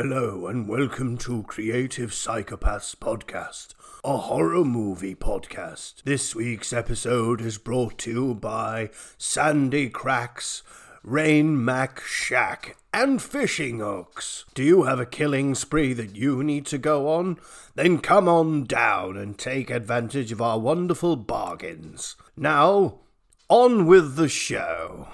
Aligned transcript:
Hello 0.00 0.46
and 0.46 0.68
welcome 0.68 1.18
to 1.18 1.42
Creative 1.42 2.12
Psychopaths 2.12 2.94
Podcast, 2.94 3.74
a 4.04 4.16
horror 4.16 4.64
movie 4.64 5.16
podcast. 5.16 6.04
This 6.04 6.36
week's 6.36 6.72
episode 6.72 7.40
is 7.40 7.58
brought 7.58 7.98
to 7.98 8.10
you 8.12 8.34
by 8.36 8.90
Sandy 9.18 9.90
Cracks, 9.90 10.62
Rain 11.02 11.64
Mac 11.64 12.00
Shack, 12.02 12.76
and 12.94 13.20
Fishing 13.20 13.80
Hooks. 13.80 14.44
Do 14.54 14.62
you 14.62 14.84
have 14.84 15.00
a 15.00 15.04
killing 15.04 15.56
spree 15.56 15.94
that 15.94 16.14
you 16.14 16.44
need 16.44 16.66
to 16.66 16.78
go 16.78 17.08
on? 17.08 17.40
Then 17.74 17.98
come 17.98 18.28
on 18.28 18.66
down 18.66 19.16
and 19.16 19.36
take 19.36 19.68
advantage 19.68 20.30
of 20.30 20.40
our 20.40 20.60
wonderful 20.60 21.16
bargains. 21.16 22.14
Now, 22.36 23.00
on 23.48 23.84
with 23.84 24.14
the 24.14 24.28
show. 24.28 25.08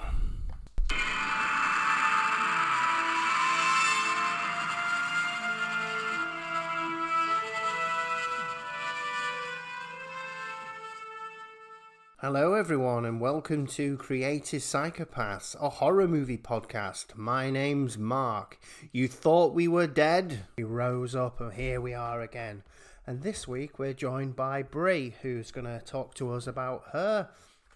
Hello, 12.27 12.55
everyone, 12.55 13.05
and 13.05 13.21
welcome 13.21 13.67
to 13.67 13.97
Creative 13.97 14.59
Psychopaths, 14.59 15.55
a 15.61 15.69
horror 15.69 16.07
movie 16.07 16.39
podcast. 16.39 17.15
My 17.15 17.51
name's 17.51 17.99
Mark. 17.99 18.57
You 18.91 19.07
thought 19.07 19.53
we 19.53 19.67
were 19.67 19.85
dead? 19.85 20.39
We 20.57 20.63
rose 20.63 21.15
up, 21.15 21.39
and 21.39 21.53
here 21.53 21.79
we 21.79 21.93
are 21.93 22.21
again. 22.21 22.63
And 23.05 23.21
this 23.21 23.47
week 23.47 23.77
we're 23.77 23.93
joined 23.93 24.35
by 24.35 24.63
Bree, 24.63 25.13
who's 25.21 25.51
going 25.51 25.67
to 25.67 25.85
talk 25.85 26.15
to 26.15 26.31
us 26.31 26.47
about 26.47 26.85
her 26.93 27.29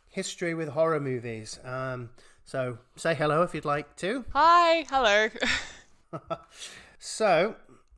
history 0.07 0.55
with 0.55 0.69
horror 0.69 0.99
movies. 0.99 1.59
Um, 1.63 2.09
so 2.43 2.79
say 2.95 3.13
hello 3.13 3.43
if 3.43 3.53
you'd 3.53 3.65
like 3.65 3.95
to. 3.97 4.25
Hi, 4.33 4.83
hello. 4.89 5.29
So, 6.97 7.55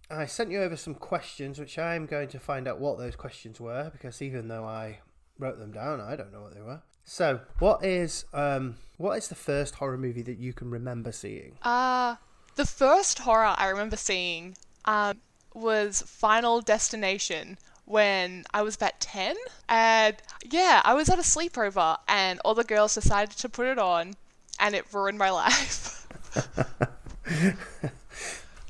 I 0.10 0.26
sent 0.26 0.52
you 0.52 0.62
over 0.62 0.76
some 0.76 0.96
questions, 0.96 1.60
which 1.60 1.80
I'm 1.80 2.08
going 2.08 2.28
to 2.28 2.40
find 2.40 2.68
out 2.68 2.82
what 2.82 2.98
those 2.98 3.16
questions 3.16 3.62
were, 3.62 3.90
because 3.90 4.22
even 4.22 4.50
though 4.50 4.66
I 4.66 5.00
wrote 5.38 5.60
them 5.60 5.72
down, 5.72 6.02
I 6.02 6.16
don't 6.16 6.32
know 6.32 6.42
what 6.42 6.54
they 6.54 6.62
were. 6.62 6.82
So, 7.04 7.42
what 7.60 7.84
is 7.84 8.26
um, 8.34 8.76
what 8.98 9.18
is 9.18 9.28
the 9.28 9.36
first 9.36 9.76
horror 9.76 9.98
movie 9.98 10.22
that 10.22 10.38
you 10.38 10.54
can 10.54 10.70
remember 10.70 11.12
seeing? 11.12 11.58
Uh, 11.64 12.16
the 12.56 12.66
first 12.66 13.20
horror 13.20 13.56
I 13.58 13.70
remember 13.70 13.98
seeing 13.98 14.56
um, 14.86 15.18
was 15.54 16.02
Final 16.04 16.62
Destination 16.62 17.58
when 17.86 18.46
I 18.54 18.62
was 18.62 18.76
about 18.76 19.00
10. 19.00 19.36
And 19.68 20.16
yeah, 20.50 20.82
I 20.84 20.94
was 20.94 21.10
at 21.10 21.20
a 21.20 21.24
sleepover 21.24 21.98
and 22.08 22.40
all 22.46 22.56
the 22.56 22.64
girls 22.64 22.96
decided 22.96 23.38
to 23.38 23.50
put 23.50 23.68
it 23.68 23.78
on 23.80 24.14
and 24.60 24.76
it 24.76 24.86
ruined 24.94 25.18
my 25.18 25.30
life. 25.32 26.08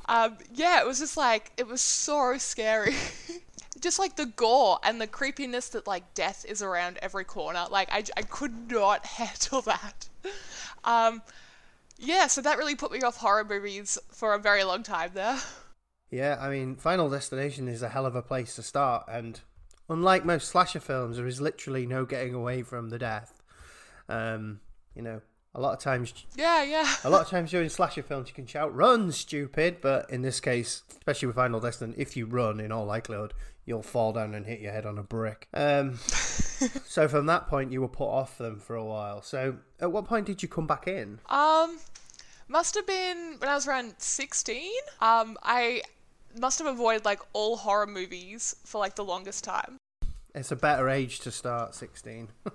um, 0.07 0.37
yeah, 0.53 0.81
it 0.81 0.87
was 0.87 0.99
just 0.99 1.17
like, 1.17 1.51
it 1.57 1.67
was 1.67 1.81
so 1.81 2.37
scary. 2.37 2.95
just 3.81 3.99
like 3.99 4.15
the 4.15 4.27
gore 4.27 4.79
and 4.83 5.01
the 5.01 5.07
creepiness 5.07 5.69
that 5.69 5.87
like 5.87 6.13
death 6.13 6.45
is 6.47 6.61
around 6.61 6.99
every 7.01 7.25
corner. 7.25 7.65
Like 7.69 7.89
I, 7.91 8.03
I 8.15 8.21
could 8.21 8.71
not 8.71 9.05
handle 9.17 9.61
that. 9.63 10.09
Um, 10.83 11.21
yeah, 11.97 12.27
so 12.27 12.41
that 12.41 12.57
really 12.57 12.75
put 12.75 12.91
me 12.91 13.01
off 13.01 13.17
horror 13.17 13.43
movies 13.43 13.97
for 14.11 14.33
a 14.33 14.39
very 14.39 14.63
long 14.63 14.83
time 14.83 15.11
there. 15.13 15.37
Yeah, 16.09 16.37
I 16.39 16.49
mean, 16.49 16.75
Final 16.75 17.09
Destination 17.09 17.67
is 17.67 17.81
a 17.81 17.89
hell 17.89 18.05
of 18.05 18.15
a 18.15 18.21
place 18.21 18.55
to 18.55 18.63
start, 18.63 19.05
and 19.07 19.39
unlike 19.87 20.25
most 20.25 20.49
slasher 20.49 20.81
films, 20.81 21.17
there 21.17 21.27
is 21.27 21.39
literally 21.39 21.85
no 21.85 22.05
getting 22.05 22.33
away 22.33 22.63
from 22.63 22.89
the 22.89 22.99
death. 22.99 23.41
Um, 24.09 24.59
you 24.93 25.03
know, 25.03 25.21
a 25.53 25.61
lot 25.61 25.73
of 25.73 25.79
times 25.79 26.13
Yeah, 26.35 26.63
yeah. 26.63 26.95
A 27.03 27.09
lot 27.09 27.21
of 27.21 27.29
times 27.29 27.51
during 27.51 27.69
slasher 27.69 28.03
films, 28.03 28.29
you 28.29 28.33
can 28.33 28.45
shout 28.45 28.75
"Run, 28.75 29.11
stupid!" 29.11 29.77
But 29.81 30.09
in 30.09 30.21
this 30.21 30.39
case, 30.39 30.83
especially 30.91 31.27
with 31.27 31.35
Final 31.35 31.59
Destination, 31.59 32.01
if 32.01 32.17
you 32.17 32.25
run, 32.25 32.59
in 32.59 32.71
all 32.71 32.85
likelihood, 32.85 33.33
you'll 33.65 33.83
fall 33.83 34.13
down 34.13 34.33
and 34.33 34.45
hit 34.45 34.59
your 34.59 34.71
head 34.71 34.85
on 34.85 34.97
a 34.97 35.03
brick. 35.03 35.47
Um, 35.53 35.95
so 36.85 37.07
from 37.07 37.25
that 37.27 37.47
point, 37.47 37.71
you 37.71 37.81
were 37.81 37.87
put 37.87 38.07
off 38.09 38.37
them 38.37 38.59
for 38.59 38.75
a 38.75 38.83
while. 38.83 39.21
So 39.21 39.57
at 39.79 39.91
what 39.91 40.05
point 40.05 40.25
did 40.25 40.41
you 40.41 40.49
come 40.49 40.67
back 40.67 40.87
in? 40.87 41.19
Um, 41.29 41.77
must 42.47 42.75
have 42.75 42.87
been 42.87 43.35
when 43.37 43.49
I 43.49 43.55
was 43.55 43.67
around 43.67 43.95
16. 43.97 44.71
Um, 44.99 45.37
I 45.43 45.81
must 46.39 46.59
have 46.59 46.67
avoided 46.67 47.05
like 47.05 47.21
all 47.33 47.57
horror 47.57 47.87
movies 47.87 48.55
for 48.65 48.79
like 48.79 48.95
the 48.95 49.03
longest 49.03 49.43
time. 49.43 49.77
It's 50.33 50.51
a 50.51 50.55
better 50.55 50.87
age 50.89 51.19
to 51.21 51.31
start, 51.31 51.75
sixteen. 51.75 52.29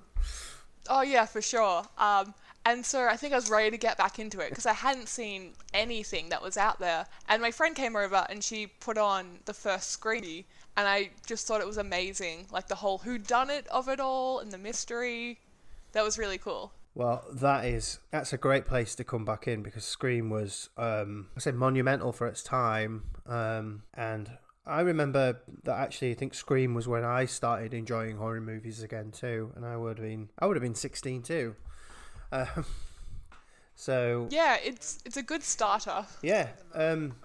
Oh 0.89 1.03
yeah, 1.03 1.27
for 1.27 1.43
sure. 1.43 1.83
Um, 1.99 2.33
and 2.67 2.85
so 2.85 3.07
I 3.07 3.17
think 3.17 3.33
I 3.33 3.37
was 3.37 3.49
ready 3.49 3.71
to 3.71 3.79
get 3.79 3.97
back 3.97 4.19
into 4.19 4.41
it 4.41 4.51
because 4.51 4.67
I 4.67 4.73
hadn't 4.73 5.09
seen 5.09 5.53
anything 5.73 6.31
that 6.31 6.43
was 6.43 6.57
out 6.57 6.81
there. 6.81 7.07
And 7.29 7.41
my 7.41 7.53
friend 7.53 7.77
came 7.77 7.95
over 7.95 8.27
and 8.29 8.43
she 8.43 8.67
put 8.67 8.99
on 8.99 9.39
the 9.45 9.55
first 9.55 9.99
Screamy, 9.99 10.45
and 10.77 10.89
I 10.89 11.11
just 11.25 11.47
thought 11.47 11.61
it 11.61 11.67
was 11.67 11.79
amazing. 11.79 12.49
Like 12.51 12.67
the 12.67 12.75
whole 12.75 12.99
who 12.99 13.19
done 13.19 13.51
it 13.51 13.69
of 13.69 13.89
it 13.89 14.01
all 14.01 14.41
and 14.41 14.51
the 14.51 14.59
mystery. 14.59 15.39
That 15.93 16.03
was 16.03 16.19
really 16.19 16.39
cool. 16.39 16.73
Well, 16.97 17.25
that 17.33 17.67
is 17.67 18.01
that's 18.11 18.33
a 18.33 18.37
great 18.37 18.67
place 18.67 18.97
to 18.97 19.05
come 19.05 19.25
back 19.25 19.47
in 19.47 19.63
because 19.63 19.85
Scream 19.85 20.29
was, 20.29 20.69
um, 20.77 21.29
I 21.37 21.41
say, 21.41 21.53
monumental 21.53 22.13
for 22.13 22.27
its 22.27 22.43
time, 22.43 23.05
um, 23.27 23.83
and 23.95 24.29
I 24.67 24.81
remember 24.81 25.41
that 25.63 25.79
actually 25.79 26.11
I 26.11 26.15
think 26.15 26.35
Scream 26.35 26.75
was 26.75 26.89
when 26.89 27.05
I 27.05 27.27
started 27.27 27.73
enjoying 27.73 28.17
horror 28.17 28.41
movies 28.41 28.83
again 28.83 29.13
too, 29.13 29.53
and 29.55 29.65
I 29.65 29.77
would 29.77 29.99
have 29.99 30.07
been 30.07 30.31
I 30.39 30.47
would 30.47 30.57
have 30.57 30.63
been 30.63 30.75
sixteen 30.75 31.23
too. 31.23 31.55
Um, 32.33 32.65
so 33.75 34.29
Yeah, 34.31 34.57
it's 34.63 34.99
it's 35.05 35.17
a 35.17 35.23
good 35.23 35.43
starter. 35.43 36.07
yeah, 36.23 36.49
um, 36.75 37.17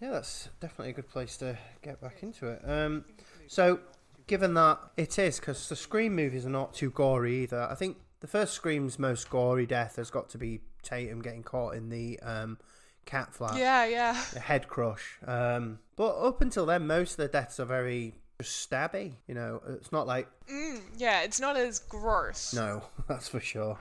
yeah, 0.00 0.10
that's 0.10 0.48
definitely 0.60 0.90
a 0.90 0.94
good 0.94 1.08
place 1.08 1.36
to 1.38 1.56
get 1.82 2.00
back 2.00 2.22
into 2.22 2.48
it. 2.48 2.60
Um, 2.64 3.04
so 3.46 3.80
given 4.26 4.54
that 4.54 4.78
it 4.96 5.18
is 5.18 5.38
because 5.38 5.68
the 5.68 5.76
Scream 5.76 6.14
movies 6.14 6.44
are 6.46 6.50
not 6.50 6.74
too 6.74 6.90
gory 6.90 7.42
either, 7.44 7.62
I 7.70 7.74
think 7.74 7.96
the 8.20 8.26
first 8.26 8.54
Scream's 8.54 8.98
most 8.98 9.30
gory 9.30 9.66
death 9.66 9.96
has 9.96 10.10
got 10.10 10.28
to 10.30 10.38
be 10.38 10.60
Tatum 10.82 11.20
getting 11.22 11.42
caught 11.42 11.74
in 11.74 11.88
the 11.88 12.18
um, 12.20 12.58
cat 13.04 13.34
flap 13.34 13.56
Yeah, 13.56 13.86
yeah. 13.86 14.22
a 14.34 14.38
head 14.40 14.68
crush. 14.68 15.18
Um, 15.26 15.78
but 15.96 16.16
up 16.18 16.40
until 16.42 16.66
then, 16.66 16.86
most 16.86 17.12
of 17.12 17.16
the 17.18 17.28
deaths 17.28 17.58
are 17.60 17.64
very 17.64 18.14
stabby. 18.40 19.14
You 19.26 19.34
know, 19.34 19.62
it's 19.68 19.90
not 19.92 20.06
like 20.06 20.28
Mm, 20.50 20.80
yeah, 20.96 21.22
it's 21.22 21.40
not 21.40 21.56
as 21.56 21.78
gross. 21.80 22.52
no, 22.54 22.82
that's 23.08 23.28
for 23.28 23.40
sure. 23.40 23.78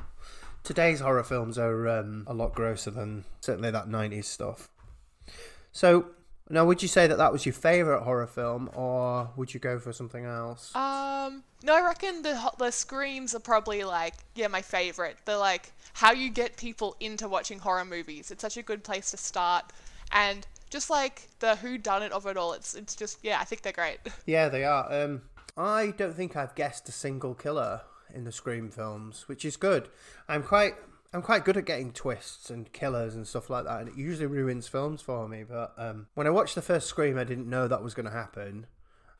Today's 0.66 1.00
horror 1.00 1.24
films 1.24 1.58
are 1.58 1.88
um, 1.88 2.26
a 2.28 2.34
lot 2.34 2.54
grosser 2.54 2.92
than 2.92 3.24
certainly 3.40 3.72
that 3.72 3.88
'90s 3.88 4.26
stuff. 4.26 4.68
So 5.72 6.08
now, 6.50 6.66
would 6.66 6.82
you 6.82 6.88
say 6.88 7.08
that 7.08 7.18
that 7.18 7.32
was 7.32 7.46
your 7.46 7.54
favorite 7.54 8.02
horror 8.02 8.28
film, 8.28 8.70
or 8.74 9.30
would 9.36 9.54
you 9.54 9.60
go 9.60 9.80
for 9.80 9.94
something 9.94 10.26
else? 10.26 10.76
Um, 10.76 11.44
no, 11.64 11.76
I 11.76 11.82
reckon 11.82 12.22
the 12.22 12.52
the 12.60 12.72
screams 12.72 13.34
are 13.34 13.40
probably 13.40 13.84
like 13.84 14.14
yeah 14.36 14.48
my 14.48 14.62
favorite. 14.62 15.18
They're 15.26 15.38
like 15.38 15.72
how 15.94 16.12
you 16.12 16.30
get 16.30 16.58
people 16.58 16.96
into 17.00 17.28
watching 17.28 17.58
horror 17.60 17.86
movies. 17.86 18.30
It's 18.30 18.42
such 18.42 18.58
a 18.58 18.62
good 18.62 18.84
place 18.84 19.12
to 19.12 19.18
start, 19.18 19.72
and 20.12 20.46
just 20.70 20.90
like 20.90 21.30
the 21.40 21.56
who 21.56 21.78
done 21.78 22.04
it 22.04 22.12
of 22.12 22.28
it 22.28 22.38
all. 22.38 22.54
It's 22.54 22.76
it's 22.76 22.96
just 22.96 23.20
yeah, 23.24 23.40
I 23.40 23.44
think 23.44 23.62
they're 23.64 23.74
great. 23.74 24.00
Yeah, 24.28 24.50
they 24.50 24.64
are. 24.64 24.92
Um, 24.92 25.22
I 25.58 25.94
don't 25.98 26.16
think 26.16 26.36
I've 26.36 26.54
guessed 26.54 26.90
a 26.90 26.92
single 26.92 27.34
killer 27.34 27.82
in 28.16 28.24
the 28.24 28.32
Scream 28.32 28.70
films, 28.70 29.28
which 29.28 29.46
is 29.46 29.58
good. 29.58 29.90
I'm 30.28 30.44
quite 30.44 30.76
I'm 31.14 31.22
quite 31.22 31.46
good 31.46 31.56
at 31.56 31.66
getting 31.66 31.94
twists 31.94 32.50
and 32.50 32.72
killers 32.74 33.16
and 33.16 33.26
stuff 33.28 33.50
like 33.50 33.66
that, 33.66 33.80
and 33.80 33.90
it 33.90 33.96
usually 33.96 34.26
ruins 34.26 34.68
films 34.68 35.02
for 35.02 35.28
me. 35.28 35.44
But 35.44 35.74
um, 35.78 36.08
when 36.14 36.28
I 36.28 36.30
watched 36.30 36.56
the 36.56 36.62
first 36.62 36.88
Scream, 36.88 37.18
I 37.18 37.24
didn't 37.24 37.50
know 37.50 37.68
that 37.68 37.84
was 37.84 37.94
going 37.94 38.06
to 38.06 38.12
happen. 38.12 38.66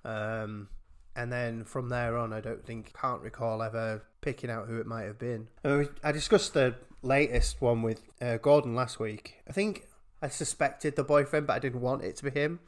Um, 0.04 0.68
and 1.16 1.32
then 1.32 1.64
from 1.64 1.90
there 1.90 2.18
on, 2.18 2.34
I 2.34 2.42
don't 2.42 2.66
think 2.66 2.94
can't 2.94 3.22
recall 3.22 3.64
ever 3.64 4.04
picking 4.20 4.50
out 4.50 4.68
who 4.68 4.78
it 4.78 4.86
might 4.86 5.04
have 5.04 5.18
been. 5.18 5.48
I, 5.64 6.12
discussed 6.12 6.54
the 6.54 6.76
latest 7.02 7.62
one 7.62 7.82
with 7.82 8.02
uh, 8.22 8.38
Gordon 8.38 8.76
last 8.76 9.00
week. 9.00 9.36
I 9.48 9.54
think 9.54 9.88
I 10.22 10.28
suspected 10.28 10.96
the 10.96 11.04
boyfriend, 11.04 11.48
but 11.48 11.54
I 11.54 11.60
didn't 11.60 11.82
want 11.82 12.04
it 12.04 12.18
to 12.18 12.26
be 12.26 12.32
him. 12.32 12.60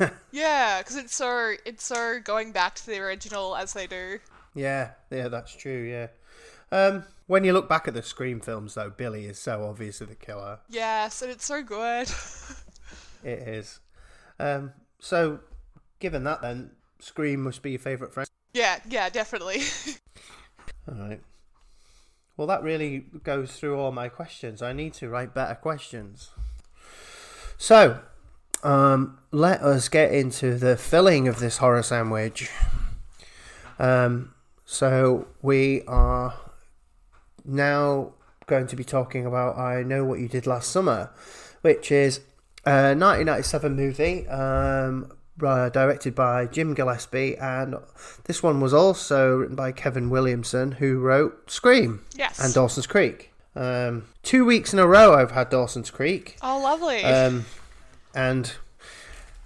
yeah, 0.32 0.78
because 0.78 0.96
it's 0.96 1.14
so 1.14 1.54
it's 1.66 1.84
so 1.84 2.18
going 2.22 2.52
back 2.52 2.74
to 2.76 2.86
the 2.86 2.98
original 2.98 3.56
as 3.56 3.72
they 3.72 3.86
do. 3.86 4.18
Yeah, 4.54 4.90
yeah, 5.10 5.28
that's 5.28 5.54
true. 5.54 5.82
Yeah. 5.82 6.08
Um, 6.70 7.04
when 7.26 7.44
you 7.44 7.52
look 7.52 7.68
back 7.68 7.88
at 7.88 7.94
the 7.94 8.02
Scream 8.02 8.40
films, 8.40 8.74
though, 8.74 8.90
Billy 8.90 9.26
is 9.26 9.38
so 9.38 9.64
obviously 9.64 10.06
the 10.06 10.14
killer. 10.14 10.58
Yes, 10.68 11.22
and 11.22 11.30
it's 11.30 11.44
so 11.44 11.62
good. 11.62 12.08
It 13.24 13.38
is. 13.46 13.78
Um, 14.40 14.72
so, 14.98 15.38
given 16.00 16.24
that, 16.24 16.42
then 16.42 16.72
Scream 16.98 17.42
must 17.42 17.62
be 17.62 17.70
your 17.70 17.78
favourite 17.78 18.12
friend. 18.12 18.28
yeah, 18.52 18.80
yeah, 18.88 19.08
definitely. 19.10 19.62
All 20.88 20.94
right. 20.96 21.20
Well, 22.36 22.48
that 22.48 22.62
really 22.62 23.04
goes 23.22 23.52
through 23.52 23.78
all 23.78 23.92
my 23.92 24.08
questions. 24.08 24.62
I 24.62 24.72
need 24.72 24.94
to 24.94 25.08
write 25.08 25.34
better 25.34 25.54
questions. 25.54 26.30
So, 27.58 28.00
um, 28.64 29.18
let 29.30 29.60
us 29.60 29.88
get 29.88 30.12
into 30.12 30.56
the 30.56 30.76
filling 30.76 31.28
of 31.28 31.38
this 31.38 31.58
horror 31.58 31.82
sandwich. 31.84 32.50
Um, 33.78 34.34
so, 34.72 35.26
we 35.42 35.82
are 35.86 36.34
now 37.44 38.12
going 38.46 38.66
to 38.68 38.76
be 38.76 38.84
talking 38.84 39.26
about 39.26 39.58
I 39.58 39.82
Know 39.82 40.04
What 40.04 40.18
You 40.18 40.28
Did 40.28 40.46
Last 40.46 40.70
Summer, 40.70 41.10
which 41.60 41.92
is 41.92 42.20
a 42.64 42.94
1997 42.94 43.76
movie, 43.76 44.26
um, 44.28 45.12
uh, 45.42 45.68
directed 45.68 46.14
by 46.14 46.46
Jim 46.46 46.74
Gillespie, 46.74 47.36
and 47.36 47.74
this 48.24 48.42
one 48.42 48.60
was 48.60 48.72
also 48.72 49.36
written 49.36 49.56
by 49.56 49.72
Kevin 49.72 50.08
Williamson, 50.10 50.72
who 50.72 50.98
wrote 51.00 51.50
Scream 51.50 52.04
Yes. 52.16 52.38
and 52.38 52.54
Dawson's 52.54 52.86
Creek. 52.86 53.32
Um, 53.54 54.06
two 54.22 54.44
weeks 54.46 54.72
in 54.72 54.78
a 54.78 54.86
row, 54.86 55.14
I've 55.14 55.32
had 55.32 55.50
Dawson's 55.50 55.90
Creek, 55.90 56.36
oh, 56.42 56.58
lovely. 56.62 57.04
um, 57.04 57.44
and 58.14 58.52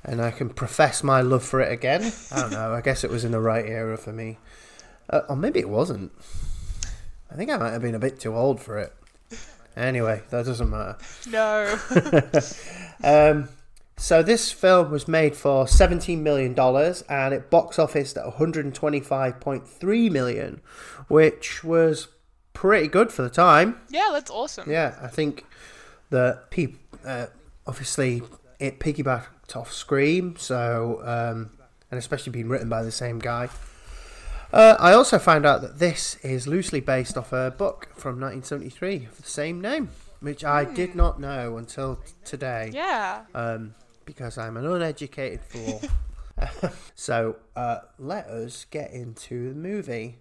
and 0.04 0.22
I 0.22 0.30
can 0.30 0.50
profess 0.50 1.02
my 1.02 1.20
love 1.20 1.42
for 1.42 1.60
it 1.60 1.72
again. 1.72 2.12
I 2.30 2.40
don't 2.42 2.52
know. 2.52 2.72
I 2.72 2.80
guess 2.80 3.02
it 3.02 3.10
was 3.10 3.24
in 3.24 3.32
the 3.32 3.40
right 3.40 3.64
era 3.66 3.96
for 3.96 4.12
me, 4.12 4.38
uh, 5.10 5.22
or 5.28 5.36
maybe 5.36 5.60
it 5.60 5.68
wasn't. 5.68 6.12
I 7.30 7.34
think 7.34 7.50
I 7.50 7.56
might 7.56 7.72
have 7.72 7.82
been 7.82 7.94
a 7.94 7.98
bit 7.98 8.20
too 8.20 8.34
old 8.34 8.60
for 8.60 8.78
it. 8.78 8.92
Anyway, 9.76 10.22
that 10.30 10.46
doesn't 10.46 10.70
matter. 10.70 10.96
no. 11.28 11.78
Um, 13.04 13.50
so 13.98 14.22
this 14.22 14.50
film 14.50 14.90
was 14.90 15.06
made 15.06 15.36
for 15.36 15.68
seventeen 15.68 16.22
million 16.22 16.54
dollars, 16.54 17.02
and 17.10 17.34
it 17.34 17.50
box 17.50 17.78
officed 17.78 18.16
at 18.16 18.24
one 18.24 18.34
hundred 18.34 18.74
twenty-five 18.74 19.38
point 19.38 19.68
three 19.68 20.08
million, 20.08 20.62
which 21.08 21.62
was 21.62 22.08
pretty 22.54 22.88
good 22.88 23.12
for 23.12 23.20
the 23.22 23.28
time. 23.28 23.78
yeah, 23.90 24.08
that's 24.12 24.30
awesome. 24.30 24.70
Yeah, 24.70 24.96
I 25.02 25.08
think 25.08 25.44
that 26.10 26.50
people 26.50 26.78
uh, 27.06 27.26
obviously 27.66 28.22
it 28.58 28.80
piggybacked 28.80 29.54
off 29.54 29.72
Scream, 29.72 30.36
so 30.36 31.00
um, 31.04 31.50
and 31.90 31.98
especially 31.98 32.32
being 32.32 32.48
written 32.48 32.68
by 32.70 32.82
the 32.82 32.90
same 32.92 33.18
guy. 33.18 33.48
Uh, 34.52 34.76
I 34.78 34.92
also 34.92 35.18
found 35.18 35.44
out 35.44 35.60
that 35.62 35.78
this 35.78 36.16
is 36.22 36.46
loosely 36.46 36.80
based 36.80 37.16
off 37.18 37.32
a 37.32 37.50
book 37.56 37.88
from 37.94 38.20
1973 38.20 39.06
of 39.06 39.16
the 39.16 39.22
same 39.28 39.60
name, 39.60 39.90
which 40.20 40.44
I 40.44 40.64
did 40.64 40.94
not 40.94 41.20
know 41.20 41.56
until 41.56 41.96
t- 41.96 42.12
today 42.24 42.70
Yeah. 42.72 43.22
um, 43.34 43.74
because 44.04 44.38
I'm 44.38 44.56
an 44.56 44.66
uneducated 44.66 45.40
fool. 45.44 45.82
so 46.94 47.36
uh, 47.56 47.78
let 47.98 48.26
us 48.26 48.66
get 48.70 48.92
into 48.92 49.48
the 49.50 49.54
movie. 49.54 50.18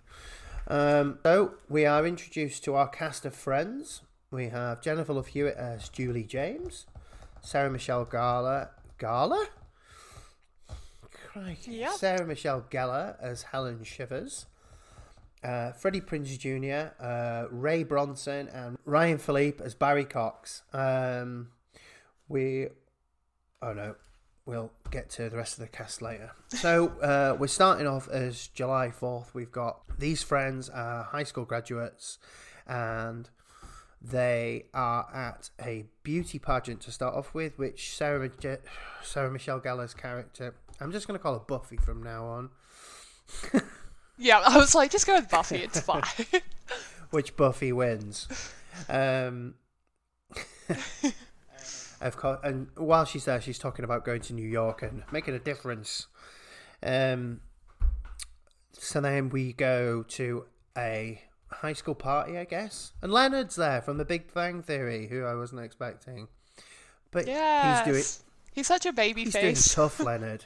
Um, 0.67 1.19
so 1.23 1.55
we 1.69 1.85
are 1.85 2.05
introduced 2.07 2.63
to 2.63 2.75
our 2.75 2.87
cast 2.87 3.25
of 3.25 3.35
friends. 3.35 4.01
We 4.31 4.47
have 4.47 4.81
Jennifer 4.81 5.13
Love 5.13 5.27
Hewitt 5.27 5.55
as 5.57 5.89
Julie 5.89 6.23
James, 6.23 6.85
Sarah 7.41 7.69
Michelle 7.69 8.05
Gellar. 8.05 8.69
Gala? 8.97 9.47
Crikey. 11.35 11.85
Sarah 11.91 12.25
Michelle 12.25 12.65
Gellar 12.69 13.17
as 13.19 13.43
Helen 13.43 13.83
Shivers. 13.83 14.45
Uh, 15.43 15.73
Freddie 15.73 16.01
Prinze 16.01 16.39
Jr., 16.39 16.93
uh, 17.03 17.45
Ray 17.51 17.83
Bronson, 17.83 18.47
and 18.47 18.77
Ryan 18.85 19.17
Phillippe 19.17 19.61
as 19.61 19.75
Barry 19.75 20.05
Cox. 20.05 20.63
Um, 20.73 21.49
we 22.27 22.67
Oh 23.61 23.73
no, 23.73 23.95
we'll 24.45 24.71
get 24.91 25.09
to 25.11 25.29
the 25.29 25.37
rest 25.37 25.53
of 25.53 25.59
the 25.59 25.67
cast 25.67 26.01
later. 26.01 26.31
So 26.49 26.89
uh, 27.01 27.35
we're 27.39 27.47
starting 27.47 27.87
off 27.87 28.07
as 28.09 28.47
July 28.47 28.91
fourth. 28.91 29.33
We've 29.33 29.51
got 29.51 29.81
these 29.97 30.23
friends 30.23 30.69
are 30.69 31.03
high 31.03 31.23
school 31.23 31.45
graduates, 31.45 32.17
and 32.67 33.29
they 34.01 34.65
are 34.73 35.07
at 35.13 35.49
a 35.59 35.85
beauty 36.03 36.37
pageant 36.39 36.81
to 36.81 36.91
start 36.91 37.15
off 37.15 37.33
with, 37.33 37.57
which 37.57 37.95
Sarah 37.95 38.29
Sarah 39.03 39.31
Michelle 39.31 39.59
Gellar's 39.59 39.93
character. 39.93 40.53
I'm 40.79 40.91
just 40.91 41.07
going 41.07 41.17
to 41.17 41.23
call 41.23 41.33
her 41.33 41.39
Buffy 41.45 41.77
from 41.77 42.03
now 42.03 42.25
on. 42.25 42.49
Yeah, 44.17 44.41
I 44.45 44.57
was 44.57 44.73
like, 44.73 44.91
just 44.91 45.05
go 45.05 45.15
with 45.15 45.29
Buffy, 45.29 45.57
it's 45.57 45.79
fine. 45.81 46.01
which 47.09 47.35
Buffy 47.35 47.73
wins. 47.73 48.27
Um, 48.87 49.55
of 52.01 52.15
course, 52.17 52.39
and 52.43 52.67
while 52.75 53.05
she's 53.05 53.25
there, 53.25 53.41
she's 53.41 53.59
talking 53.59 53.83
about 53.83 54.05
going 54.05 54.21
to 54.21 54.33
New 54.33 54.47
York 54.47 54.81
and 54.81 55.03
making 55.11 55.33
a 55.33 55.39
difference. 55.39 56.07
Um, 56.81 57.41
so 58.71 59.01
then 59.01 59.29
we 59.29 59.53
go 59.53 60.03
to 60.03 60.45
a 60.77 61.21
high 61.51 61.73
school 61.73 61.95
party, 61.95 62.37
I 62.37 62.45
guess, 62.45 62.93
and 63.01 63.11
Leonard's 63.11 63.55
there 63.55 63.81
from 63.81 63.97
The 63.97 64.05
Big 64.05 64.33
Bang 64.33 64.61
Theory, 64.63 65.07
who 65.07 65.25
I 65.25 65.35
wasn't 65.35 65.61
expecting. 65.61 66.27
But 67.11 67.27
yes. 67.27 67.85
he's 67.85 67.93
doing 67.93 68.03
He's 68.53 68.67
such 68.67 68.85
a 68.85 68.93
baby 68.93 69.25
he's 69.25 69.33
doing 69.33 69.55
face. 69.55 69.75
tough 69.75 69.99
Leonard, 69.99 70.45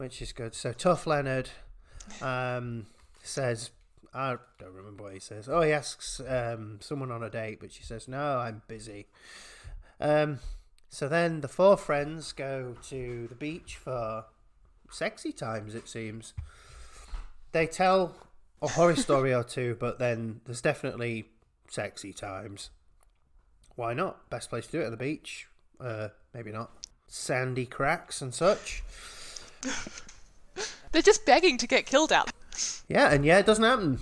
which 0.00 0.22
is 0.22 0.32
good. 0.32 0.54
So 0.54 0.72
tough 0.72 1.06
Leonard 1.06 1.50
um, 2.22 2.86
says, 3.22 3.70
I 4.14 4.36
don't 4.58 4.72
remember 4.72 5.02
what 5.04 5.12
he 5.12 5.20
says. 5.20 5.46
Oh, 5.46 5.60
he 5.60 5.72
asks 5.72 6.22
um, 6.26 6.78
someone 6.80 7.10
on 7.10 7.22
a 7.22 7.28
date, 7.28 7.58
but 7.60 7.70
she 7.70 7.82
says, 7.82 8.08
"No, 8.08 8.38
I'm 8.38 8.62
busy." 8.66 9.08
Um, 10.00 10.38
so 10.88 11.06
then 11.06 11.42
the 11.42 11.48
four 11.48 11.76
friends 11.76 12.32
go 12.32 12.76
to 12.88 13.26
the 13.28 13.34
beach 13.34 13.76
for 13.76 14.24
sexy 14.90 15.32
times. 15.32 15.74
It 15.74 15.86
seems 15.86 16.32
they 17.52 17.66
tell 17.66 18.14
a 18.62 18.68
horror 18.68 18.96
story 18.96 19.34
or 19.34 19.44
two, 19.44 19.76
but 19.78 19.98
then 19.98 20.40
there's 20.46 20.62
definitely 20.62 21.26
sexy 21.68 22.14
times. 22.14 22.70
Why 23.76 23.92
not? 23.92 24.30
Best 24.30 24.48
place 24.48 24.64
to 24.66 24.72
do 24.72 24.80
it 24.80 24.86
at 24.86 24.90
the 24.92 24.96
beach. 24.96 25.46
Uh, 25.78 26.08
maybe 26.32 26.52
not. 26.52 26.70
Sandy 27.06 27.66
cracks 27.66 28.22
and 28.22 28.32
such. 28.32 28.82
They're 30.92 31.02
just 31.02 31.24
begging 31.24 31.58
to 31.58 31.66
get 31.66 31.86
killed 31.86 32.12
out. 32.12 32.30
Yeah, 32.88 33.12
and 33.12 33.24
yeah, 33.24 33.38
it 33.38 33.46
doesn't 33.46 33.64
happen. 33.64 33.98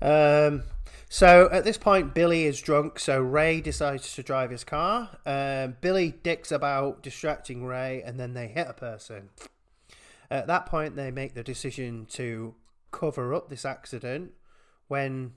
Um, 0.00 0.62
so 1.08 1.48
at 1.50 1.64
this 1.64 1.78
point, 1.78 2.14
Billy 2.14 2.44
is 2.44 2.60
drunk, 2.60 2.98
so 2.98 3.20
Ray 3.20 3.60
decides 3.60 4.14
to 4.14 4.22
drive 4.22 4.50
his 4.50 4.64
car. 4.64 5.10
Um, 5.24 5.76
Billy 5.80 6.10
dicks 6.22 6.52
about 6.52 7.02
distracting 7.02 7.64
Ray, 7.64 8.02
and 8.04 8.18
then 8.18 8.34
they 8.34 8.48
hit 8.48 8.66
a 8.68 8.74
person. 8.74 9.30
At 10.30 10.46
that 10.48 10.66
point, 10.66 10.96
they 10.96 11.10
make 11.10 11.34
the 11.34 11.42
decision 11.42 12.06
to 12.10 12.54
cover 12.90 13.34
up 13.34 13.48
this 13.48 13.64
accident 13.64 14.32
when 14.88 15.34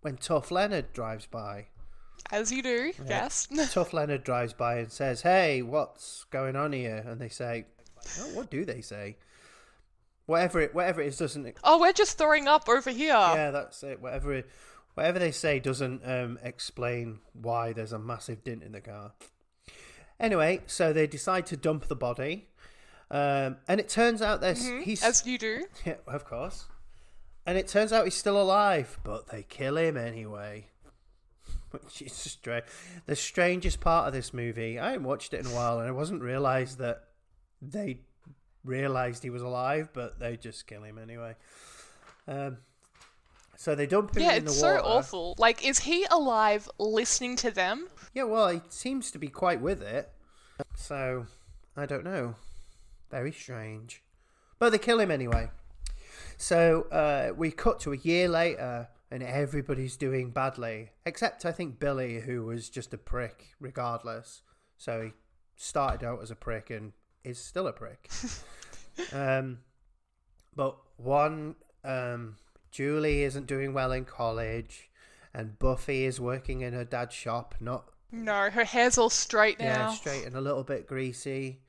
when 0.00 0.16
Tough 0.16 0.50
Leonard 0.50 0.92
drives 0.92 1.26
by. 1.26 1.66
As 2.30 2.50
you 2.50 2.62
do, 2.62 2.92
yes. 3.06 3.48
Tough 3.72 3.92
Leonard 3.92 4.24
drives 4.24 4.52
by 4.52 4.78
and 4.78 4.90
says, 4.90 5.22
"Hey, 5.22 5.62
what's 5.62 6.24
going 6.30 6.56
on 6.56 6.72
here?" 6.72 7.04
And 7.06 7.20
they 7.20 7.28
say, 7.28 7.66
oh, 8.20 8.34
"What 8.34 8.50
do 8.50 8.64
they 8.64 8.80
say?" 8.80 9.16
Whatever 10.26 10.60
it, 10.60 10.74
whatever 10.74 11.02
it 11.02 11.08
is, 11.08 11.18
doesn't 11.18 11.56
Oh, 11.62 11.78
we're 11.78 11.92
just 11.92 12.16
throwing 12.16 12.48
up 12.48 12.68
over 12.68 12.90
here. 12.90 13.12
yeah, 13.12 13.50
that's 13.50 13.82
it. 13.82 14.00
Whatever 14.00 14.32
it, 14.32 14.48
whatever 14.94 15.18
they 15.18 15.30
say 15.30 15.60
doesn't 15.60 16.00
um, 16.04 16.38
explain 16.42 17.18
why 17.34 17.72
there's 17.74 17.92
a 17.92 17.98
massive 17.98 18.42
dent 18.42 18.62
in 18.62 18.72
the 18.72 18.80
car. 18.80 19.12
Anyway, 20.18 20.62
so 20.66 20.92
they 20.92 21.06
decide 21.06 21.44
to 21.46 21.56
dump 21.56 21.88
the 21.88 21.96
body, 21.96 22.48
um, 23.10 23.56
and 23.68 23.80
it 23.80 23.88
turns 23.88 24.22
out 24.22 24.40
there's 24.40 24.66
he's 24.66 25.04
As 25.04 25.26
you 25.26 25.36
do. 25.36 25.66
yeah, 25.84 25.96
of 26.06 26.24
course, 26.24 26.66
and 27.44 27.58
it 27.58 27.68
turns 27.68 27.92
out 27.92 28.04
he's 28.04 28.14
still 28.14 28.40
alive, 28.40 28.98
but 29.04 29.28
they 29.28 29.42
kill 29.42 29.76
him 29.76 29.96
anyway. 29.96 30.68
Which 31.82 32.02
is 32.02 32.12
strange. 32.12 32.64
The 33.06 33.16
strangest 33.16 33.80
part 33.80 34.06
of 34.06 34.12
this 34.12 34.32
movie, 34.32 34.78
I 34.78 34.92
haven't 34.92 35.04
watched 35.04 35.34
it 35.34 35.40
in 35.40 35.46
a 35.46 35.54
while, 35.54 35.78
and 35.80 35.88
I 35.88 35.92
wasn't 35.92 36.22
realised 36.22 36.78
that 36.78 37.04
they 37.60 38.00
realised 38.64 39.22
he 39.22 39.30
was 39.30 39.42
alive, 39.42 39.90
but 39.92 40.18
they 40.18 40.36
just 40.36 40.66
kill 40.66 40.82
him 40.82 40.98
anyway. 40.98 41.34
Um, 42.26 42.58
so 43.56 43.74
they 43.74 43.86
dump 43.86 44.16
him 44.16 44.22
Yeah, 44.22 44.34
in 44.34 44.44
the 44.44 44.50
water. 44.50 44.66
Yeah, 44.66 44.78
it's 44.78 44.82
so 44.82 44.88
awful. 44.88 45.34
Like, 45.38 45.66
is 45.66 45.80
he 45.80 46.06
alive 46.10 46.68
listening 46.78 47.36
to 47.36 47.50
them? 47.50 47.88
Yeah, 48.12 48.24
well, 48.24 48.48
he 48.48 48.60
seems 48.68 49.10
to 49.12 49.18
be 49.18 49.28
quite 49.28 49.60
with 49.60 49.82
it. 49.82 50.10
So, 50.76 51.26
I 51.76 51.86
don't 51.86 52.04
know. 52.04 52.34
Very 53.10 53.32
strange. 53.32 54.02
But 54.58 54.70
they 54.70 54.78
kill 54.78 55.00
him 55.00 55.10
anyway. 55.10 55.50
So, 56.36 56.82
uh, 56.90 57.32
we 57.36 57.50
cut 57.50 57.80
to 57.80 57.92
a 57.92 57.96
year 57.96 58.28
later, 58.28 58.88
and 59.14 59.22
everybody's 59.22 59.96
doing 59.96 60.30
badly. 60.30 60.90
Except, 61.06 61.44
I 61.46 61.52
think, 61.52 61.78
Billy, 61.78 62.20
who 62.20 62.44
was 62.44 62.68
just 62.68 62.92
a 62.92 62.98
prick 62.98 63.54
regardless. 63.60 64.42
So, 64.76 65.02
he 65.02 65.12
started 65.54 66.04
out 66.04 66.20
as 66.20 66.32
a 66.32 66.34
prick 66.34 66.68
and 66.70 66.92
is 67.22 67.38
still 67.38 67.68
a 67.68 67.72
prick. 67.72 68.10
um, 69.12 69.58
but 70.56 70.76
one, 70.96 71.54
um, 71.84 72.36
Julie 72.72 73.22
isn't 73.22 73.46
doing 73.46 73.72
well 73.72 73.92
in 73.92 74.04
college, 74.04 74.90
and 75.32 75.58
Buffy 75.60 76.04
is 76.04 76.20
working 76.20 76.62
in 76.62 76.72
her 76.72 76.84
dad's 76.84 77.14
shop, 77.14 77.54
not 77.60 77.84
No, 78.10 78.50
her 78.50 78.64
hair's 78.64 78.98
all 78.98 79.10
straight 79.10 79.60
now. 79.60 79.64
yeah, 79.66 79.88
straight 79.90 80.24
and 80.26 80.34
a 80.36 80.40
little 80.40 80.64
bit 80.64 80.86
greasy. 80.88 81.60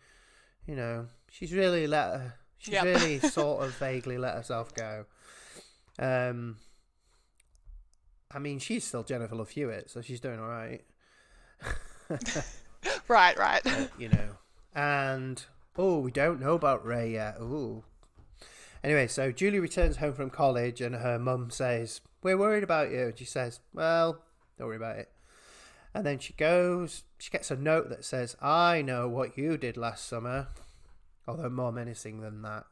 You 0.65 0.75
know, 0.75 1.07
she's 1.29 1.53
really 1.53 1.85
let 1.85 2.05
her, 2.07 2.33
she's 2.57 2.73
Yep. 2.73 2.83
really 2.85 3.19
sort 3.37 3.63
of 3.63 3.75
vaguely 3.75 4.17
let 4.17 4.33
herself 4.35 4.73
go. 4.73 5.05
Um, 5.99 6.57
I 8.31 8.39
mean, 8.39 8.59
she's 8.59 8.83
still 8.83 9.03
Jennifer 9.03 9.35
Love 9.35 9.49
Hewitt, 9.49 9.89
so 9.89 10.01
she's 10.01 10.19
doing 10.19 10.39
all 10.39 10.47
right. 10.47 10.81
Right, 13.07 13.37
right. 13.37 13.61
you 13.97 14.09
know. 14.09 14.29
And 14.75 15.43
oh, 15.77 15.99
we 15.99 16.11
don't 16.11 16.39
know 16.39 16.53
about 16.53 16.85
Ray 16.85 17.13
yet. 17.13 17.37
Ooh. 17.41 17.83
Anyway, 18.83 19.07
so 19.07 19.31
Julie 19.31 19.59
returns 19.59 19.97
home 19.97 20.13
from 20.13 20.29
college, 20.29 20.81
and 20.81 20.95
her 20.95 21.17
mum 21.17 21.49
says, 21.49 22.01
"We're 22.21 22.37
worried 22.37 22.63
about 22.63 22.91
you." 22.91 23.07
And 23.07 23.17
she 23.17 23.25
says, 23.25 23.59
"Well, 23.73 24.21
don't 24.57 24.67
worry 24.67 24.77
about 24.77 24.99
it." 24.99 25.09
And 25.95 26.05
then 26.05 26.19
she 26.19 26.33
goes, 26.33 27.03
she 27.17 27.31
gets 27.31 27.49
a 27.51 27.55
note 27.55 27.87
that 27.87 28.03
says, 28.03 28.35
I 28.41 28.81
know 28.81 29.07
what 29.07 29.37
you 29.37 29.55
did 29.57 29.77
last 29.77 30.05
summer. 30.09 30.49
Although 31.25 31.49
more 31.49 31.71
menacing 31.71 32.19
than 32.19 32.41
that. 32.41 32.65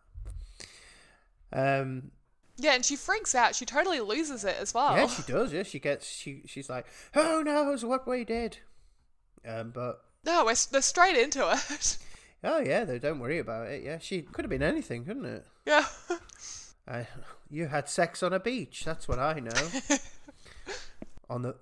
Um, 1.54 2.12
Yeah, 2.58 2.76
and 2.76 2.86
she 2.86 2.96
freaks 2.96 3.34
out. 3.34 3.56
She 3.56 3.66
totally 3.66 4.00
loses 4.00 4.44
it 4.46 4.56
as 4.60 4.74
well. 4.74 4.96
yeah, 4.96 5.08
she 5.08 5.24
does. 5.24 5.52
Yeah, 5.52 5.64
she 5.64 5.80
gets, 5.80 6.08
she, 6.08 6.44
she's 6.46 6.70
like, 6.70 6.86
who 7.14 7.44
knows 7.44 7.84
what 7.84 8.08
we 8.08 8.24
did? 8.24 8.60
Um, 9.48 9.72
but, 9.72 10.02
No, 10.26 10.46
we're, 10.46 10.56
they're 10.72 10.82
straight 10.82 11.18
into 11.18 11.50
it. 11.52 11.98
oh 12.44 12.60
yeah, 12.60 12.86
though. 12.86 13.00
don't 13.00 13.20
worry 13.20 13.40
about 13.40 13.68
it. 13.68 13.84
Yeah, 13.84 13.98
she 14.00 14.22
could 14.22 14.46
have 14.46 14.50
been 14.50 14.64
anything, 14.64 15.06
couldn't 15.06 15.26
it? 15.26 15.46
yeah. 15.66 15.86
I, 16.88 17.08
you 17.50 17.68
had 17.68 17.88
sex 17.90 18.22
on 18.22 18.34
a 18.34 18.40
beach. 18.40 18.84
That's 18.86 19.08
what 19.08 19.18
I 19.18 19.40
know. 19.40 19.98
on 21.30 21.42
the 21.44 21.56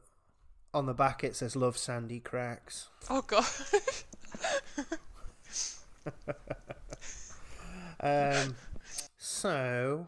on 0.74 0.88
the 0.88 0.93
back 0.95 1.24
it 1.24 1.36
says 1.36 1.55
"Love 1.55 1.77
Sandy 1.77 2.19
Cracks." 2.19 2.88
Oh 3.10 3.21
god. 3.21 3.45
Um, 8.03 8.55
so 9.17 10.07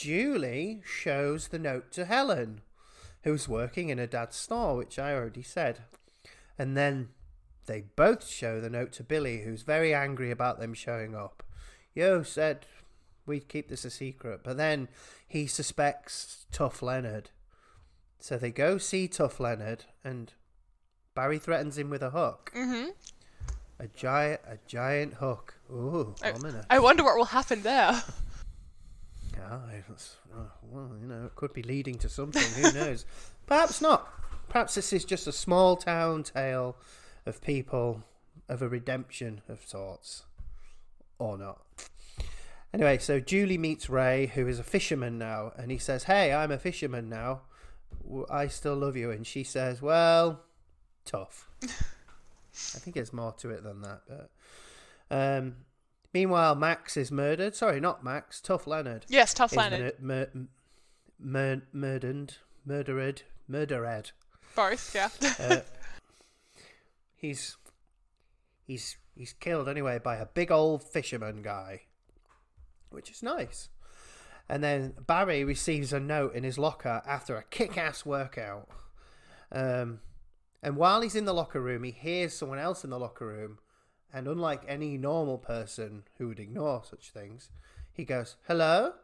Julie 0.00 0.80
shows 0.86 1.48
the 1.48 1.58
note 1.58 1.92
to 1.92 2.06
Helen, 2.06 2.62
who's 3.22 3.46
working 3.46 3.90
in 3.90 3.98
her 3.98 4.06
dad's 4.06 4.36
store, 4.36 4.74
which 4.74 4.98
I 4.98 5.12
already 5.12 5.42
said, 5.42 5.80
and 6.58 6.74
then 6.74 7.10
they 7.66 7.82
both 7.96 8.26
show 8.26 8.62
the 8.62 8.70
note 8.70 8.92
to 8.92 9.02
Billy, 9.02 9.42
who's 9.42 9.60
very 9.60 9.92
angry 9.92 10.30
about 10.30 10.58
them 10.58 10.72
showing 10.72 11.14
up. 11.14 11.42
You 11.94 12.24
said 12.24 12.64
we'd 13.26 13.48
keep 13.48 13.68
this 13.68 13.84
a 13.84 13.90
secret, 13.90 14.40
but 14.42 14.56
then 14.56 14.88
he 15.28 15.46
suspects 15.46 16.46
Tough 16.50 16.80
Leonard. 16.80 17.28
So 18.18 18.38
they 18.38 18.50
go 18.50 18.78
see 18.78 19.06
Tough 19.06 19.38
Leonard, 19.38 19.84
and 20.02 20.32
Barry 21.14 21.38
threatens 21.38 21.76
him 21.76 21.90
with 21.90 22.02
a 22.02 22.10
hook. 22.10 22.50
mhm. 22.56 22.92
A 23.78 23.86
giant, 23.88 24.40
a 24.46 24.58
giant 24.66 25.14
hook. 25.14 25.56
Ooh, 25.70 26.14
I, 26.22 26.32
ominous. 26.32 26.64
I 26.70 26.78
wonder 26.78 27.04
what 27.04 27.16
will 27.16 27.26
happen 27.26 27.60
there. 27.62 28.02
Well, 30.70 30.90
you 31.00 31.08
know, 31.08 31.26
it 31.26 31.34
could 31.34 31.52
be 31.52 31.62
leading 31.62 31.98
to 31.98 32.08
something. 32.08 32.42
Who 32.62 32.72
knows? 32.72 33.04
Perhaps 33.46 33.80
not. 33.80 34.08
Perhaps 34.48 34.74
this 34.74 34.92
is 34.92 35.04
just 35.04 35.26
a 35.26 35.32
small 35.32 35.76
town 35.76 36.22
tale 36.22 36.76
of 37.26 37.40
people 37.40 38.02
of 38.48 38.62
a 38.62 38.68
redemption 38.68 39.42
of 39.48 39.66
sorts, 39.66 40.24
or 41.18 41.38
not. 41.38 41.60
Anyway, 42.72 42.98
so 42.98 43.20
Julie 43.20 43.58
meets 43.58 43.90
Ray, 43.90 44.26
who 44.34 44.46
is 44.46 44.58
a 44.58 44.64
fisherman 44.64 45.18
now, 45.18 45.52
and 45.56 45.70
he 45.70 45.78
says, 45.78 46.04
"Hey, 46.04 46.32
I'm 46.32 46.50
a 46.50 46.58
fisherman 46.58 47.08
now. 47.08 47.42
I 48.28 48.46
still 48.46 48.76
love 48.76 48.96
you." 48.96 49.10
And 49.10 49.26
she 49.26 49.42
says, 49.44 49.82
"Well, 49.82 50.42
tough." 51.04 51.48
I 51.62 52.78
think 52.78 52.94
there's 52.94 53.12
more 53.12 53.32
to 53.38 53.50
it 53.50 53.62
than 53.62 53.82
that, 53.82 54.02
but. 54.08 54.30
Um, 55.12 55.56
Meanwhile, 56.12 56.56
Max 56.56 56.96
is 56.96 57.12
murdered. 57.12 57.54
Sorry, 57.54 57.80
not 57.80 58.02
Max. 58.02 58.40
Tough 58.40 58.66
Leonard 58.66 59.06
Yes, 59.08 59.32
tough 59.32 59.54
Leonard. 59.54 60.00
mur- 60.00 60.28
mur- 60.34 60.46
mur- 61.18 61.62
murdered, 61.72 62.34
murdered, 62.66 63.22
murdered. 63.48 64.10
Both, 64.56 64.94
yeah. 64.94 65.08
Uh, 65.38 65.60
he's 67.14 67.56
he's 68.66 68.96
he's 69.14 69.32
killed 69.34 69.68
anyway 69.68 69.98
by 70.02 70.16
a 70.16 70.26
big 70.26 70.50
old 70.50 70.82
fisherman 70.82 71.42
guy, 71.42 71.82
which 72.90 73.10
is 73.10 73.22
nice. 73.22 73.68
And 74.48 74.64
then 74.64 74.94
Barry 75.06 75.44
receives 75.44 75.92
a 75.92 76.00
note 76.00 76.34
in 76.34 76.42
his 76.42 76.58
locker 76.58 77.02
after 77.06 77.36
a 77.36 77.44
kick-ass 77.44 78.04
workout. 78.04 78.68
Um, 79.52 80.00
and 80.60 80.74
while 80.76 81.02
he's 81.02 81.14
in 81.14 81.24
the 81.24 81.32
locker 81.32 81.60
room, 81.60 81.84
he 81.84 81.92
hears 81.92 82.36
someone 82.36 82.58
else 82.58 82.82
in 82.82 82.90
the 82.90 82.98
locker 82.98 83.26
room, 83.28 83.58
and 84.12 84.26
unlike 84.26 84.62
any 84.66 84.96
normal 84.96 85.38
person 85.38 86.04
who 86.18 86.28
would 86.28 86.40
ignore 86.40 86.82
such 86.88 87.10
things, 87.10 87.50
he 87.92 88.04
goes, 88.04 88.36
"Hello." 88.46 88.94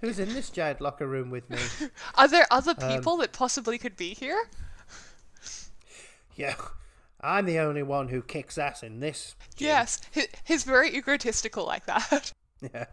Who's 0.00 0.18
in 0.18 0.32
this 0.32 0.48
giant 0.48 0.80
locker 0.80 1.06
room 1.06 1.28
with 1.30 1.50
me? 1.50 1.58
Are 2.14 2.26
there 2.26 2.46
other 2.50 2.74
Um, 2.78 2.88
people 2.96 3.18
that 3.18 3.32
possibly 3.32 3.76
could 3.76 3.96
be 3.96 4.14
here? 4.14 4.48
Yeah, 6.36 6.54
I'm 7.20 7.44
the 7.44 7.58
only 7.58 7.82
one 7.82 8.08
who 8.08 8.22
kicks 8.22 8.56
ass 8.56 8.82
in 8.82 9.00
this. 9.00 9.34
gym. 9.56 9.66
Yes. 9.68 10.00
He's 10.44 10.64
very 10.64 10.88
egotistical 10.96 11.66
like 11.66 11.86
that. 11.86 12.32
Yeah. 12.74 12.86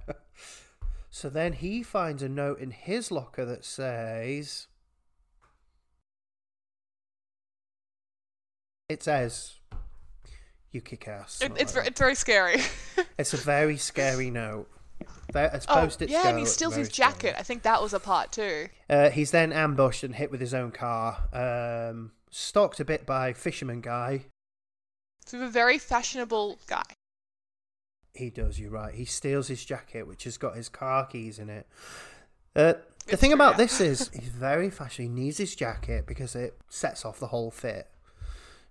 So 1.10 1.29
then 1.29 1.51
he 1.53 1.84
finds 1.84 2.24
a 2.24 2.29
note 2.29 2.60
in 2.60 2.72
his 2.72 3.12
locker 3.12 3.44
that 3.44 3.65
says. 3.65 4.67
It 8.89 9.03
says, 9.03 9.57
"You 10.71 10.81
kick 10.81 11.07
ass." 11.07 11.41
It, 11.41 11.51
it's, 11.57 11.75
like 11.75 11.83
ver- 11.83 11.89
it's 11.89 12.00
very 12.00 12.15
scary. 12.15 12.62
it's 13.17 13.33
a 13.33 13.38
very 13.38 13.77
scary 13.77 14.29
note. 14.29 14.69
As 15.36 15.65
Oh, 15.69 15.88
yeah, 16.00 16.24
go, 16.24 16.29
and 16.29 16.39
he 16.39 16.45
steals 16.45 16.75
his 16.75 16.89
jacket. 16.89 17.19
scary. 17.19 17.36
I 17.36 17.43
think 17.43 17.63
that 17.63 17.81
was 17.81 17.93
a 17.93 18.00
part 18.00 18.31
too. 18.31 18.67
Uh, 18.89 19.09
he's 19.09 19.31
then 19.31 19.51
ambushed 19.53 20.03
and 20.03 20.15
hit 20.15 20.31
with 20.31 20.39
his 20.39 20.53
own 20.53 20.71
car. 20.71 21.27
Um, 21.33 22.12
stalked 22.31 22.79
a 22.79 22.86
bit 22.86 23.05
by 23.05 23.33
fisherman 23.33 23.81
guy. 23.81 24.25
So 25.25 25.41
a 25.41 25.50
very 25.50 25.77
fashionable 25.77 26.59
guy. 26.67 26.83
He 28.13 28.29
does, 28.31 28.59
you're 28.59 28.71
right. 28.71 28.95
He 28.95 29.05
steals 29.05 29.47
his 29.50 29.63
jacket, 29.63 30.07
which 30.07 30.24
has 30.24 30.38
got 30.38 30.55
his 30.55 30.69
car 30.69 31.05
keys 31.05 31.38
in 31.38 31.50
it. 31.50 31.67
Uh, 32.55 32.74
the 33.05 33.12
It's 33.13 33.21
thing 33.21 33.29
true, 33.31 33.36
about 33.36 33.51
yeah. 33.53 33.57
this 33.57 33.79
is, 33.81 34.09
he's 34.09 34.29
very 34.29 34.69
fashion. 34.71 35.03
He 35.05 35.09
needs 35.09 35.38
his 35.38 35.55
jacket 35.55 36.07
because 36.07 36.36
it 36.36 36.57
sets 36.69 37.05
off 37.05 37.19
the 37.19 37.27
whole 37.27 37.51
fit. 37.51 37.88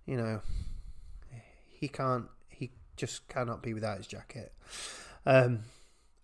You 0.06 0.16
know, 0.16 0.40
he 1.78 1.88
can't, 1.88 2.26
he 2.49 2.71
just 2.97 3.28
cannot 3.28 3.62
be 3.62 3.75
without 3.75 3.99
his 3.99 4.06
jacket. 4.06 4.52
Um, 5.25 5.61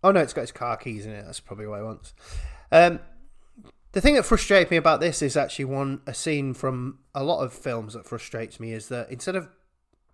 oh 0.03 0.11
no, 0.13 0.21
it's 0.21 0.33
got 0.33 0.43
his 0.43 0.53
car 0.53 0.77
keys 0.77 1.07
in 1.07 1.13
it. 1.13 1.25
That's 1.25 1.41
probably 1.41 1.67
what 1.67 1.79
he 1.79 1.85
wants. 1.85 2.15
Um, 2.71 3.01
the 3.93 4.01
thing 4.01 4.15
that 4.15 4.25
frustrates 4.25 4.71
me 4.71 4.77
about 4.77 5.01
this 5.01 5.21
is 5.21 5.37
actually 5.37 5.67
one 5.67 6.01
a 6.07 6.15
scene 6.15 6.55
from 6.55 6.99
a 7.15 7.23
lot 7.23 7.43
of 7.43 7.53
films 7.53 7.93
that 7.95 8.07
frustrates 8.07 8.59
me 8.59 8.73
is 8.73 8.89
that 8.89 9.11
instead 9.11 9.37
of 9.37 9.49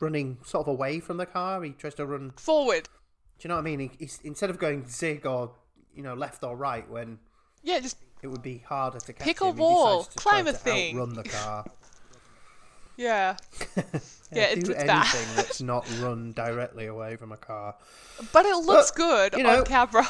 running 0.00 0.38
sort 0.44 0.66
of 0.66 0.68
away 0.68 1.00
from 1.00 1.16
the 1.16 1.26
car, 1.26 1.62
he 1.62 1.70
tries 1.70 1.94
to 1.94 2.06
run 2.06 2.32
Forward. 2.36 2.88
do 3.38 3.46
you 3.46 3.48
know 3.48 3.54
what 3.54 3.60
I 3.60 3.64
mean? 3.64 3.80
He, 3.80 3.90
he's, 3.98 4.20
instead 4.24 4.50
of 4.50 4.58
going 4.58 4.86
zig 4.88 5.26
or 5.26 5.52
you 5.94 6.02
know 6.02 6.14
left 6.14 6.42
or 6.42 6.56
right 6.56 6.88
when 6.90 7.18
Yeah, 7.62 7.78
just 7.78 7.98
it 8.22 8.26
would 8.26 8.42
be 8.42 8.58
harder 8.58 8.98
to 8.98 9.12
catch 9.12 9.24
Pick 9.24 9.40
a 9.40 9.46
him, 9.50 9.56
he 9.56 9.62
wall, 9.62 10.04
climb 10.16 10.48
a 10.48 10.52
thing. 10.52 10.96
run 10.96 11.14
the 11.14 11.22
car. 11.24 11.64
yeah. 12.98 13.36
Yeah, 14.30 14.42
it's- 14.50 14.64
do 14.64 14.72
it's 14.72 14.82
anything 14.82 15.36
that's 15.36 15.62
not 15.62 15.88
run 16.00 16.32
directly 16.32 16.84
away 16.84 17.16
from 17.16 17.32
a 17.32 17.38
car. 17.38 17.74
But 18.30 18.44
it 18.44 18.56
looks 18.56 18.92
Well, 18.98 19.30
good 19.30 19.38
you 19.38 19.42
know- 19.42 19.60
on 19.60 19.64
camera. 19.64 20.06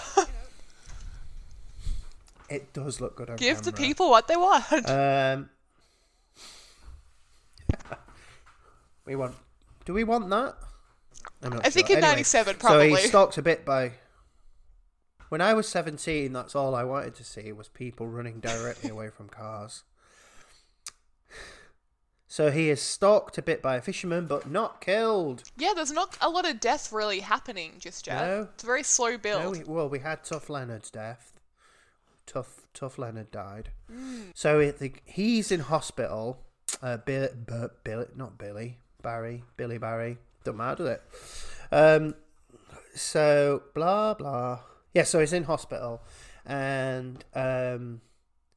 It 2.50 2.73
does 2.73 3.00
look 3.00 3.14
good 3.14 3.30
on 3.30 3.37
Give 3.37 3.62
the 3.62 3.71
people 3.73 4.11
what 4.11 4.26
they 4.26 4.35
want. 4.37 4.90
Um, 4.90 5.50
we 9.04 9.14
want. 9.16 9.37
Do 9.85 9.92
we 9.95 10.02
want 10.02 10.28
that? 10.30 10.57
I 11.42 11.71
think 11.71 11.90
in 11.90 11.99
Anyway, 11.99 12.09
97 12.11 12.54
So 12.54 12.59
probably. 12.61 12.90
he 12.90 12.97
stalked 12.97 13.38
a 13.38 13.42
bit 13.42 13.64
by. 13.64 13.92
When 15.28 15.40
I 15.40 15.52
was 15.54 15.68
17, 15.68 16.33
that's 16.33 16.54
all 16.57 16.75
I 16.75 16.85
wanted 16.85 17.14
to 17.16 17.25
see 17.25 17.52
was 17.52 17.68
people 17.68 18.09
running 18.09 18.40
directly 18.40 18.90
away 18.90 19.11
from 19.11 19.28
cars. 19.28 19.85
So 22.30 22.50
he 22.50 22.68
is 22.68 22.82
stalked 22.82 23.38
a 23.38 23.42
bit 23.42 23.62
by 23.62 23.76
a 23.76 23.80
fisherman, 23.80 24.26
but 24.26 24.50
not 24.50 24.82
killed. 24.82 25.44
yeah, 25.56 25.73
there's 25.75 25.90
not 25.90 26.16
a 26.20 26.28
lot 26.28 26.49
of 26.49 26.61
death 26.61 26.92
really 26.92 27.20
happening 27.20 27.73
just 27.78 28.06
yet. 28.06 28.20
No. 28.20 28.49
It's 28.54 28.62
a 28.62 28.66
very 28.66 28.82
slow 28.82 29.16
build. 29.16 29.42
No, 29.42 29.50
we, 29.50 29.64
well, 29.64 29.88
we 29.88 30.00
had 30.00 30.23
Tough 30.25 30.50
Leonard's 30.50 30.90
death. 30.90 31.32
Tough, 32.26 32.66
Tough 32.75 32.99
Leonard 32.99 33.30
died. 33.30 33.70
Mm. 33.90 34.32
So 34.35 34.61
it, 34.61 34.78
the, 34.78 34.92
he's 35.06 35.50
in 35.50 35.61
hospital. 35.61 36.44
Uh, 36.82 36.99
Bill, 36.99 37.28
Bill, 37.82 38.06
not 38.14 38.37
Billy, 38.37 38.76
Barry, 39.02 39.42
Billy 39.56 39.78
Barry. 39.78 40.18
Don't 40.44 40.58
matter, 40.58 40.85
does 40.85 40.88
it? 40.88 41.75
Um, 41.75 42.14
so 42.94 43.62
blah 43.75 44.12
blah. 44.12 44.61
Yeah, 44.92 45.04
so 45.04 45.20
he's 45.20 45.32
in 45.32 45.44
hospital, 45.44 46.02
and 46.44 47.25
um, 47.35 48.02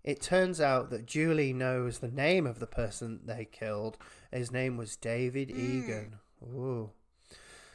it 0.03 0.21
turns 0.21 0.59
out 0.59 0.89
that 0.89 1.05
Julie 1.05 1.53
knows 1.53 1.99
the 1.99 2.07
name 2.07 2.47
of 2.47 2.59
the 2.59 2.67
person 2.67 3.19
they 3.25 3.45
killed. 3.51 3.97
His 4.31 4.51
name 4.51 4.77
was 4.77 4.95
David 4.95 5.49
hmm. 5.49 5.59
Egan. 5.59 6.15
Ooh. 6.43 6.89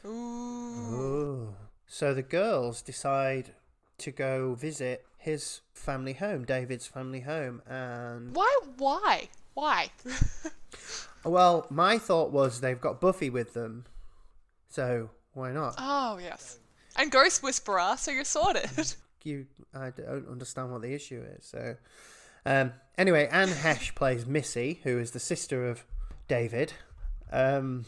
Ooh. 0.05 0.09
Ooh. 0.09 1.55
So 1.87 2.13
the 2.13 2.23
girls 2.23 2.81
decide 2.81 3.51
to 3.99 4.11
go 4.11 4.53
visit 4.53 5.05
his 5.17 5.61
family 5.73 6.13
home, 6.13 6.45
David's 6.45 6.85
family 6.85 7.21
home, 7.21 7.61
and 7.67 8.35
Why? 8.35 8.59
Why? 8.77 9.29
Why? 9.53 9.89
well, 11.25 11.65
my 11.69 11.97
thought 11.97 12.31
was 12.31 12.61
they've 12.61 12.79
got 12.79 13.01
Buffy 13.01 13.29
with 13.29 13.53
them, 13.53 13.85
so 14.69 15.09
why 15.33 15.51
not? 15.51 15.75
oh, 15.77 16.19
yes. 16.21 16.59
And 16.95 17.11
Ghost 17.11 17.41
Whisperer, 17.43 17.95
so 17.97 18.11
you're 18.11 18.23
sorted. 18.23 18.69
You, 19.23 19.45
I 19.73 19.89
don't 19.89 20.29
understand 20.29 20.71
what 20.71 20.81
the 20.81 20.93
issue 20.93 21.21
is. 21.37 21.43
So, 21.43 21.75
um, 22.47 22.73
anyway, 22.97 23.27
Anne 23.29 23.49
Heche 23.49 23.93
plays 23.93 24.25
Missy, 24.25 24.79
who 24.83 24.97
is 24.97 25.11
the 25.11 25.19
sister 25.19 25.67
of 25.67 25.83
David, 26.29 26.73
um, 27.31 27.85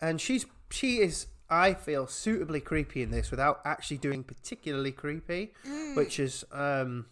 and 0.00 0.20
she's 0.20 0.46
she 0.70 0.98
is 0.98 1.26
I 1.50 1.74
feel 1.74 2.06
suitably 2.06 2.60
creepy 2.60 3.02
in 3.02 3.10
this 3.10 3.30
without 3.30 3.60
actually 3.64 3.98
doing 3.98 4.22
particularly 4.22 4.92
creepy, 4.92 5.52
which 5.94 6.20
is 6.20 6.44
um, 6.52 7.06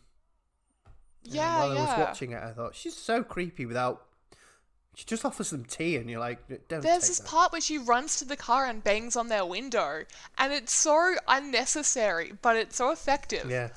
Yeah, 1.25 1.59
while 1.59 1.73
I 1.73 1.81
was 1.81 1.99
watching 1.99 2.33
it, 2.33 2.43
I 2.43 2.51
thought 2.51 2.75
she's 2.75 2.97
so 2.97 3.23
creepy 3.23 3.67
without. 3.67 4.07
She 4.97 5.05
just 5.05 5.25
offers 5.25 5.51
them 5.51 5.65
tea, 5.65 5.97
and 5.97 6.09
you're 6.09 6.21
like, 6.21 6.47
don't. 6.69 6.81
There's 6.81 7.09
this 7.09 7.19
that. 7.19 7.27
part 7.27 7.51
where 7.51 7.61
she 7.61 7.79
runs 7.79 8.19
to 8.19 8.25
the 8.25 8.37
car 8.37 8.67
and 8.67 8.83
bangs 8.83 9.17
on 9.17 9.27
their 9.27 9.45
window, 9.45 10.05
and 10.39 10.53
it's 10.53 10.73
so 10.73 11.17
unnecessary, 11.27 12.33
but 12.43 12.57
it's 12.57 12.77
so 12.77 12.93
effective. 12.93 13.51
Yeah. 13.51 13.71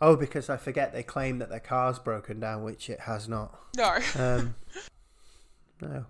Oh, 0.00 0.16
because 0.16 0.48
I 0.48 0.56
forget 0.56 0.92
they 0.92 1.02
claim 1.02 1.38
that 1.38 1.50
their 1.50 1.60
car's 1.60 1.98
broken 1.98 2.38
down, 2.38 2.62
which 2.62 2.88
it 2.88 3.00
has 3.00 3.28
not. 3.28 3.58
No. 3.76 3.98
Um, 4.16 4.54
no. 5.80 6.06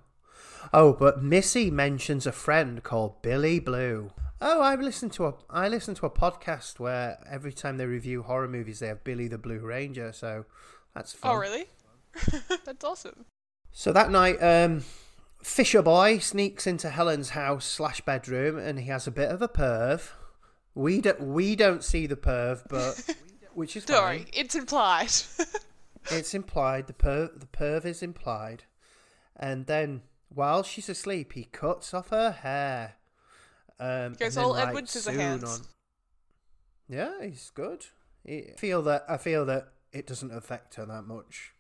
Oh, 0.73 0.93
but 0.93 1.23
Missy 1.23 1.71
mentions 1.71 2.27
a 2.27 2.33
friend 2.33 2.83
called 2.83 3.23
Billy 3.23 3.61
Blue. 3.61 4.11
Oh, 4.41 4.61
I 4.61 4.75
listened 4.77 5.13
to 5.15 5.27
a 5.27 5.35
I 5.51 5.69
listened 5.69 5.97
to 5.99 6.07
a 6.07 6.11
podcast 6.11 6.79
where 6.79 7.19
every 7.29 7.53
time 7.53 7.77
they 7.77 7.87
review 7.87 8.23
horror 8.23 8.49
movies, 8.49 8.81
they 8.81 8.89
have 8.89 9.03
Billy 9.05 9.27
the 9.27 9.39
Blue 9.39 9.61
Ranger. 9.61 10.13
So 10.13 10.45
that's 10.95 11.13
fun. 11.13 11.33
oh, 11.33 11.39
really? 11.39 11.67
That's 12.65 12.85
awesome. 12.85 13.27
So 13.71 13.93
that 13.93 14.11
night, 14.11 14.43
um, 14.43 14.85
Fisher 15.43 15.83
Boy 15.83 16.19
sneaks 16.19 16.67
into 16.67 16.91
Helen's 16.91 17.31
house 17.31 17.65
slash 17.65 18.01
bedroom, 18.01 18.59
and 18.59 18.81
he 18.81 18.89
has 18.89 19.07
a 19.07 19.13
bit 19.13 19.31
of 19.31 19.41
a 19.41 19.49
perv. 19.49 20.11
We 20.75 21.01
don't 21.01 21.21
we 21.21 21.55
don't 21.55 21.85
see 21.85 22.07
the 22.07 22.17
perv, 22.17 22.63
but 22.69 23.17
which 23.59 23.77
is 23.77 23.85
Don't 23.85 24.01
fine. 24.01 24.27
it's 24.33 24.55
implied. 24.55 25.11
It's 26.11 26.33
implied. 26.33 26.87
The 26.87 26.95
perv, 26.95 27.39
the 27.39 27.47
perv 27.47 27.85
is 27.85 28.03
implied. 28.03 28.65
And 29.37 29.67
then, 29.67 30.03
while 30.31 30.63
she's 30.63 30.89
asleep, 30.89 31.35
he 31.35 31.45
cuts 31.45 31.93
off 31.93 32.09
her 32.09 32.31
hair. 32.31 32.95
Um, 33.79 34.15
Goes 34.15 34.37
and 34.37 34.37
then 34.37 34.45
all 34.45 34.55
writes 34.55 34.69
Edward 34.69 34.85
Scissorhands. 34.87 35.69
Yeah, 36.89 37.13
he's 37.23 37.51
good. 37.51 37.85
I 38.27 38.55
feel 38.57 38.81
that 38.83 39.05
I 39.09 39.19
feel 39.19 39.45
that 39.47 39.69
it 39.93 40.07
doesn't 40.07 40.33
affect 40.33 40.77
her 40.77 40.87
that 40.87 41.03
much. 41.03 41.53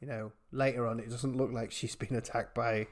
You 0.00 0.08
know, 0.08 0.32
later 0.50 0.86
on, 0.86 0.98
it 0.98 1.08
doesn't 1.08 1.36
look 1.36 1.52
like 1.52 1.70
she's 1.70 1.94
been 1.94 2.16
attacked 2.16 2.54
by 2.54 2.88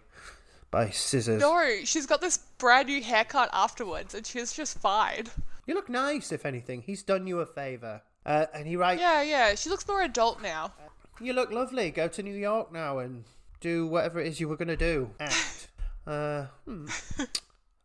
by 0.70 0.90
scissors. 0.90 1.40
no, 1.40 1.84
she's 1.84 2.06
got 2.06 2.20
this 2.20 2.38
brand 2.58 2.88
new 2.88 3.02
haircut 3.02 3.50
afterwards, 3.52 4.14
and 4.14 4.24
she's 4.26 4.52
just 4.52 4.78
fine. 4.78 5.24
You 5.66 5.74
look 5.74 5.88
nice, 5.88 6.30
if 6.30 6.46
anything. 6.46 6.82
He's 6.82 7.02
done 7.02 7.26
you 7.26 7.40
a 7.40 7.46
favor. 7.46 8.02
Uh, 8.26 8.46
and 8.54 8.66
he 8.66 8.76
writes, 8.76 9.00
Yeah, 9.00 9.22
yeah, 9.22 9.54
she 9.54 9.68
looks 9.68 9.86
more 9.86 10.02
adult 10.02 10.40
now. 10.40 10.72
You 11.20 11.32
look 11.32 11.52
lovely. 11.52 11.90
Go 11.90 12.08
to 12.08 12.22
New 12.22 12.34
York 12.34 12.72
now 12.72 12.98
and 12.98 13.24
do 13.60 13.86
whatever 13.86 14.20
it 14.20 14.26
is 14.26 14.40
you 14.40 14.48
were 14.48 14.56
going 14.56 14.68
to 14.68 14.76
do. 14.76 15.10
Act. 15.20 15.68
uh, 16.06 16.46
hmm. 16.64 16.86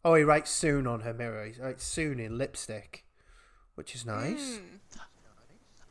Oh, 0.03 0.15
he 0.15 0.23
writes 0.23 0.49
soon 0.49 0.87
on 0.87 1.01
her 1.01 1.13
mirror. 1.13 1.45
He 1.45 1.61
writes 1.61 1.83
soon 1.83 2.19
in 2.19 2.37
lipstick, 2.37 3.05
which 3.75 3.93
is 3.93 4.05
nice. 4.05 4.59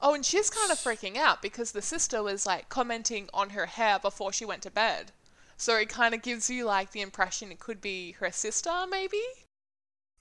Oh, 0.01 0.15
and 0.15 0.25
she's 0.25 0.49
kind 0.49 0.71
of 0.71 0.79
freaking 0.79 1.17
out 1.17 1.43
because 1.43 1.73
the 1.73 1.83
sister 1.83 2.23
was 2.23 2.47
like 2.47 2.69
commenting 2.69 3.29
on 3.35 3.51
her 3.51 3.67
hair 3.67 3.99
before 3.99 4.33
she 4.33 4.45
went 4.45 4.63
to 4.63 4.71
bed. 4.71 5.13
So 5.57 5.77
it 5.77 5.89
kind 5.89 6.15
of 6.15 6.23
gives 6.23 6.49
you 6.49 6.65
like 6.65 6.93
the 6.93 7.01
impression 7.01 7.51
it 7.51 7.59
could 7.59 7.81
be 7.81 8.13
her 8.13 8.31
sister, 8.31 8.87
maybe? 8.89 9.23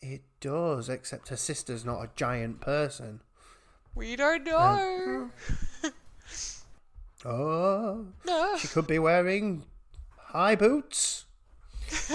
It 0.01 0.24
does, 0.41 0.89
except 0.89 1.29
her 1.29 1.38
sister's 1.38 1.86
not 1.86 2.03
a 2.03 2.10
giant 2.15 2.60
person. 2.60 3.22
We 3.98 4.16
don't 4.16 4.44
know. 4.44 5.30
Oh, 7.25 8.06
no. 8.25 8.58
she 8.58 8.68
could 8.70 8.88
be 8.88 9.00
wearing 9.00 9.63
high 10.18 10.56
boots. 10.56 11.25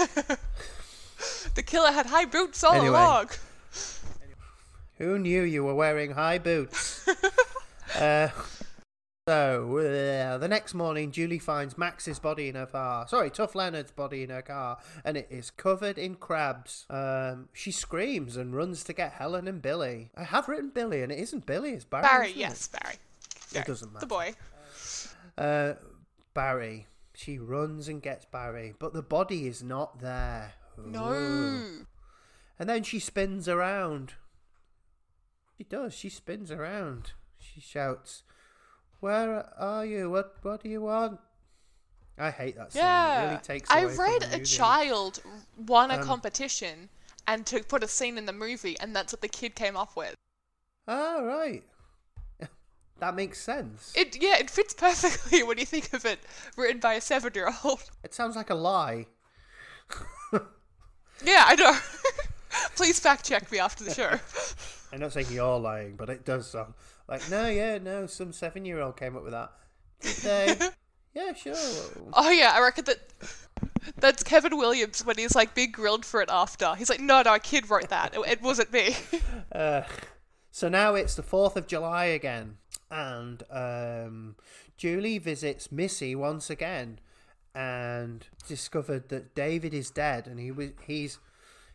The 1.55 1.61
killer 1.61 1.91
had 1.91 2.07
high 2.07 2.25
boots 2.25 2.63
all 2.63 2.73
Anyway. 2.73 2.87
along. 2.97 3.29
Who 4.97 5.19
knew 5.19 5.43
you 5.43 5.63
were 5.63 5.75
wearing 5.75 6.11
high 6.11 6.39
boots? 6.39 7.07
uh, 7.95 8.29
so, 9.27 9.77
uh, 9.77 10.37
the 10.37 10.47
next 10.47 10.73
morning, 10.73 11.11
Julie 11.11 11.39
finds 11.39 11.77
Max's 11.77 12.19
body 12.19 12.49
in 12.49 12.55
her 12.55 12.65
car. 12.65 13.07
Sorry, 13.07 13.29
Tough 13.29 13.55
Leonard's 13.55 13.91
body 13.91 14.23
in 14.23 14.29
her 14.29 14.41
car, 14.41 14.79
and 15.05 15.15
it 15.17 15.27
is 15.29 15.49
covered 15.49 15.97
in 15.97 16.15
crabs. 16.15 16.85
Um, 16.89 17.49
she 17.53 17.71
screams 17.71 18.35
and 18.37 18.55
runs 18.55 18.83
to 18.85 18.93
get 18.93 19.13
Helen 19.13 19.47
and 19.47 19.61
Billy. 19.61 20.11
I 20.15 20.23
have 20.23 20.47
written 20.47 20.71
Billy, 20.73 21.01
and 21.01 21.11
it 21.11 21.19
isn't 21.19 21.45
Billy, 21.45 21.71
it's 21.71 21.85
Barry. 21.85 22.03
Barry, 22.03 22.33
yes, 22.35 22.67
Barry. 22.67 22.95
It 23.55 23.65
doesn't 23.65 23.93
matter. 23.93 24.05
The 24.05 24.07
boy. 24.07 24.33
Uh, 25.37 25.73
Barry. 26.33 26.87
She 27.15 27.37
runs 27.37 27.87
and 27.87 28.01
gets 28.01 28.25
Barry, 28.25 28.73
but 28.79 28.93
the 28.93 29.03
body 29.03 29.47
is 29.47 29.61
not 29.61 29.99
there. 29.99 30.53
No. 30.77 31.63
And 32.59 32.69
then 32.69 32.83
she 32.83 32.99
spins 32.99 33.47
around. 33.47 34.13
She 35.57 35.63
does. 35.63 35.93
She 35.93 36.09
spins 36.09 36.51
around. 36.51 37.11
She 37.37 37.61
shouts, 37.61 38.23
"Where 39.03 39.53
are 39.59 39.85
you? 39.85 40.09
What 40.09 40.37
What 40.43 40.63
do 40.63 40.69
you 40.69 40.81
want?" 40.81 41.19
I 42.17 42.31
hate 42.31 42.55
that 42.55 42.71
scene. 42.71 42.81
It 42.81 42.85
Yeah. 42.85 43.25
really 43.25 43.41
takes 43.41 43.69
I 43.69 43.83
read 43.83 44.23
a 44.31 44.39
child 44.39 45.21
won 45.57 45.91
a 45.91 45.95
Um, 45.95 46.03
competition 46.07 46.89
and 47.27 47.45
to 47.47 47.63
put 47.63 47.83
a 47.83 47.87
scene 47.87 48.17
in 48.17 48.25
the 48.25 48.33
movie, 48.33 48.79
and 48.79 48.95
that's 48.95 49.11
what 49.11 49.19
the 49.21 49.27
kid 49.27 49.55
came 49.55 49.75
up 49.75 49.95
with. 49.97 50.15
Oh 50.87 51.25
right, 51.25 51.63
that 52.99 53.13
makes 53.15 53.41
sense. 53.41 53.91
It 53.95 54.15
yeah, 54.21 54.37
it 54.37 54.49
fits 54.49 54.73
perfectly 54.87 55.43
when 55.43 55.57
you 55.57 55.65
think 55.65 55.91
of 55.91 56.05
it, 56.05 56.19
written 56.55 56.79
by 56.79 56.93
a 56.93 57.01
seven-year-old. 57.01 57.89
It 58.03 58.13
sounds 58.13 58.35
like 58.37 58.49
a 58.49 58.55
lie. 58.55 59.07
Yeah, 61.23 61.43
I 61.47 61.55
know. 61.55 61.77
Please 62.75 62.99
fact 62.99 63.25
check 63.25 63.51
me 63.51 63.59
after 63.59 63.83
the 63.83 63.93
show. 63.93 64.19
I'm 64.93 64.99
not 64.99 65.11
saying 65.11 65.27
you're 65.31 65.59
lying, 65.59 65.95
but 65.95 66.09
it 66.09 66.23
does 66.23 66.47
sound 66.47 66.75
like 67.07 67.29
no, 67.29 67.47
yeah, 67.47 67.79
no. 67.79 68.05
Some 68.05 68.31
seven-year-old 68.31 68.95
came 68.95 69.17
up 69.17 69.23
with 69.23 69.33
that. 69.33 69.51
Did 70.01 70.15
they? 70.17 70.69
yeah, 71.15 71.33
sure. 71.33 71.55
Oh 72.13 72.29
yeah, 72.29 72.53
I 72.55 72.61
reckon 72.61 72.85
that 72.85 72.99
that's 73.97 74.23
Kevin 74.23 74.55
Williams 74.55 75.03
when 75.03 75.17
he's 75.17 75.35
like 75.35 75.55
being 75.55 75.71
grilled 75.71 76.05
for 76.05 76.21
it 76.21 76.29
after. 76.31 76.75
He's 76.75 76.89
like, 76.89 76.99
no, 76.99 77.23
no, 77.23 77.33
a 77.33 77.39
kid 77.39 77.69
wrote 77.71 77.89
that. 77.89 78.13
It, 78.15 78.19
it 78.27 78.41
wasn't 78.41 78.71
me. 78.71 78.95
Uh, 79.51 79.83
so 80.49 80.67
now 80.67 80.95
it's 80.95 81.13
the 81.13 81.21
4th 81.21 81.55
of 81.55 81.67
July 81.67 82.05
again, 82.05 82.57
and 82.89 83.43
um, 83.51 84.35
Julie 84.77 85.19
visits 85.19 85.71
Missy 85.71 86.15
once 86.15 86.49
again 86.49 86.99
and 87.53 88.25
discovered 88.47 89.09
that 89.09 89.35
David 89.35 89.75
is 89.75 89.91
dead 89.91 90.25
and 90.25 90.39
he 90.39 90.51
was 90.51 90.69
he's 90.87 91.19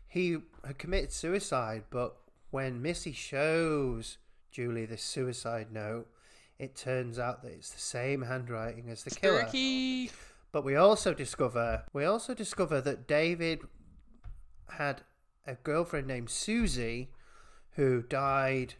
he 0.09 0.39
had 0.65 0.79
committed 0.79 1.13
suicide, 1.13 1.85
but 1.91 2.17
when 2.51 2.83
Missy 2.83 3.13
shows 3.13 4.19
Julie 4.51 4.87
this 4.87 5.03
suicide 5.03 5.69
note, 5.73 6.07
it 6.59 6.75
turns 6.75 7.19
out 7.19 7.43
that 7.43 7.53
it's 7.53 7.71
the 7.71 7.81
same 7.81 8.23
handwriting 8.23 8.89
as 8.91 9.05
the 9.05 9.11
killer. 9.11 9.43
Spooky. 9.43 10.11
But 10.51 10.65
we 10.65 10.77
also 10.77 11.15
discover 11.15 11.85
we 11.93 12.05
also 12.05 12.35
discover 12.35 12.81
that 12.81 13.07
David 13.07 13.61
had 14.71 15.03
a 15.47 15.55
girlfriend 15.55 16.07
named 16.07 16.31
Susie 16.31 17.11
who 17.73 18.03
died 18.03 18.75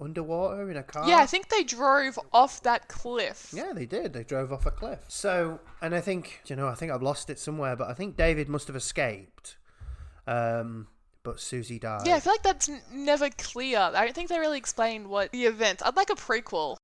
underwater 0.00 0.70
in 0.70 0.76
a 0.76 0.82
car. 0.82 1.08
Yeah, 1.08 1.18
I 1.18 1.26
think 1.26 1.48
they 1.48 1.62
drove 1.62 2.18
off 2.32 2.62
that 2.62 2.88
cliff. 2.88 3.52
Yeah, 3.54 3.72
they 3.74 3.86
did. 3.86 4.12
They 4.12 4.24
drove 4.24 4.52
off 4.52 4.66
a 4.66 4.70
cliff. 4.70 5.04
So, 5.08 5.60
and 5.80 5.94
I 5.94 6.00
think, 6.00 6.40
you 6.46 6.56
know, 6.56 6.68
I 6.68 6.74
think 6.74 6.90
I've 6.90 7.02
lost 7.02 7.30
it 7.30 7.38
somewhere, 7.38 7.76
but 7.76 7.88
I 7.88 7.94
think 7.94 8.16
David 8.16 8.48
must 8.48 8.66
have 8.66 8.76
escaped. 8.76 9.56
Um, 10.26 10.88
but 11.24 11.40
Susie 11.40 11.78
died. 11.78 12.06
Yeah, 12.06 12.16
I 12.16 12.20
feel 12.20 12.32
like 12.32 12.42
that's 12.42 12.68
n- 12.68 12.80
never 12.92 13.30
clear. 13.30 13.78
I 13.78 14.04
don't 14.04 14.14
think 14.14 14.28
they 14.28 14.38
really 14.38 14.58
explained 14.58 15.08
what 15.08 15.30
the 15.32 15.44
event. 15.44 15.82
I'd 15.84 15.96
like 15.96 16.10
a 16.10 16.14
prequel. 16.14 16.76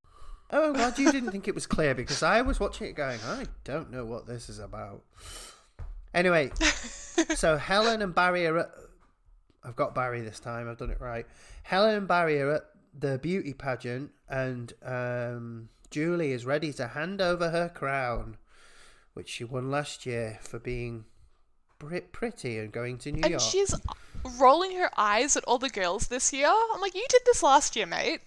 Oh, 0.51 0.67
I'm 0.69 0.73
glad 0.73 0.97
you 0.97 1.11
didn't 1.11 1.31
think 1.31 1.47
it 1.47 1.55
was 1.55 1.67
clear 1.67 1.93
because 1.93 2.23
I 2.23 2.41
was 2.41 2.59
watching 2.59 2.87
it 2.87 2.93
going, 2.93 3.19
I 3.25 3.45
don't 3.63 3.91
know 3.91 4.05
what 4.05 4.25
this 4.27 4.49
is 4.49 4.59
about. 4.59 5.03
Anyway, 6.13 6.51
so 7.35 7.57
Helen 7.57 8.01
and 8.01 8.15
Barry 8.15 8.47
are 8.47 8.57
at. 8.59 8.71
I've 9.63 9.75
got 9.75 9.93
Barry 9.93 10.21
this 10.21 10.39
time, 10.39 10.69
I've 10.69 10.77
done 10.77 10.89
it 10.89 11.01
right. 11.01 11.27
Helen 11.63 11.93
and 11.95 12.07
Barry 12.07 12.41
are 12.41 12.51
at 12.55 12.63
the 12.97 13.19
beauty 13.19 13.53
pageant, 13.53 14.11
and 14.29 14.71
um, 14.83 15.69
Julie 15.91 16.31
is 16.31 16.45
ready 16.45 16.71
to 16.73 16.87
hand 16.87 17.21
over 17.21 17.49
her 17.49 17.67
crown, 17.67 18.37
which 19.13 19.27
she 19.27 19.43
won 19.43 19.69
last 19.69 20.05
year 20.05 20.39
for 20.41 20.59
being 20.59 21.03
pretty 22.11 22.57
and 22.57 22.71
going 22.71 22.97
to 22.99 23.11
New 23.11 23.21
And 23.21 23.31
York. 23.31 23.41
she's 23.43 23.73
rolling 24.39 24.77
her 24.77 24.89
eyes 24.97 25.35
at 25.35 25.43
all 25.45 25.57
the 25.57 25.69
girls 25.69 26.07
this 26.07 26.31
year. 26.33 26.51
I'm 26.73 26.81
like, 26.81 26.95
you 26.95 27.05
did 27.09 27.21
this 27.25 27.43
last 27.43 27.75
year, 27.75 27.85
mate. 27.85 28.21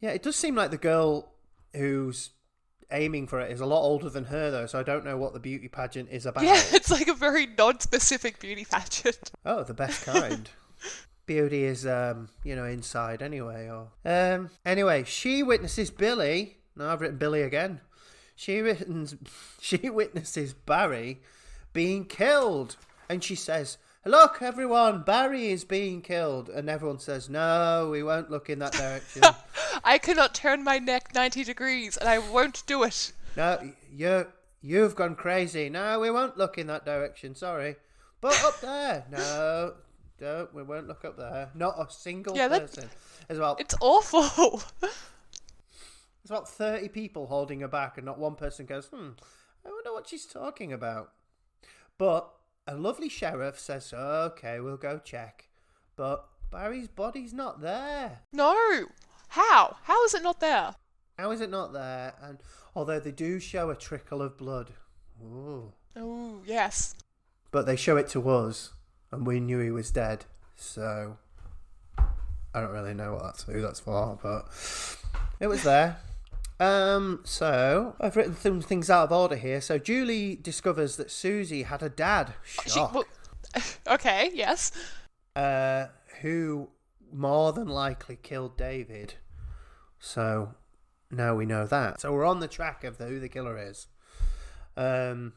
Yeah, 0.00 0.10
it 0.10 0.22
does 0.22 0.36
seem 0.36 0.54
like 0.54 0.70
the 0.70 0.76
girl 0.76 1.32
who's 1.74 2.30
aiming 2.90 3.26
for 3.26 3.40
it 3.40 3.50
is 3.50 3.60
a 3.60 3.66
lot 3.66 3.82
older 3.82 4.08
than 4.08 4.24
her, 4.24 4.50
though, 4.50 4.66
so 4.66 4.78
I 4.78 4.82
don't 4.82 5.04
know 5.04 5.16
what 5.16 5.32
the 5.32 5.40
beauty 5.40 5.68
pageant 5.68 6.08
is 6.10 6.26
about. 6.26 6.44
Yeah, 6.44 6.62
it's 6.72 6.90
like 6.90 7.08
a 7.08 7.14
very 7.14 7.46
non-specific 7.46 8.40
beauty 8.40 8.64
pageant. 8.64 9.30
Oh, 9.44 9.64
the 9.64 9.74
best 9.74 10.04
kind. 10.04 10.48
Beauty 11.26 11.64
is, 11.64 11.86
um, 11.86 12.30
you 12.42 12.56
know, 12.56 12.64
inside 12.64 13.20
anyway. 13.20 13.68
Or 13.68 13.88
um, 14.06 14.48
anyway, 14.64 15.04
she 15.04 15.42
witnesses 15.42 15.90
Billy. 15.90 16.56
Now 16.74 16.90
I've 16.90 17.02
written 17.02 17.18
Billy 17.18 17.42
again. 17.42 17.82
She 18.34 18.60
written, 18.60 19.06
she 19.60 19.90
witnesses 19.90 20.54
Barry 20.54 21.20
being 21.74 22.06
killed. 22.06 22.76
And 23.10 23.22
she 23.22 23.34
says, 23.34 23.76
Look, 24.04 24.40
everyone, 24.40 25.02
Barry 25.02 25.48
is 25.50 25.64
being 25.64 26.00
killed. 26.02 26.48
And 26.48 26.68
everyone 26.70 26.98
says, 26.98 27.28
No, 27.28 27.88
we 27.90 28.02
won't 28.02 28.30
look 28.30 28.48
in 28.48 28.58
that 28.60 28.72
direction. 28.72 29.22
I 29.84 29.98
cannot 29.98 30.34
turn 30.34 30.64
my 30.64 30.78
neck 30.78 31.14
90 31.14 31.44
degrees, 31.44 31.96
and 31.96 32.08
I 32.08 32.18
won't 32.18 32.64
do 32.66 32.82
it. 32.84 33.12
no, 33.36 33.72
you, 33.92 34.26
you've 34.60 34.94
gone 34.96 35.14
crazy. 35.14 35.68
No, 35.68 36.00
we 36.00 36.10
won't 36.10 36.36
look 36.36 36.58
in 36.58 36.66
that 36.68 36.84
direction. 36.84 37.34
Sorry. 37.34 37.76
But 38.20 38.42
up 38.44 38.60
there. 38.60 39.04
No, 39.10 39.74
don't. 40.18 40.52
We 40.54 40.62
won't 40.62 40.88
look 40.88 41.04
up 41.04 41.16
there. 41.16 41.50
Not 41.54 41.74
a 41.78 41.90
single 41.92 42.36
Yeah, 42.36 42.48
person. 42.48 42.88
As 43.28 43.38
well, 43.38 43.56
It's 43.58 43.74
awful. 43.80 44.62
There's 44.80 46.30
about 46.30 46.48
30 46.48 46.88
people 46.88 47.26
holding 47.26 47.60
her 47.60 47.68
back, 47.68 47.96
and 47.98 48.06
not 48.06 48.18
one 48.18 48.34
person 48.34 48.66
goes, 48.66 48.86
hmm, 48.86 49.10
I 49.64 49.70
wonder 49.70 49.92
what 49.92 50.08
she's 50.08 50.26
talking 50.26 50.72
about. 50.72 51.12
But 51.96 52.28
a 52.68 52.76
lovely 52.76 53.08
sheriff 53.08 53.58
says, 53.58 53.92
okay, 53.92 54.60
we'll 54.60 54.76
go 54.76 55.00
check. 55.02 55.48
But 55.96 56.24
Barry's 56.52 56.86
body's 56.88 57.32
not 57.32 57.60
there. 57.60 58.20
no. 58.32 58.54
How? 59.30 59.76
How 59.82 60.04
is 60.04 60.14
it 60.14 60.22
not 60.22 60.40
there? 60.40 60.74
How 61.18 61.30
is 61.32 61.40
it 61.40 61.50
not 61.50 61.72
there? 61.72 62.14
And 62.22 62.38
although 62.76 63.00
they 63.00 63.10
do 63.10 63.38
show 63.40 63.68
a 63.70 63.74
trickle 63.74 64.22
of 64.22 64.38
blood, 64.38 64.70
ooh, 65.22 65.72
Oh, 65.96 66.40
yes. 66.46 66.94
but 67.50 67.66
they 67.66 67.76
show 67.76 67.96
it 67.96 68.08
to 68.10 68.30
us, 68.30 68.72
and 69.10 69.26
we 69.26 69.40
knew 69.40 69.58
he 69.58 69.70
was 69.70 69.90
dead. 69.90 70.24
So 70.56 71.16
I 71.98 72.60
don't 72.60 72.72
really 72.72 72.94
know 72.94 73.14
what 73.14 73.24
that's 73.24 73.42
who 73.42 73.60
that's 73.60 73.80
for, 73.80 74.18
but 74.22 74.46
it 75.40 75.46
was 75.48 75.62
there. 75.64 75.98
Um, 76.60 77.20
so 77.24 77.94
I've 78.00 78.16
written 78.16 78.36
some 78.36 78.60
things 78.60 78.90
out 78.90 79.04
of 79.04 79.12
order 79.12 79.36
here. 79.36 79.60
So 79.60 79.78
Julie 79.78 80.36
discovers 80.36 80.96
that 80.96 81.10
Susie 81.10 81.62
had 81.62 81.82
a 81.82 81.88
dad, 81.88 82.34
She, 82.44 82.70
shock, 82.70 82.94
well, 82.94 83.04
okay, 83.86 84.30
yes. 84.34 84.72
uh, 85.36 85.86
who 86.20 86.68
more 87.12 87.52
than 87.52 87.68
likely 87.68 88.16
killed 88.16 88.56
David. 88.56 89.14
So 90.00 90.54
now 91.10 91.34
we 91.34 91.46
know 91.46 91.66
that. 91.66 92.00
So 92.00 92.12
we're 92.12 92.26
on 92.26 92.40
the 92.40 92.48
track 92.48 92.84
of 92.84 92.98
the, 92.98 93.06
who 93.06 93.20
the 93.20 93.28
killer 93.28 93.56
is. 93.58 93.86
Um, 94.76 95.34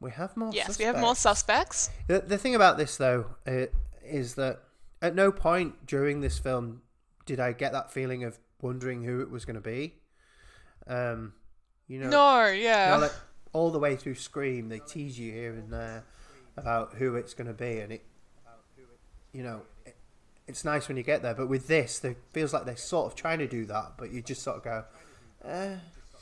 we 0.00 0.10
have 0.10 0.36
more. 0.36 0.50
Yes, 0.52 0.78
we 0.78 0.84
have 0.84 0.98
more 0.98 1.14
suspects. 1.14 1.84
suspects. 1.84 2.08
The, 2.08 2.20
the 2.28 2.38
thing 2.38 2.54
about 2.54 2.76
this, 2.76 2.96
though, 2.96 3.26
uh, 3.46 3.66
is 4.04 4.34
that 4.34 4.60
at 5.00 5.14
no 5.14 5.30
point 5.32 5.86
during 5.86 6.20
this 6.20 6.38
film 6.38 6.82
did 7.24 7.38
I 7.38 7.52
get 7.52 7.72
that 7.72 7.92
feeling 7.92 8.24
of 8.24 8.38
wondering 8.62 9.02
who 9.04 9.20
it 9.20 9.30
was 9.30 9.44
going 9.44 9.56
to 9.56 9.60
be. 9.60 9.94
Um, 10.86 11.34
you 11.88 11.98
know, 11.98 12.08
No, 12.08 12.46
you 12.46 12.62
yeah. 12.62 12.90
know, 12.94 13.00
like 13.02 13.12
all 13.52 13.70
the 13.70 13.78
way 13.78 13.96
through 13.96 14.14
Scream, 14.14 14.68
they 14.70 14.78
tease 14.78 15.18
you 15.18 15.30
here 15.32 15.52
and 15.52 15.70
there 15.70 16.04
about 16.56 16.94
who 16.94 17.16
it's 17.16 17.34
going 17.34 17.46
to 17.48 17.52
be, 17.52 17.80
and 17.80 17.92
it, 17.92 18.04
you 19.32 19.42
know, 19.42 19.62
it, 19.84 19.96
it's 20.46 20.64
nice 20.64 20.88
when 20.88 20.96
you 20.96 21.02
get 21.02 21.22
there. 21.22 21.34
But 21.34 21.48
with 21.48 21.66
this, 21.68 22.02
it 22.04 22.16
feels 22.32 22.52
like 22.52 22.64
they're 22.64 22.76
sort 22.76 23.06
of 23.12 23.14
trying 23.16 23.38
to 23.40 23.46
do 23.46 23.66
that, 23.66 23.92
but 23.98 24.10
you 24.10 24.22
just 24.22 24.42
sort 24.42 24.58
of 24.58 24.62
go, 24.64 24.84
eh. 25.44 25.76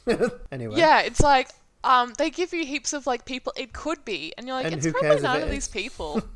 anyway. 0.52 0.78
yeah, 0.78 1.00
it's 1.02 1.20
like 1.20 1.50
um, 1.84 2.12
they 2.18 2.30
give 2.30 2.52
you 2.52 2.64
heaps 2.64 2.92
of 2.92 3.06
like 3.06 3.24
people 3.24 3.52
it 3.56 3.72
could 3.72 4.04
be, 4.04 4.32
and 4.36 4.46
you're 4.46 4.56
like, 4.56 4.66
And 4.66 4.74
it's 4.74 4.86
probably 4.90 5.20
none 5.20 5.40
it 5.40 5.44
of 5.44 5.50
these 5.50 5.68
people. 5.68 6.22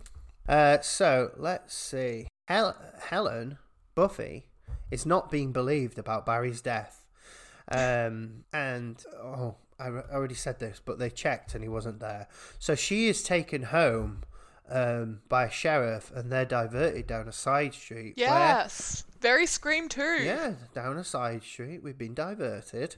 Uh, 0.46 0.78
so 0.82 1.30
let's 1.38 1.74
see. 1.74 2.28
Hel- 2.48 2.76
Helen 3.08 3.56
Buffy 3.94 4.44
is 4.94 5.04
not 5.04 5.30
being 5.30 5.52
believed 5.52 5.98
about 5.98 6.24
Barry's 6.26 6.60
death, 6.62 7.04
um, 7.70 8.44
and 8.52 9.02
oh, 9.22 9.56
I 9.78 9.88
already 9.88 10.34
said 10.34 10.58
this, 10.60 10.80
but 10.84 10.98
they 10.98 11.10
checked 11.10 11.54
and 11.54 11.62
he 11.62 11.68
wasn't 11.68 12.00
there. 12.00 12.28
So 12.58 12.74
she 12.74 13.08
is 13.08 13.22
taken 13.22 13.62
home 13.64 14.22
um, 14.70 15.20
by 15.28 15.44
a 15.46 15.50
sheriff, 15.50 16.10
and 16.14 16.30
they're 16.30 16.44
diverted 16.44 17.06
down 17.06 17.28
a 17.28 17.32
side 17.32 17.74
street. 17.74 18.14
where- 18.16 18.26
yes, 18.26 19.04
very 19.20 19.46
Scream 19.46 19.88
too. 19.88 20.22
yeah, 20.22 20.52
down 20.74 20.96
a 20.98 21.04
side 21.04 21.42
street. 21.42 21.82
We've 21.82 21.98
been 21.98 22.14
diverted. 22.14 22.96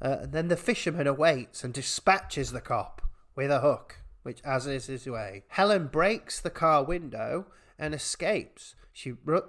Uh, 0.00 0.18
and 0.22 0.32
then 0.32 0.48
the 0.48 0.56
fisherman 0.56 1.06
awaits 1.06 1.62
and 1.62 1.72
dispatches 1.72 2.50
the 2.50 2.60
cop 2.60 3.02
with 3.36 3.50
a 3.52 3.60
hook, 3.60 3.98
which 4.24 4.40
as 4.44 4.66
is 4.66 4.86
his 4.86 5.06
way. 5.06 5.44
Helen 5.48 5.86
breaks 5.86 6.40
the 6.40 6.50
car 6.50 6.82
window 6.82 7.46
and 7.78 7.94
escapes. 7.94 8.74
She 8.92 9.12
ru- 9.24 9.48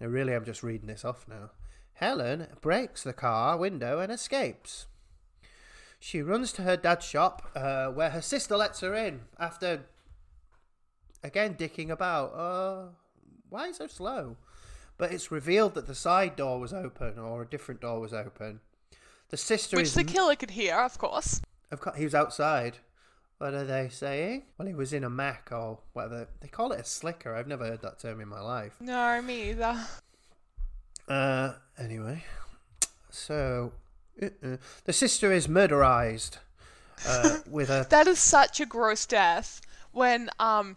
I 0.00 0.04
really 0.04 0.34
am 0.34 0.44
just 0.44 0.62
reading 0.62 0.88
this 0.88 1.04
off 1.04 1.26
now. 1.28 1.50
Helen 1.94 2.46
breaks 2.60 3.02
the 3.02 3.12
car 3.12 3.56
window 3.56 3.98
and 3.98 4.12
escapes. 4.12 4.86
She 5.98 6.22
runs 6.22 6.52
to 6.52 6.62
her 6.62 6.76
dad's 6.76 7.04
shop, 7.04 7.50
uh, 7.56 7.88
where 7.88 8.10
her 8.10 8.22
sister 8.22 8.56
lets 8.56 8.80
her 8.80 8.94
in 8.94 9.22
after 9.38 9.86
again 11.24 11.54
dicking 11.54 11.90
about. 11.90 12.28
Uh, 12.28 12.88
why 13.48 13.72
so 13.72 13.88
slow? 13.88 14.36
But 14.96 15.12
it's 15.12 15.30
revealed 15.30 15.74
that 15.74 15.86
the 15.86 15.94
side 15.94 16.36
door 16.36 16.60
was 16.60 16.72
open, 16.72 17.18
or 17.18 17.42
a 17.42 17.46
different 17.46 17.80
door 17.80 18.00
was 18.00 18.12
open. 18.12 18.60
The 19.30 19.36
sister 19.36 19.76
Which 19.76 19.88
is. 19.88 19.94
the 19.94 20.04
killer 20.04 20.36
could 20.36 20.50
hear, 20.52 20.76
of 20.76 20.98
course. 20.98 21.40
Of 21.70 21.80
course, 21.80 21.96
he 21.96 22.04
was 22.04 22.14
outside. 22.14 22.78
What 23.38 23.54
are 23.54 23.64
they 23.64 23.88
saying? 23.88 24.42
Well, 24.56 24.66
he 24.66 24.74
was 24.74 24.92
in 24.92 25.04
a 25.04 25.10
Mac 25.10 25.50
or 25.52 25.78
whatever. 25.92 26.28
They 26.40 26.48
call 26.48 26.72
it 26.72 26.80
a 26.80 26.84
slicker. 26.84 27.34
I've 27.34 27.46
never 27.46 27.66
heard 27.66 27.82
that 27.82 28.00
term 28.00 28.20
in 28.20 28.28
my 28.28 28.40
life. 28.40 28.74
No, 28.80 29.22
me 29.22 29.50
either. 29.50 29.78
Uh, 31.06 31.52
anyway. 31.78 32.24
So, 33.10 33.72
uh-uh. 34.20 34.56
the 34.84 34.92
sister 34.92 35.32
is 35.32 35.46
murderized 35.46 36.38
uh, 37.06 37.38
with 37.50 37.70
a. 37.70 37.86
That 37.88 38.08
is 38.08 38.18
such 38.18 38.60
a 38.60 38.66
gross 38.66 39.06
death. 39.06 39.60
When 39.92 40.30
um 40.38 40.76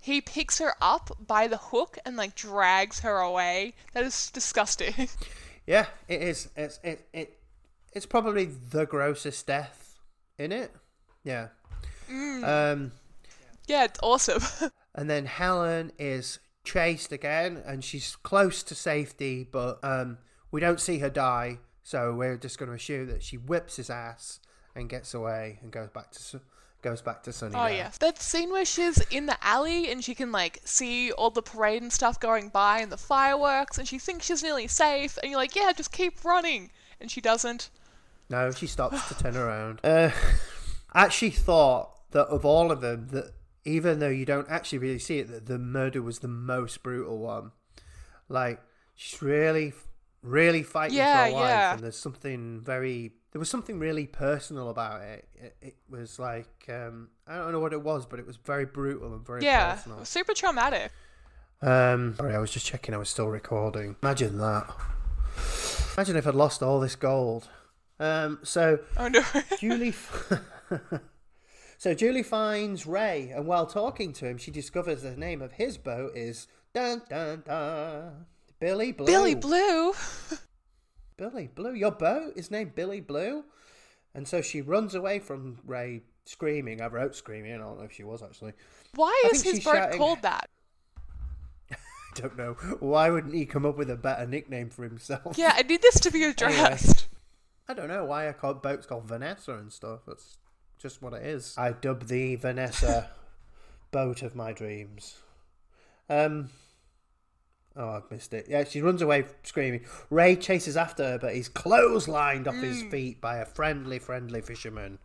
he 0.00 0.20
picks 0.20 0.58
her 0.58 0.74
up 0.80 1.10
by 1.26 1.48
the 1.48 1.56
hook 1.56 1.98
and 2.04 2.16
like 2.16 2.34
drags 2.34 3.00
her 3.00 3.18
away. 3.18 3.74
That 3.92 4.04
is 4.04 4.30
disgusting. 4.30 5.08
Yeah, 5.66 5.84
it 6.08 6.22
is. 6.22 6.48
It's 6.56 6.80
it 6.82 7.06
it. 7.12 7.38
It's 7.92 8.06
probably 8.06 8.46
the 8.46 8.86
grossest 8.86 9.46
death 9.46 9.98
in 10.38 10.50
it. 10.50 10.72
Yeah. 11.24 11.48
Um. 12.08 12.92
yeah, 13.66 13.84
it's 13.84 14.00
awesome. 14.02 14.42
And 14.94 15.08
then 15.08 15.26
Helen 15.26 15.92
is 15.96 16.40
chased 16.64 17.12
again, 17.12 17.62
and 17.64 17.84
she's 17.84 18.16
close 18.16 18.64
to 18.64 18.74
safety, 18.74 19.46
but 19.48 19.78
um, 19.84 20.18
we 20.50 20.60
don't 20.60 20.80
see 20.80 20.98
her 20.98 21.08
die, 21.08 21.58
so 21.84 22.12
we're 22.12 22.36
just 22.36 22.58
going 22.58 22.68
to 22.68 22.74
assume 22.74 23.06
that 23.06 23.22
she 23.22 23.36
whips 23.36 23.76
his 23.76 23.90
ass 23.90 24.40
and 24.74 24.88
gets 24.88 25.14
away 25.14 25.60
and 25.62 25.70
goes 25.70 25.88
back 25.90 26.10
to 26.10 26.40
goes 26.82 27.00
back 27.00 27.22
to 27.24 27.30
Sunnydale. 27.30 27.64
Oh 27.64 27.66
yes, 27.68 27.98
that 27.98 28.18
scene 28.20 28.50
where 28.50 28.64
she's 28.64 28.98
in 29.10 29.26
the 29.26 29.36
alley 29.40 29.90
and 29.90 30.02
she 30.02 30.14
can 30.14 30.32
like 30.32 30.60
see 30.64 31.10
all 31.12 31.30
the 31.30 31.42
parade 31.42 31.82
and 31.82 31.92
stuff 31.92 32.18
going 32.20 32.48
by 32.48 32.80
and 32.80 32.90
the 32.90 32.96
fireworks, 32.96 33.78
and 33.78 33.86
she 33.86 33.98
thinks 33.98 34.26
she's 34.26 34.42
nearly 34.42 34.66
safe, 34.66 35.18
and 35.22 35.30
you're 35.30 35.40
like, 35.40 35.54
yeah, 35.54 35.72
just 35.76 35.92
keep 35.92 36.24
running, 36.24 36.70
and 37.00 37.10
she 37.10 37.20
doesn't. 37.20 37.70
No, 38.30 38.50
she 38.50 38.66
stops 38.66 39.08
to 39.08 39.14
turn 39.14 39.36
around. 39.36 39.80
Uh, 39.84 40.10
I 40.92 41.04
actually 41.04 41.30
thought 41.30 41.97
that 42.12 42.26
of 42.28 42.44
all 42.44 42.70
of 42.72 42.80
them, 42.80 43.08
that 43.08 43.32
even 43.64 43.98
though 43.98 44.08
you 44.08 44.24
don't 44.24 44.48
actually 44.48 44.78
really 44.78 44.98
see 44.98 45.18
it, 45.18 45.28
that 45.28 45.46
the 45.46 45.58
murder 45.58 46.00
was 46.02 46.20
the 46.20 46.28
most 46.28 46.82
brutal 46.82 47.18
one. 47.18 47.52
Like 48.28 48.60
she's 48.94 49.20
really, 49.22 49.72
really 50.22 50.62
fighting 50.62 50.96
Yeah, 50.96 51.26
for 51.26 51.30
her 51.32 51.36
life, 51.38 51.50
yeah. 51.50 51.74
and 51.74 51.82
there's 51.84 51.98
something 51.98 52.60
very. 52.62 53.12
There 53.32 53.38
was 53.38 53.50
something 53.50 53.78
really 53.78 54.06
personal 54.06 54.70
about 54.70 55.02
it. 55.02 55.28
It, 55.34 55.56
it 55.60 55.76
was 55.90 56.18
like 56.18 56.64
um, 56.70 57.08
I 57.26 57.36
don't 57.36 57.52
know 57.52 57.60
what 57.60 57.72
it 57.74 57.82
was, 57.82 58.06
but 58.06 58.18
it 58.18 58.26
was 58.26 58.36
very 58.36 58.64
brutal 58.64 59.12
and 59.12 59.26
very 59.26 59.44
Yeah, 59.44 59.74
personal. 59.74 60.04
super 60.06 60.32
traumatic. 60.34 60.90
Um, 61.60 62.14
sorry, 62.16 62.34
I 62.34 62.38
was 62.38 62.50
just 62.50 62.64
checking. 62.66 62.94
I 62.94 62.98
was 62.98 63.10
still 63.10 63.28
recording. 63.28 63.96
Imagine 64.02 64.38
that. 64.38 64.66
Imagine 65.96 66.16
if 66.16 66.26
I'd 66.26 66.34
lost 66.34 66.62
all 66.62 66.80
this 66.80 66.96
gold. 66.96 67.48
Um, 68.00 68.38
so 68.44 68.78
Oh 68.96 69.08
no. 69.08 69.22
Julie. 69.58 69.94
so 71.78 71.94
Julie 71.94 72.22
finds 72.22 72.86
Ray, 72.86 73.30
and 73.34 73.46
while 73.46 73.64
talking 73.66 74.12
to 74.14 74.26
him, 74.26 74.36
she 74.36 74.50
discovers 74.50 75.02
the 75.02 75.16
name 75.16 75.40
of 75.40 75.52
his 75.52 75.78
boat 75.78 76.12
is 76.16 76.46
dun 76.74 77.02
dun 77.08 77.42
dun 77.46 78.26
Billy 78.60 78.92
Blue. 78.92 79.06
Billy 79.06 79.34
Blue. 79.34 79.94
Billy 81.16 81.48
Blue. 81.54 81.72
Your 81.74 81.92
boat 81.92 82.32
is 82.36 82.50
named 82.50 82.74
Billy 82.74 83.00
Blue, 83.00 83.44
and 84.14 84.26
so 84.28 84.42
she 84.42 84.60
runs 84.60 84.94
away 84.94 85.18
from 85.20 85.58
Ray, 85.64 86.02
screaming. 86.24 86.80
I 86.82 86.86
wrote 86.88 87.14
screaming. 87.16 87.54
I 87.54 87.58
don't 87.58 87.78
know 87.78 87.84
if 87.84 87.92
she 87.92 88.04
was 88.04 88.22
actually. 88.22 88.52
Why 88.94 89.22
I 89.26 89.30
is 89.34 89.42
his 89.42 89.60
boat 89.64 89.74
shouting- 89.74 89.98
called 89.98 90.22
that? 90.22 90.50
I 91.70 91.76
don't 92.14 92.36
know. 92.36 92.54
Why 92.80 93.10
wouldn't 93.10 93.34
he 93.34 93.46
come 93.46 93.64
up 93.64 93.76
with 93.76 93.90
a 93.90 93.96
better 93.96 94.26
nickname 94.26 94.70
for 94.70 94.82
himself? 94.82 95.36
Yeah, 95.38 95.52
I 95.54 95.62
need 95.62 95.82
this 95.82 96.00
to 96.00 96.10
be 96.10 96.24
addressed. 96.24 97.06
I 97.68 97.74
don't 97.74 97.88
know 97.88 98.04
why 98.04 98.28
I 98.28 98.32
call 98.32 98.54
boats 98.54 98.86
called 98.86 99.04
Vanessa 99.06 99.54
and 99.54 99.72
stuff. 99.72 100.00
That's 100.06 100.38
just 100.78 101.02
what 101.02 101.12
it 101.12 101.24
is. 101.24 101.54
I 101.58 101.72
dub 101.72 102.06
the 102.06 102.36
Vanessa 102.36 103.10
boat 103.90 104.22
of 104.22 104.34
my 104.34 104.52
dreams. 104.52 105.16
Um. 106.08 106.50
Oh, 107.76 107.90
I've 107.90 108.10
missed 108.10 108.32
it. 108.34 108.46
Yeah, 108.48 108.64
she 108.64 108.80
runs 108.80 109.02
away 109.02 109.24
screaming. 109.44 109.84
Ray 110.10 110.34
chases 110.34 110.76
after 110.76 111.04
her, 111.04 111.18
but 111.18 111.34
he's 111.34 111.48
clotheslined 111.48 112.48
off 112.48 112.56
his 112.56 112.82
feet 112.90 113.20
by 113.20 113.36
a 113.36 113.44
friendly, 113.44 114.00
friendly 114.00 114.40
fisherman. 114.40 114.98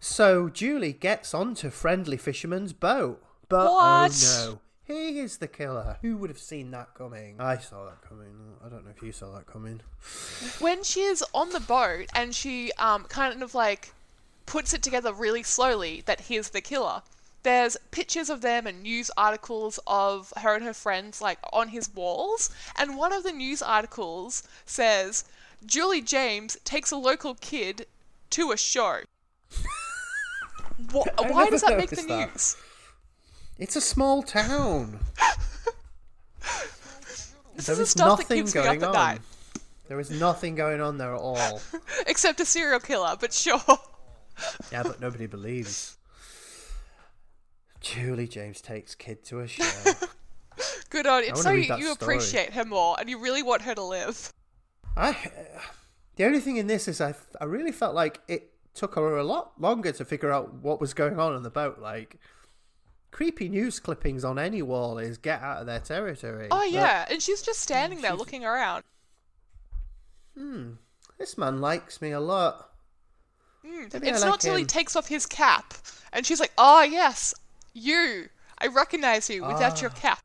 So 0.00 0.48
Julie 0.48 0.92
gets 0.92 1.32
onto 1.32 1.70
Friendly 1.70 2.16
Fisherman's 2.16 2.72
boat. 2.72 3.22
But 3.48 3.70
What? 3.70 4.10
oh 4.12 4.50
no, 4.50 4.60
he 4.82 5.20
is 5.20 5.36
the 5.38 5.46
killer. 5.46 5.98
Who 6.02 6.16
would 6.16 6.28
have 6.28 6.38
seen 6.40 6.72
that 6.72 6.92
coming? 6.94 7.36
I 7.38 7.58
saw 7.58 7.84
that 7.84 8.02
coming. 8.02 8.34
I 8.64 8.68
don't 8.68 8.84
know 8.84 8.90
if 8.94 9.02
you 9.02 9.12
saw 9.12 9.32
that 9.34 9.46
coming. 9.46 9.80
when 10.58 10.82
she 10.82 11.02
is 11.02 11.22
on 11.34 11.50
the 11.50 11.60
boat 11.60 12.06
and 12.14 12.34
she 12.34 12.72
um, 12.78 13.04
kind 13.04 13.42
of 13.44 13.54
like 13.54 13.92
puts 14.46 14.72
it 14.74 14.82
together 14.82 15.12
really 15.12 15.42
slowly 15.42 16.02
that 16.06 16.22
he's 16.22 16.50
the 16.50 16.60
killer. 16.60 17.02
There's 17.42 17.76
pictures 17.90 18.30
of 18.30 18.40
them 18.40 18.66
and 18.66 18.82
news 18.82 19.10
articles 19.16 19.78
of 19.86 20.32
her 20.36 20.54
and 20.54 20.64
her 20.64 20.72
friends 20.72 21.20
like 21.20 21.38
on 21.52 21.68
his 21.68 21.88
walls, 21.94 22.50
and 22.76 22.96
one 22.96 23.12
of 23.12 23.22
the 23.22 23.32
news 23.32 23.60
articles 23.62 24.42
says 24.64 25.24
Julie 25.66 26.00
James 26.00 26.56
takes 26.64 26.90
a 26.90 26.96
local 26.96 27.34
kid 27.34 27.86
to 28.30 28.50
a 28.52 28.56
show. 28.56 29.00
Why 30.90 31.50
does 31.50 31.62
that 31.62 31.76
make 31.76 31.90
the 31.90 31.96
that. 31.96 32.30
news? 32.32 32.56
It's 33.58 33.76
a 33.76 33.80
small 33.80 34.22
town. 34.22 35.00
This 37.56 37.66
There 37.66 37.72
is 37.74 37.78
the 37.78 37.82
is 37.84 37.90
stuff 37.90 38.18
that 38.28 38.34
keeps 38.34 38.54
me 38.54 38.62
going 38.62 38.82
up 38.82 38.88
at 38.88 38.88
on. 38.88 38.94
night. 38.94 39.20
There 39.88 40.00
is 40.00 40.10
nothing 40.10 40.54
going 40.56 40.80
on 40.80 40.98
there 40.98 41.14
at 41.14 41.20
all. 41.20 41.60
Except 42.06 42.40
a 42.40 42.44
serial 42.44 42.80
killer, 42.80 43.16
but 43.20 43.32
sure. 43.32 43.60
Yeah, 44.72 44.82
but 44.82 45.00
nobody 45.00 45.26
believes. 45.26 45.96
Julie 47.80 48.28
James 48.28 48.60
takes 48.60 48.94
kid 48.94 49.24
to 49.26 49.40
a 49.40 49.46
show. 49.48 49.64
Good 50.90 51.06
on. 51.06 51.22
It's 51.24 51.42
so 51.42 51.50
you, 51.50 51.74
you 51.76 51.92
appreciate 51.92 52.52
her 52.54 52.64
more 52.64 52.96
and 52.98 53.08
you 53.10 53.18
really 53.20 53.42
want 53.42 53.62
her 53.62 53.74
to 53.74 53.82
live. 53.82 54.32
I. 54.96 55.16
The 56.16 56.24
only 56.24 56.40
thing 56.40 56.56
in 56.56 56.66
this 56.68 56.86
is 56.86 57.00
I, 57.00 57.14
I 57.40 57.44
really 57.44 57.72
felt 57.72 57.94
like 57.94 58.20
it 58.28 58.52
took 58.74 58.94
her 58.94 59.16
a 59.16 59.24
lot 59.24 59.60
longer 59.60 59.90
to 59.92 60.04
figure 60.04 60.30
out 60.30 60.54
what 60.54 60.80
was 60.80 60.94
going 60.94 61.18
on 61.18 61.32
on 61.34 61.42
the 61.42 61.50
boat. 61.50 61.78
Like, 61.80 62.18
creepy 63.10 63.48
news 63.48 63.80
clippings 63.80 64.24
on 64.24 64.38
any 64.38 64.62
wall 64.62 64.98
is 64.98 65.18
get 65.18 65.42
out 65.42 65.58
of 65.58 65.66
their 65.66 65.80
territory. 65.80 66.48
Oh 66.50 66.58
But 66.60 66.70
yeah, 66.70 67.06
and 67.10 67.20
she's 67.20 67.42
just 67.42 67.60
standing 67.60 68.00
there 68.00 68.12
she's- 68.12 68.18
looking 68.18 68.44
around. 68.44 68.84
Hmm. 70.38 70.72
This 71.18 71.36
man 71.38 71.60
likes 71.60 72.00
me 72.00 72.10
a 72.12 72.20
lot. 72.20 72.70
Mm, 73.64 73.92
Maybe 73.92 74.08
It's 74.08 74.20
like 74.22 74.28
not 74.30 74.40
till 74.40 74.56
he 74.56 74.64
takes 74.64 74.94
off 74.96 75.06
his 75.08 75.26
cap, 75.26 75.74
and 76.12 76.26
she's 76.26 76.40
like, 76.40 76.52
"Oh 76.58 76.82
yes, 76.82 77.34
you. 77.72 78.28
I 78.58 78.66
recognize 78.68 79.28
you 79.30 79.42
without 79.44 79.80
your 79.80 79.90
Ah. 79.94 79.98
cap." 80.00 80.18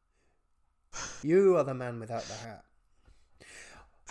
You 1.24 1.56
are 1.58 1.64
the 1.64 1.74
man 1.74 2.00
without 2.00 2.24
the 2.24 2.34
hat. 2.34 2.64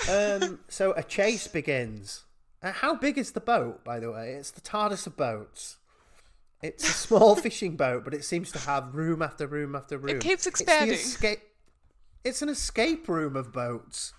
Um, 0.08 0.60
so 0.68 0.92
a 0.92 1.02
chase 1.02 1.46
begins. 1.48 2.24
Uh, 2.62 2.72
how 2.72 2.94
big 2.94 3.18
is 3.18 3.32
the 3.32 3.40
boat, 3.40 3.84
by 3.84 4.00
the 4.00 4.10
way? 4.10 4.32
It's 4.32 4.50
the 4.50 4.60
TARDIS 4.60 5.06
of 5.06 5.16
boats. 5.16 5.76
It's 6.62 6.88
a 6.88 6.92
small 6.92 7.36
fishing 7.46 7.76
boat, 7.76 8.04
but 8.04 8.14
it 8.14 8.24
seems 8.24 8.50
to 8.52 8.58
have 8.60 8.94
room 8.94 9.22
after 9.22 9.46
room 9.46 9.76
after 9.76 9.96
room. 9.98 10.16
It 10.16 10.20
keeps 10.20 10.46
It's 10.46 10.60
expanding. 10.60 10.94
escape- 10.96 11.42
It's 12.24 12.42
an 12.42 12.48
escape 12.48 13.08
room 13.08 13.36
of 13.36 13.52
boats. 13.52 14.12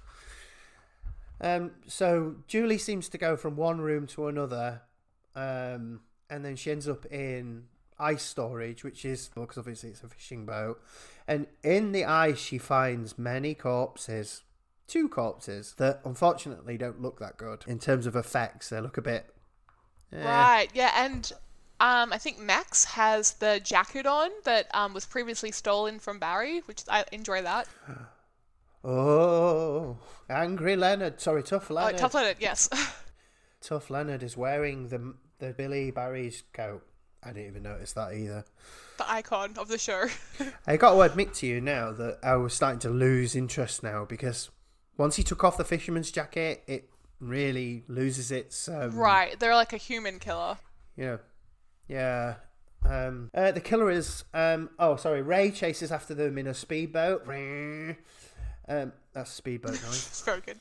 Um, 1.41 1.71
so 1.87 2.35
Julie 2.47 2.77
seems 2.77 3.09
to 3.09 3.17
go 3.17 3.35
from 3.37 3.55
one 3.55 3.79
room 3.81 4.07
to 4.07 4.27
another, 4.27 4.81
um, 5.39 6.01
and 6.29 6.43
then 6.45 6.55
she 6.55 6.71
ends 6.71 6.87
up 6.87 7.05
in 7.07 7.65
ice 7.97 8.23
storage, 8.23 8.83
which 8.83 9.03
is 9.05 9.29
because 9.33 9.57
obviously 9.57 9.89
it's 9.89 10.03
a 10.03 10.07
fishing 10.07 10.45
boat. 10.45 10.81
And 11.27 11.47
in 11.63 11.91
the 11.91 12.05
ice, 12.05 12.39
she 12.39 12.57
finds 12.57 13.17
many 13.17 13.53
corpses, 13.53 14.43
two 14.87 15.07
corpses 15.09 15.75
that 15.77 16.01
unfortunately 16.05 16.77
don't 16.77 17.01
look 17.01 17.19
that 17.19 17.37
good 17.37 17.63
in 17.67 17.79
terms 17.79 18.05
of 18.05 18.15
effects. 18.15 18.69
They 18.69 18.79
look 18.81 18.97
a 18.97 19.01
bit. 19.01 19.25
eh. 20.13 20.23
Right. 20.25 20.69
Yeah, 20.73 20.91
and 20.95 21.31
um, 21.79 22.11
I 22.13 22.17
think 22.17 22.39
Max 22.39 22.83
has 22.85 23.33
the 23.33 23.59
jacket 23.63 24.05
on 24.05 24.29
that 24.43 24.67
um 24.73 24.93
was 24.93 25.05
previously 25.05 25.51
stolen 25.51 25.99
from 25.99 26.19
Barry, 26.19 26.59
which 26.65 26.81
I 26.89 27.05
enjoy 27.11 27.41
that. 27.43 27.67
Oh, 28.83 29.97
angry 30.29 30.75
Leonard. 30.75 31.19
Sorry, 31.19 31.43
tough 31.43 31.69
Oh, 31.69 31.73
Leonard. 31.75 31.97
tough 31.97 32.13
Leonard, 32.13 32.37
yes. 32.39 32.69
Tough 33.61 33.89
Leonard 33.89 34.23
is 34.23 34.37
wearing 34.37 34.87
the 34.87 35.15
the 35.39 35.53
Billy 35.53 35.91
Barry's 35.91 36.43
coat. 36.53 36.85
I 37.23 37.33
didn't 37.33 37.47
even 37.47 37.63
notice 37.63 37.93
that 37.93 38.13
either. 38.13 38.45
the 38.97 39.09
icon 39.11 39.55
of 39.57 39.67
the 39.67 39.77
show. 39.77 40.05
I 40.67 40.77
got 40.77 40.93
to 40.93 41.01
admit 41.01 41.33
to 41.35 41.47
you 41.47 41.59
now 41.59 41.91
that 41.91 42.19
I 42.23 42.35
was 42.35 42.53
starting 42.53 42.79
to 42.79 42.89
lose 42.89 43.35
interest 43.35 43.83
now 43.83 44.05
because 44.05 44.49
once 44.97 45.15
he 45.17 45.23
took 45.23 45.43
off 45.43 45.57
the 45.57 45.65
fisherman's 45.65 46.11
jacket, 46.11 46.63
it 46.67 46.89
really 47.19 47.83
loses 47.87 48.31
its 48.31 48.69
um, 48.69 48.95
right. 48.95 49.37
They're 49.39 49.55
like 49.55 49.73
a 49.73 49.77
human 49.77 50.19
killer. 50.19 50.57
Yeah, 50.95 51.17
yeah. 51.87 52.35
Um, 52.85 53.29
uh, 53.33 53.51
the 53.51 53.59
killer 53.59 53.91
is 53.91 54.23
um, 54.33 54.69
oh 54.79 54.95
sorry. 54.95 55.21
Ray 55.21 55.51
chases 55.51 55.91
after 55.91 56.13
them 56.13 56.37
in 56.37 56.47
a 56.47 56.53
speedboat. 56.53 57.27
Um, 57.27 58.93
that's 59.13 59.31
a 59.31 59.33
speedboat 59.33 59.71
noise. 59.83 60.07
It's 60.07 60.21
very 60.21 60.41
good. 60.41 60.59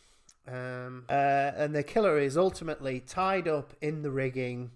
Um, 0.50 1.04
uh, 1.08 1.12
and 1.56 1.74
the 1.74 1.82
killer 1.82 2.18
is 2.18 2.36
ultimately 2.36 3.00
tied 3.00 3.46
up 3.46 3.74
in 3.82 4.02
the 4.02 4.10
rigging 4.10 4.70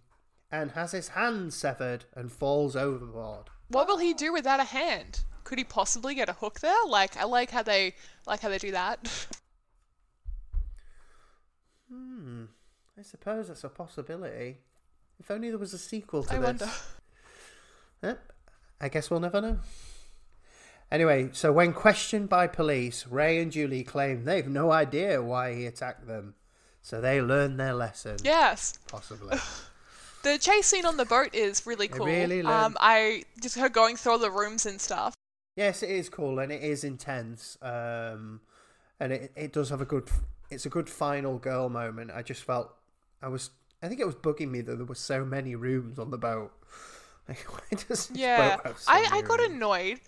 and 0.51 0.73
has 0.73 0.93
his 0.93 1.09
hand 1.09 1.55
severed 1.55 2.05
and 2.15 2.31
falls 2.31 2.77
overboard. 2.77 3.49
What 3.69 3.89
will 3.89 3.97
he 3.99 4.13
do 4.13 4.33
without 4.33 4.61
a 4.61 4.65
hand? 4.65 5.21
Could 5.45 5.59
he 5.59 5.65
possibly 5.65 6.15
get 6.15 6.29
a 6.29 6.35
hook 6.35 6.61
there? 6.61 6.77
Like 6.87 7.17
I 7.17 7.25
like 7.25 7.51
how 7.51 7.63
they 7.63 7.95
like 8.27 8.41
how 8.41 8.49
they 8.51 8.59
do 8.59 8.73
that. 8.73 9.27
Hmm. 11.93 12.45
I 12.99 13.03
suppose 13.03 13.49
that's 13.49 13.65
a 13.65 13.69
possibility. 13.69 14.57
If 15.21 15.31
only 15.31 15.51
there 15.51 15.59
was 15.59 15.75
a 15.75 15.79
sequel 15.79 16.23
to 16.25 16.35
I 16.35 16.39
this. 16.39 16.45
wonder. 16.47 16.69
Yep. 18.03 18.33
I 18.81 18.89
guess 18.89 19.11
we'll 19.11 19.21
never 19.21 19.41
know. 19.43 19.59
Anyway, 20.93 21.31
so 21.33 21.51
when 21.51 21.73
questioned 21.73 22.29
by 22.29 22.47
police, 22.47 23.07
Ray 23.07 23.41
and 23.41 23.51
Julie 23.51 23.83
claim 23.83 24.25
they've 24.25 24.47
no 24.47 24.71
idea 24.71 25.23
why 25.23 25.55
he 25.55 25.65
attacked 25.67 26.07
them. 26.07 26.35
So 26.83 27.01
they 27.01 27.21
learned 27.23 27.59
their 27.59 27.73
lesson, 27.75 28.19
Yes. 28.23 28.79
possibly. 28.89 29.39
The 30.23 30.39
chase 30.39 30.67
scene 30.67 30.85
on 30.87 30.97
the 30.99 31.05
boat 31.05 31.35
is 31.35 31.67
really 31.67 31.89
They 31.89 31.97
cool. 31.99 32.07
really 32.07 32.45
learn- 32.45 32.53
um, 32.65 32.77
I 32.79 33.25
just 33.41 33.59
her 33.59 33.69
going 33.69 33.97
through 33.97 34.13
all 34.13 34.19
the 34.19 34.31
rooms 34.31 34.67
and 34.67 34.81
stuff. 34.81 35.15
yes, 35.57 35.83
it 35.83 35.91
is 35.91 36.09
cool 36.09 36.39
and 36.39 36.53
it 36.53 36.63
is 36.63 36.85
intense. 36.85 37.59
Um, 37.61 38.41
and 39.01 39.13
it, 39.13 39.33
it 39.35 39.53
does 39.53 39.71
have 39.71 39.81
a 39.81 39.85
good, 39.85 40.09
it's 40.49 40.65
a 40.65 40.69
good 40.69 40.89
final 40.89 41.39
girl 41.39 41.69
moment. 41.69 42.13
I 42.15 42.23
just 42.23 42.45
felt, 42.45 42.73
I 43.21 43.27
was, 43.27 43.51
I 43.83 43.89
think 43.89 43.99
it 44.01 44.07
was 44.07 44.15
bugging 44.15 44.51
me 44.53 44.61
that 44.61 44.77
there 44.77 44.87
were 44.87 44.95
so 44.95 45.25
many 45.25 45.57
rooms 45.57 45.99
on 45.99 46.11
the 46.13 46.19
boat. 46.19 46.53
Like, 47.29 47.45
Yeah, 48.13 48.59
so 48.77 48.93
I, 48.93 49.09
I 49.13 49.23
got 49.23 49.41
annoyed 49.41 50.01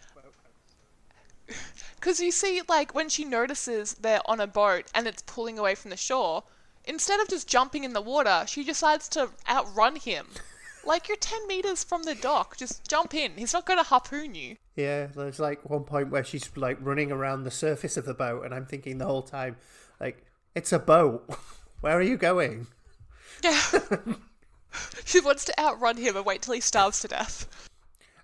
because 1.97 2.21
you 2.21 2.31
see, 2.31 2.63
like 2.69 2.95
when 2.95 3.09
she 3.09 3.25
notices 3.25 3.95
they're 3.95 4.21
on 4.27 4.41
a 4.41 4.47
boat 4.47 4.85
and 4.95 5.07
it's 5.07 5.23
pulling 5.23 5.59
away 5.59 5.75
from 5.75 5.91
the 5.91 5.97
shore, 5.97 6.45
instead 6.85 7.21
of 7.21 7.29
just 7.29 7.49
jumping 7.49 7.85
in 7.85 7.93
the 7.93 8.01
water, 8.01 8.45
she 8.47 8.65
decides 8.65 9.09
to 9.11 9.31
outrun 9.49 9.97
him. 9.97 10.27
Like 10.85 11.09
you're 11.09 11.17
ten 11.17 11.47
meters 11.47 11.83
from 11.83 12.03
the 12.03 12.15
dock, 12.15 12.57
just 12.57 12.89
jump 12.89 13.15
in. 13.15 13.33
He's 13.37 13.53
not 13.53 13.67
gonna 13.67 13.83
harpoon 13.83 14.35
you. 14.35 14.57
Yeah, 14.77 15.07
there's 15.07 15.39
like 15.39 15.69
one 15.69 15.85
point 15.85 16.11
where 16.11 16.25
she's 16.25 16.51
like 16.57 16.79
running 16.81 17.11
around 17.11 17.45
the 17.45 17.51
surface 17.51 17.97
of 17.97 18.05
the 18.05 18.15
boat, 18.15 18.45
and 18.45 18.55
I'm 18.55 18.67
thinking 18.67 18.99
the 18.99 19.07
whole 19.07 19.23
time, 19.23 19.57
like, 20.01 20.27
it's 20.55 20.73
a 20.73 20.79
boat. 20.79 21.25
Where 21.81 21.97
are 21.99 22.03
you 22.03 22.17
going? 22.17 22.67
Yeah. 23.43 23.61
she 25.05 25.21
wants 25.21 25.45
to 25.47 25.61
outrun 25.61 25.97
him 25.97 26.17
and 26.17 26.25
wait 26.25 26.43
till 26.43 26.55
he 26.55 26.61
starves 26.61 27.01
to 27.01 27.09
death. 27.09 27.47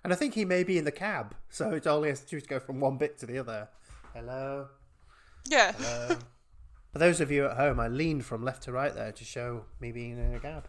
And 0.03 0.11
I 0.11 0.15
think 0.15 0.33
he 0.33 0.45
may 0.45 0.63
be 0.63 0.77
in 0.77 0.85
the 0.85 0.91
cab, 0.91 1.35
so 1.49 1.71
it 1.71 1.85
only 1.85 2.09
has 2.09 2.21
to 2.21 2.41
go 2.41 2.59
from 2.59 2.79
one 2.79 2.97
bit 2.97 3.19
to 3.19 3.25
the 3.25 3.37
other. 3.37 3.69
Hello. 4.15 4.67
Yeah. 5.47 5.73
Hello. 5.73 6.17
For 6.91 6.99
those 6.99 7.21
of 7.21 7.31
you 7.31 7.45
at 7.45 7.55
home, 7.55 7.79
I 7.79 7.87
leaned 7.87 8.25
from 8.25 8.43
left 8.43 8.63
to 8.63 8.71
right 8.71 8.93
there 8.93 9.11
to 9.11 9.23
show 9.23 9.65
me 9.79 9.91
being 9.91 10.17
in 10.17 10.33
a 10.33 10.39
cab. 10.39 10.67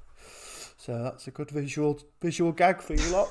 So 0.77 1.03
that's 1.03 1.27
a 1.27 1.31
good 1.31 1.51
visual 1.51 2.01
visual 2.21 2.53
gag 2.53 2.81
for 2.81 2.95
you 2.95 3.09
lot. 3.11 3.29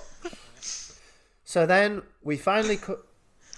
so 1.43 1.65
then 1.65 2.01
we 2.23 2.37
finally 2.37 2.77
cut. 2.77 2.99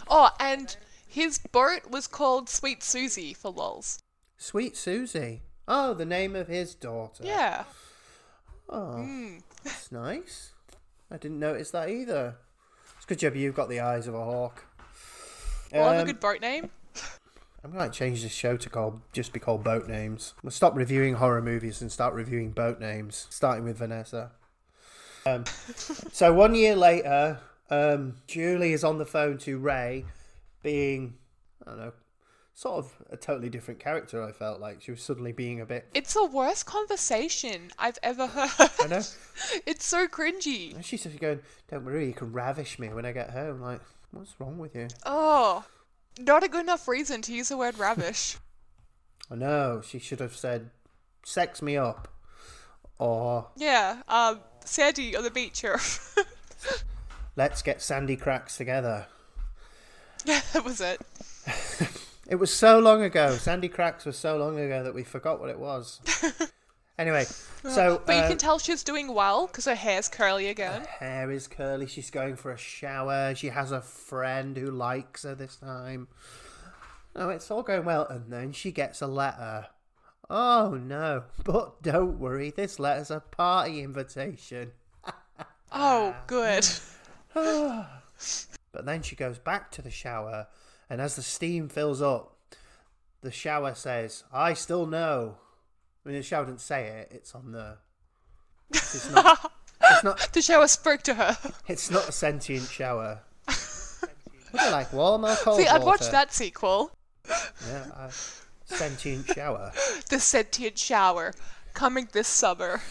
Oh, 0.07 0.29
and 0.39 0.75
his 1.07 1.37
boat 1.37 1.89
was 1.89 2.07
called 2.07 2.49
Sweet 2.49 2.83
Susie 2.83 3.33
for 3.33 3.51
lols. 3.51 3.99
Sweet 4.37 4.75
Susie. 4.75 5.43
Oh, 5.67 5.93
the 5.93 6.05
name 6.05 6.35
of 6.35 6.47
his 6.47 6.75
daughter. 6.75 7.23
Yeah. 7.23 7.63
Oh, 8.67 8.97
hmm. 8.97 9.37
that's 9.63 9.91
nice. 9.91 10.52
I 11.13 11.17
didn't 11.17 11.39
notice 11.39 11.69
that 11.71 11.89
either. 11.89 12.35
It's 12.97 13.05
good 13.05 13.19
job 13.19 13.35
you've 13.35 13.53
got 13.53 13.69
the 13.69 13.79
eyes 13.79 14.07
of 14.07 14.15
a 14.15 14.23
hawk. 14.23 14.65
Well, 15.71 15.89
have 15.89 15.97
a 15.97 15.99
Um, 16.01 16.05
good 16.07 16.19
boat 16.19 16.41
name. 16.41 16.71
I'm 17.63 17.71
going 17.71 17.89
to 17.89 17.95
change 17.95 18.23
this 18.23 18.31
show 18.33 18.57
to 18.57 18.69
call 18.69 19.01
just 19.13 19.31
be 19.31 19.39
called 19.39 19.63
Boat 19.63 19.87
Names. 19.87 20.33
We'll 20.41 20.51
stop 20.51 20.75
reviewing 20.75 21.13
horror 21.13 21.41
movies 21.41 21.81
and 21.81 21.91
start 21.91 22.13
reviewing 22.15 22.49
boat 22.49 22.79
names, 22.79 23.27
starting 23.29 23.63
with 23.63 23.77
Vanessa. 23.77 24.31
Um, 25.25 25.45
so 25.75 26.33
one 26.33 26.55
year 26.55 26.75
later, 26.75 27.39
um, 27.69 28.15
Julie 28.27 28.73
is 28.73 28.83
on 28.83 28.97
the 28.97 29.05
phone 29.05 29.37
to 29.39 29.59
Ray, 29.59 30.05
being 30.63 31.13
I 31.65 31.69
don't 31.69 31.79
know 31.79 31.93
sort 32.53 32.85
of 32.85 32.93
a 33.09 33.17
totally 33.17 33.49
different 33.49 33.79
character. 33.79 34.23
I 34.23 34.31
felt 34.31 34.59
like 34.59 34.81
she 34.81 34.91
was 34.91 35.01
suddenly 35.01 35.31
being 35.31 35.61
a 35.61 35.65
bit. 35.65 35.87
It's 35.93 36.13
the 36.13 36.25
worst 36.25 36.65
conversation 36.65 37.71
I've 37.77 37.97
ever 38.03 38.27
heard. 38.27 38.69
I 38.81 38.87
know. 38.87 39.01
It's 39.65 39.85
so 39.85 40.07
cringy. 40.07 40.75
And 40.75 40.85
she's 40.85 41.03
just 41.03 41.19
going, 41.19 41.39
"Don't 41.69 41.85
worry, 41.85 42.07
you 42.07 42.13
can 42.13 42.31
ravish 42.31 42.79
me 42.79 42.89
when 42.89 43.05
I 43.05 43.11
get 43.11 43.31
home." 43.31 43.61
Like, 43.61 43.81
what's 44.11 44.39
wrong 44.39 44.57
with 44.57 44.75
you? 44.75 44.87
Oh, 45.05 45.65
not 46.19 46.43
a 46.43 46.47
good 46.47 46.61
enough 46.61 46.87
reason 46.87 47.21
to 47.23 47.33
use 47.33 47.49
the 47.49 47.57
word 47.57 47.77
ravish. 47.77 48.37
I 49.31 49.35
know. 49.35 49.81
She 49.85 49.99
should 49.99 50.19
have 50.19 50.35
said, 50.35 50.69
"Sex 51.25 51.61
me 51.61 51.77
up," 51.77 52.07
or 52.99 53.47
yeah, 53.55 54.03
um, 54.07 54.41
Sandy 54.65 55.15
on 55.15 55.23
the 55.23 55.31
beach 55.31 55.61
here. 55.61 55.79
"Let's 57.35 57.61
get 57.63 57.81
Sandy 57.81 58.15
Cracks 58.15 58.57
together." 58.57 59.07
yeah, 60.25 60.41
that 60.53 60.63
was 60.63 60.79
it. 60.79 61.01
It 62.33 62.39
was 62.39 62.51
so 62.51 62.79
long 62.79 63.03
ago. 63.03 63.35
Sandy 63.35 63.69
Cracks 63.69 64.05
was 64.05 64.17
so 64.17 64.37
long 64.37 64.59
ago 64.59 64.81
that 64.81 64.95
we 64.95 65.03
forgot 65.03 65.39
what 65.39 65.51
it 65.51 65.59
was. 65.59 66.01
anyway, 66.97 67.25
so 67.25 68.01
But 68.07 68.15
you 68.15 68.21
uh, 68.23 68.27
can 68.27 68.39
tell 68.39 68.57
she's 68.57 68.83
doing 68.83 69.13
well 69.13 69.45
because 69.45 69.65
her 69.65 69.75
hair's 69.75 70.09
curly 70.09 70.47
again. 70.47 70.81
Her 70.81 71.05
hair 71.05 71.31
is 71.31 71.47
curly. 71.47 71.85
She's 71.85 72.09
going 72.09 72.35
for 72.35 72.49
a 72.49 72.57
shower. 72.57 73.35
She 73.35 73.49
has 73.49 73.71
a 73.71 73.81
friend 73.81 74.57
who 74.57 74.71
likes 74.71 75.21
her 75.21 75.35
this 75.35 75.57
time. 75.57 76.07
No, 77.15 77.29
it's 77.29 77.51
all 77.51 77.61
going 77.61 77.85
well, 77.85 78.07
and 78.07 78.33
then 78.33 78.51
she 78.51 78.71
gets 78.71 78.99
a 79.03 79.05
letter. 79.05 79.67
Oh 80.27 80.71
no! 80.83 81.25
But 81.43 81.83
don't 81.83 82.17
worry, 82.17 82.49
this 82.49 82.79
letter's 82.79 83.11
a 83.11 83.19
party 83.19 83.83
invitation. 83.83 84.71
Oh, 85.71 86.15
good. 86.25 86.67
But 88.73 88.85
then 88.87 89.03
she 89.03 89.15
goes 89.15 89.37
back 89.37 89.69
to 89.73 89.83
the 89.83 89.91
shower, 89.91 90.47
and 90.89 91.01
as 91.01 91.15
the 91.15 91.21
steam 91.21 91.69
fills 91.69 92.01
up, 92.01 92.37
the 93.21 93.31
shower 93.31 93.73
says, 93.75 94.23
"I 94.31 94.53
still 94.53 94.85
know." 94.85 95.37
I 96.05 96.09
mean, 96.09 96.17
the 96.17 96.23
shower 96.23 96.45
didn't 96.45 96.61
say 96.61 96.87
it. 96.87 97.11
It's 97.11 97.33
on 97.33 97.51
the. 97.51 97.77
It's 98.71 99.09
not. 99.11 99.51
it's 99.81 100.03
not. 100.03 100.29
The 100.33 100.41
shower 100.41 100.67
spoke 100.67 101.01
to 101.03 101.13
her. 101.13 101.37
It's 101.67 101.89
not 101.89 102.09
a 102.09 102.11
sentient 102.11 102.67
shower. 102.69 103.21
Would 103.47 104.61
you 104.61 104.71
like 104.71 104.93
warm 104.93 105.25
or 105.25 105.35
cold 105.35 105.59
See, 105.59 105.67
I'd 105.67 105.83
watch 105.83 106.09
that 106.11 106.31
sequel. 106.31 106.91
Yeah, 107.27 107.85
a 107.97 108.11
sentient 108.65 109.27
shower. 109.27 109.71
The 110.09 110.19
sentient 110.19 110.77
shower 110.77 111.33
coming 111.73 112.07
this 112.11 112.27
summer. 112.27 112.81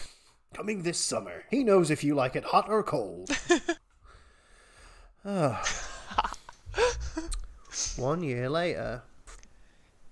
Coming 0.53 0.83
this 0.83 0.99
summer. 0.99 1.45
He 1.49 1.63
knows 1.63 1.89
if 1.89 2.03
you 2.03 2.15
like 2.15 2.35
it 2.35 2.43
hot 2.43 2.69
or 2.69 2.83
cold. 2.83 3.29
oh. 5.25 5.61
One 7.97 8.23
year 8.23 8.49
later. 8.49 9.03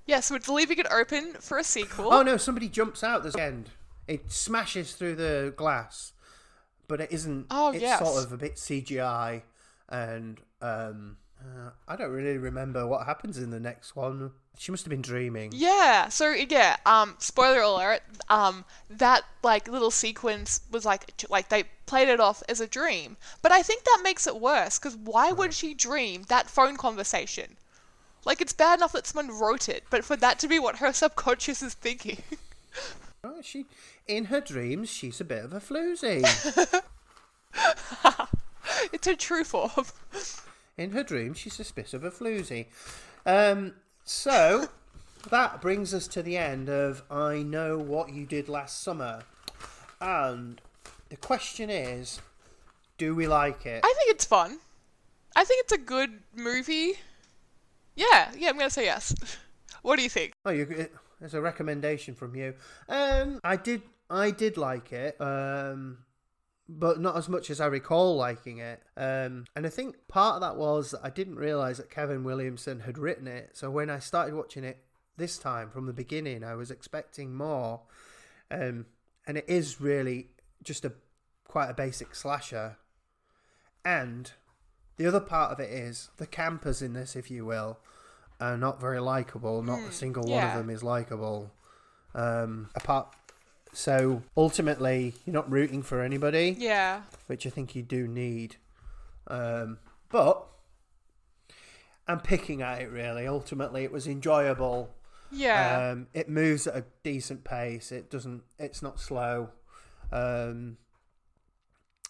Yeah, 0.06 0.20
so 0.20 0.36
it's 0.36 0.50
leaving 0.50 0.80
it 0.80 0.88
open 0.92 1.34
for 1.40 1.58
a 1.58 1.64
sequel. 1.64 2.12
Oh 2.12 2.22
no! 2.24 2.38
Somebody 2.38 2.68
jumps 2.68 3.04
out 3.04 3.24
this 3.24 3.36
end. 3.36 3.70
It 4.08 4.32
smashes 4.32 4.94
through 4.94 5.16
the 5.16 5.54
glass, 5.56 6.14
but 6.88 7.00
it 7.00 7.12
isn't. 7.12 7.48
Oh, 7.50 7.72
it's 7.72 7.82
yes. 7.82 8.00
sort 8.00 8.26
of 8.26 8.32
a 8.32 8.38
bit 8.38 8.56
CGI, 8.56 9.44
and 9.90 10.40
um, 10.62 11.18
uh, 11.42 11.72
I 11.88 11.96
don't 11.96 12.12
really 12.12 12.38
remember 12.38 12.86
what 12.86 13.06
happens 13.06 13.38
in 13.38 13.50
the 13.50 13.60
next 13.60 13.96
one. 13.96 14.32
She 14.58 14.72
must 14.72 14.84
have 14.84 14.90
been 14.90 15.02
dreaming. 15.02 15.52
Yeah, 15.54 16.10
so 16.10 16.32
yeah, 16.32 16.78
um, 16.86 17.16
spoiler 17.20 17.62
alert, 17.62 18.02
um, 18.30 18.66
that 18.90 19.24
like 19.44 19.68
little 19.68 19.92
sequence 19.92 20.62
was 20.72 20.86
like 20.86 21.24
like 21.30 21.50
they 21.50 21.64
played 21.86 22.10
it 22.10 22.20
off 22.20 22.44
as 22.48 22.62
a 22.62 22.68
dream. 22.68 23.18
But 23.42 23.52
I 23.52 23.62
think 23.64 23.84
that 23.84 24.02
makes 24.04 24.28
it 24.28 24.40
worse 24.40 24.78
because 24.78 24.96
why 24.96 25.32
would 25.32 25.54
she 25.54 25.74
dream 25.74 26.24
that 26.30 26.50
phone 26.50 26.78
conversation? 26.78 27.58
Like 28.24 28.40
it's 28.40 28.54
bad 28.54 28.80
enough 28.80 28.92
that 28.92 29.08
someone 29.08 29.38
wrote 29.38 29.68
it, 29.68 29.86
but 29.90 30.06
for 30.06 30.16
that 30.18 30.38
to 30.40 30.48
be 30.48 30.60
what 30.60 30.78
her 30.78 30.94
subconscious 30.94 31.62
is 31.62 31.74
thinking. 31.74 32.18
Oh, 33.24 33.40
she, 33.44 33.66
in 34.08 34.26
her 34.26 34.42
dreams, 34.42 34.90
she's 34.90 35.22
a 35.22 35.24
bit 35.24 35.46
of 35.46 35.54
a 35.54 35.60
floozy. 35.60 36.24
it's 38.92 39.06
a 39.06 39.16
true 39.16 39.44
form. 39.44 39.86
In 40.78 40.92
her 40.92 41.04
dreams, 41.04 41.38
she's 41.38 41.60
a 41.60 41.74
bit 41.74 41.94
of 41.94 42.04
a 42.04 42.12
floozy. 42.12 42.68
Um, 43.26 43.74
so 44.04 44.68
that 45.30 45.62
brings 45.62 45.94
us 45.94 46.08
to 46.10 46.24
the 46.24 46.38
end 46.38 46.70
of 46.70 47.04
I 47.10 47.44
know 47.44 47.78
what 47.78 48.14
you 48.14 48.26
did 48.26 48.50
last 48.50 48.82
summer, 48.82 49.24
and 50.00 50.60
the 51.10 51.18
question 51.18 51.70
is, 51.70 52.20
do 52.98 53.16
we 53.16 53.28
like 53.28 53.66
it? 53.66 53.82
I 53.84 53.94
think 53.98 54.12
it's 54.12 54.26
fun. 54.26 54.60
I 55.36 55.44
think 55.44 55.64
it's 55.64 55.74
a 55.74 55.78
good 55.78 56.20
movie. 56.36 56.94
Yeah, 57.96 58.32
yeah, 58.38 58.50
I'm 58.50 58.58
gonna 58.58 58.70
say 58.70 58.86
yes. 58.86 59.16
What 59.84 59.98
do 59.98 60.04
you 60.04 60.10
think? 60.10 60.34
Oh, 60.46 60.52
you, 60.52 60.64
it, 60.70 60.94
there's 61.20 61.34
a 61.34 61.42
recommendation 61.42 62.14
from 62.14 62.36
you. 62.36 62.54
Um, 62.88 63.40
I 63.44 63.56
did, 63.56 63.82
I 64.12 64.30
did 64.30 64.56
like 64.56 64.94
it. 64.94 65.20
Um, 65.20 65.98
but 66.80 67.02
not 67.02 67.18
as 67.18 67.28
much 67.28 67.50
as 67.50 67.60
I 67.60 67.66
recall 67.66 68.16
liking 68.16 68.60
it. 68.60 68.82
Um, 68.96 69.46
and 69.56 69.66
I 69.66 69.70
think 69.70 70.08
part 70.08 70.36
of 70.36 70.42
that 70.42 70.56
was 70.56 70.92
that 70.92 71.02
I 71.04 71.10
didn't 71.10 71.36
realize 71.36 71.78
that 71.78 71.90
Kevin 71.90 72.24
Williamson 72.24 72.82
had 72.82 72.98
written 72.98 73.28
it. 73.28 73.52
So 73.54 73.70
when 73.70 73.90
I 73.90 74.00
started 74.00 74.34
watching 74.34 74.64
it 74.64 74.78
this 75.18 75.38
time 75.38 75.70
from 75.70 75.86
the 75.86 75.94
beginning, 75.94 76.44
I 76.44 76.56
was 76.56 76.72
expecting 76.72 77.36
more. 77.36 77.82
Um, 78.50 78.86
and 79.28 79.38
it 79.38 79.46
is 79.48 79.82
really 79.82 80.30
just 80.64 80.86
a 80.86 80.94
quite 81.46 81.70
a 81.70 81.74
basic 81.74 82.16
slasher. 82.16 82.78
And 83.84 84.32
the 84.98 85.08
other 85.08 85.20
part 85.20 85.52
of 85.52 85.60
it 85.60 85.70
is 85.70 86.10
the 86.18 86.28
campers 86.28 86.82
in 86.82 86.94
this, 86.94 87.16
if 87.16 87.30
you 87.30 87.46
will, 87.46 87.80
are 88.40 88.58
not 88.58 88.80
very 88.80 89.02
likable. 89.02 89.62
Not 89.62 89.80
a 89.80 89.92
single 89.92 90.24
one 90.24 90.44
of 90.44 90.58
them 90.58 90.70
is 90.70 90.84
likable. 90.84 91.52
Um, 92.14 92.70
apart, 92.76 93.16
so 93.74 94.22
ultimately, 94.36 95.14
you're 95.26 95.34
not 95.34 95.50
rooting 95.52 95.82
for 95.84 96.02
anybody, 96.02 96.56
Yeah. 96.60 97.04
which 97.28 97.46
I 97.48 97.50
think 97.50 97.76
you 97.76 97.82
do 97.84 98.08
need. 98.08 98.58
Um, 99.28 99.78
but 100.10 100.46
I'm 102.08 102.20
picking 102.20 102.62
at 102.62 102.82
it 102.82 102.90
really. 102.92 103.28
Ultimately, 103.28 103.84
it 103.84 103.92
was 103.92 104.08
enjoyable. 104.08 104.94
Yeah. 105.32 105.92
Um, 105.92 106.08
it 106.14 106.28
moves 106.28 106.68
at 106.68 106.76
a 106.76 106.86
decent 107.04 107.44
pace. 107.46 107.92
It 107.92 108.10
doesn't. 108.10 108.44
It's 108.60 108.82
not 108.82 109.00
slow. 109.00 109.50
Um, 110.12 110.78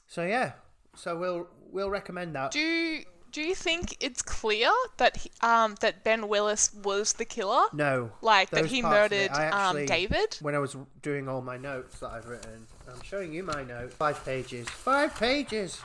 so 0.07 0.23
yeah. 0.23 0.53
So 0.95 1.15
we'll 1.17 1.47
we'll 1.71 1.89
recommend 1.91 2.35
that. 2.35 2.51
do 2.51 3.03
do 3.31 3.41
you 3.41 3.55
think 3.55 3.97
it's 4.03 4.21
clear 4.21 4.69
that 4.97 5.17
he, 5.17 5.31
um 5.41 5.75
that 5.81 6.03
Ben 6.03 6.27
Willis 6.27 6.73
was 6.73 7.13
the 7.13 7.25
killer? 7.25 7.65
no. 7.73 8.11
Like 8.21 8.49
that 8.51 8.65
he 8.67 8.81
parts 8.81 8.95
of 9.07 9.11
it, 9.13 9.31
murdered 9.31 9.31
actually- 9.37 9.81
um 9.81 9.85
David? 9.85 10.37
When 10.41 10.55
I 10.55 10.59
was 10.59 10.75
doing 11.01 11.27
all 11.29 11.41
my 11.41 11.57
notes 11.57 11.99
that 11.99 12.11
I've 12.11 12.27
written, 12.27 12.67
I'm 12.91 13.01
showing 13.03 13.33
you 13.33 13.43
my 13.43 13.63
notes. 13.63 13.93
Five 13.95 14.23
pages. 14.25 14.67
Five 14.69 15.15
pages. 15.15 15.79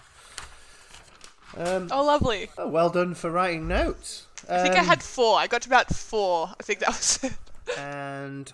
Um, 1.56 1.88
Oh, 1.90 2.04
lovely. 2.04 2.50
oh, 2.58 2.68
well 2.68 2.90
done 2.90 3.14
for 3.14 3.30
writing 3.30 3.66
notes. 3.68 4.26
I 4.48 4.62
think 4.62 4.74
I 4.74 4.80
Um, 4.80 4.86
had 4.86 5.02
four. 5.02 5.38
I 5.38 5.46
got 5.46 5.62
to 5.62 5.68
about 5.68 5.94
four. 5.94 6.50
I 6.58 6.62
think 6.62 6.80
that 6.80 6.88
was 6.88 7.18
it. 7.22 7.32
and 7.78 8.52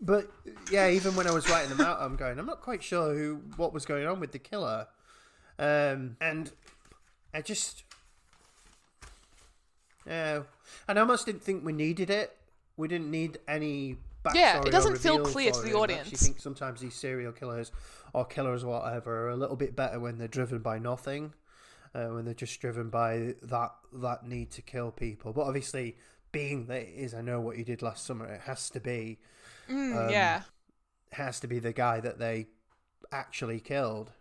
but 0.00 0.30
yeah, 0.70 0.88
even 0.90 1.16
when 1.16 1.26
I 1.26 1.32
was 1.32 1.48
writing 1.48 1.70
them 1.74 1.80
out, 1.80 2.00
I'm 2.00 2.16
going. 2.16 2.38
I'm 2.38 2.46
not 2.46 2.60
quite 2.60 2.82
sure 2.82 3.14
who 3.14 3.40
what 3.56 3.72
was 3.72 3.86
going 3.86 4.06
on 4.06 4.20
with 4.20 4.32
the 4.32 4.38
killer, 4.38 4.86
um, 5.58 6.16
and 6.20 6.50
I 7.34 7.42
just, 7.42 7.82
yeah, 10.06 10.42
and 10.88 10.98
I 10.98 11.02
almost 11.02 11.26
didn't 11.26 11.42
think 11.42 11.64
we 11.64 11.72
needed 11.72 12.10
it. 12.10 12.36
We 12.76 12.88
didn't 12.88 13.10
need 13.10 13.38
any. 13.48 13.96
Backstory 14.24 14.34
Yeah, 14.36 14.60
it 14.62 14.70
doesn't 14.70 14.98
feel 14.98 15.22
clear 15.24 15.50
to 15.52 15.60
the 15.60 15.68
him. 15.70 15.76
Audience. 15.76 16.02
actually 16.06 16.18
think 16.18 16.40
sometimes 16.40 16.80
these 16.80 16.94
serial 16.94 17.32
killers 17.32 17.70
or 18.14 18.24
killers 18.24 18.64
or 18.64 18.80
whatever 18.80 19.26
are 19.26 19.30
a 19.30 19.36
little 19.36 19.56
bit 19.56 19.76
better 19.76 20.00
when 20.00 20.16
they're 20.16 20.28
driven 20.28 20.60
by 20.60 20.78
nothing, 20.78 21.34
uh, 21.94 22.06
when 22.06 22.24
they're 22.24 22.32
just 22.34 22.58
driven 22.60 22.88
by 22.88 23.34
that 23.42 23.72
that 23.92 24.26
need 24.26 24.50
to 24.52 24.62
kill 24.62 24.90
people. 24.90 25.32
But 25.32 25.42
obviously, 25.42 25.96
being 26.32 26.66
that 26.66 26.82
it 26.82 26.94
is, 26.96 27.12
I 27.14 27.20
know 27.20 27.40
what 27.40 27.58
you 27.58 27.64
did 27.64 27.82
last 27.82 28.06
summer. 28.06 28.26
It 28.26 28.42
has 28.42 28.70
to 28.70 28.80
be 28.80 29.18
Mm, 29.68 29.96
Um, 30.06 30.10
yeah. 30.10 30.42
has 31.12 31.40
to 31.40 31.46
be 31.46 31.58
the 31.58 31.72
guy 31.72 31.98
that 32.00 32.18
they 32.18 32.48
actually 33.10 33.60
killed. 33.60 34.12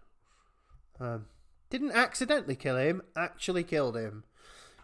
Um, 1.01 1.25
didn't 1.73 1.91
accidentally 1.93 2.55
kill 2.55 2.77
him, 2.77 3.01
actually 3.17 3.63
killed 3.63 3.97
him. 3.97 4.23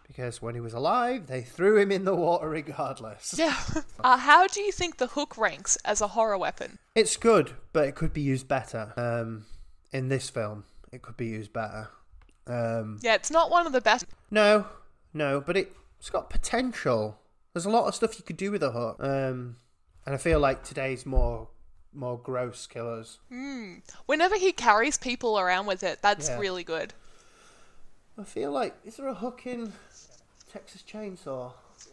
Because 0.08 0.42
when 0.42 0.56
he 0.56 0.60
was 0.60 0.72
alive, 0.72 1.28
they 1.28 1.40
threw 1.42 1.78
him 1.78 1.92
in 1.92 2.04
the 2.04 2.16
water 2.16 2.48
regardless. 2.48 3.32
Yeah. 3.38 3.56
Uh, 4.02 4.16
how 4.16 4.48
do 4.48 4.60
you 4.60 4.72
think 4.72 4.96
the 4.96 5.06
hook 5.06 5.38
ranks 5.38 5.78
as 5.84 6.00
a 6.00 6.08
horror 6.08 6.36
weapon? 6.36 6.78
It's 6.96 7.16
good, 7.16 7.52
but 7.72 7.86
it 7.86 7.94
could 7.94 8.12
be 8.12 8.20
used 8.20 8.48
better. 8.48 8.92
Um, 8.96 9.44
in 9.92 10.08
this 10.08 10.28
film, 10.28 10.64
it 10.92 11.00
could 11.02 11.16
be 11.16 11.26
used 11.26 11.52
better. 11.52 11.90
Um, 12.48 12.98
Yeah, 13.02 13.14
it's 13.14 13.30
not 13.30 13.52
one 13.52 13.68
of 13.68 13.72
the 13.72 13.80
best. 13.80 14.04
no, 14.32 14.66
no, 15.14 15.40
but 15.40 15.56
it, 15.56 15.76
it's 16.00 16.10
got 16.10 16.28
potential. 16.28 17.20
There's 17.54 17.66
a 17.66 17.70
lot 17.70 17.86
of 17.86 17.94
stuff 17.94 18.18
you 18.18 18.24
could 18.24 18.36
do 18.36 18.50
with 18.50 18.64
a 18.64 18.72
hook. 18.72 18.96
Um, 18.98 19.56
and 20.06 20.14
I 20.14 20.18
feel 20.18 20.40
like 20.40 20.64
today's 20.64 21.06
more 21.06 21.49
more 21.92 22.18
gross 22.18 22.66
killers. 22.66 23.18
Whenever 24.06 24.36
he 24.36 24.52
carries 24.52 24.96
people 24.98 25.38
around 25.38 25.66
with 25.66 25.82
it, 25.82 26.00
that's 26.02 26.28
Yeah. 26.28 26.38
really 26.38 26.64
good. 26.64 26.94
I 28.18 28.24
feel 28.24 28.52
like 28.52 28.74
is 28.84 28.96
there 28.96 29.08
a 29.08 29.14
hook 29.14 29.46
in 29.46 29.72
Texas 30.52 30.82
Chainsaw? 30.82 31.52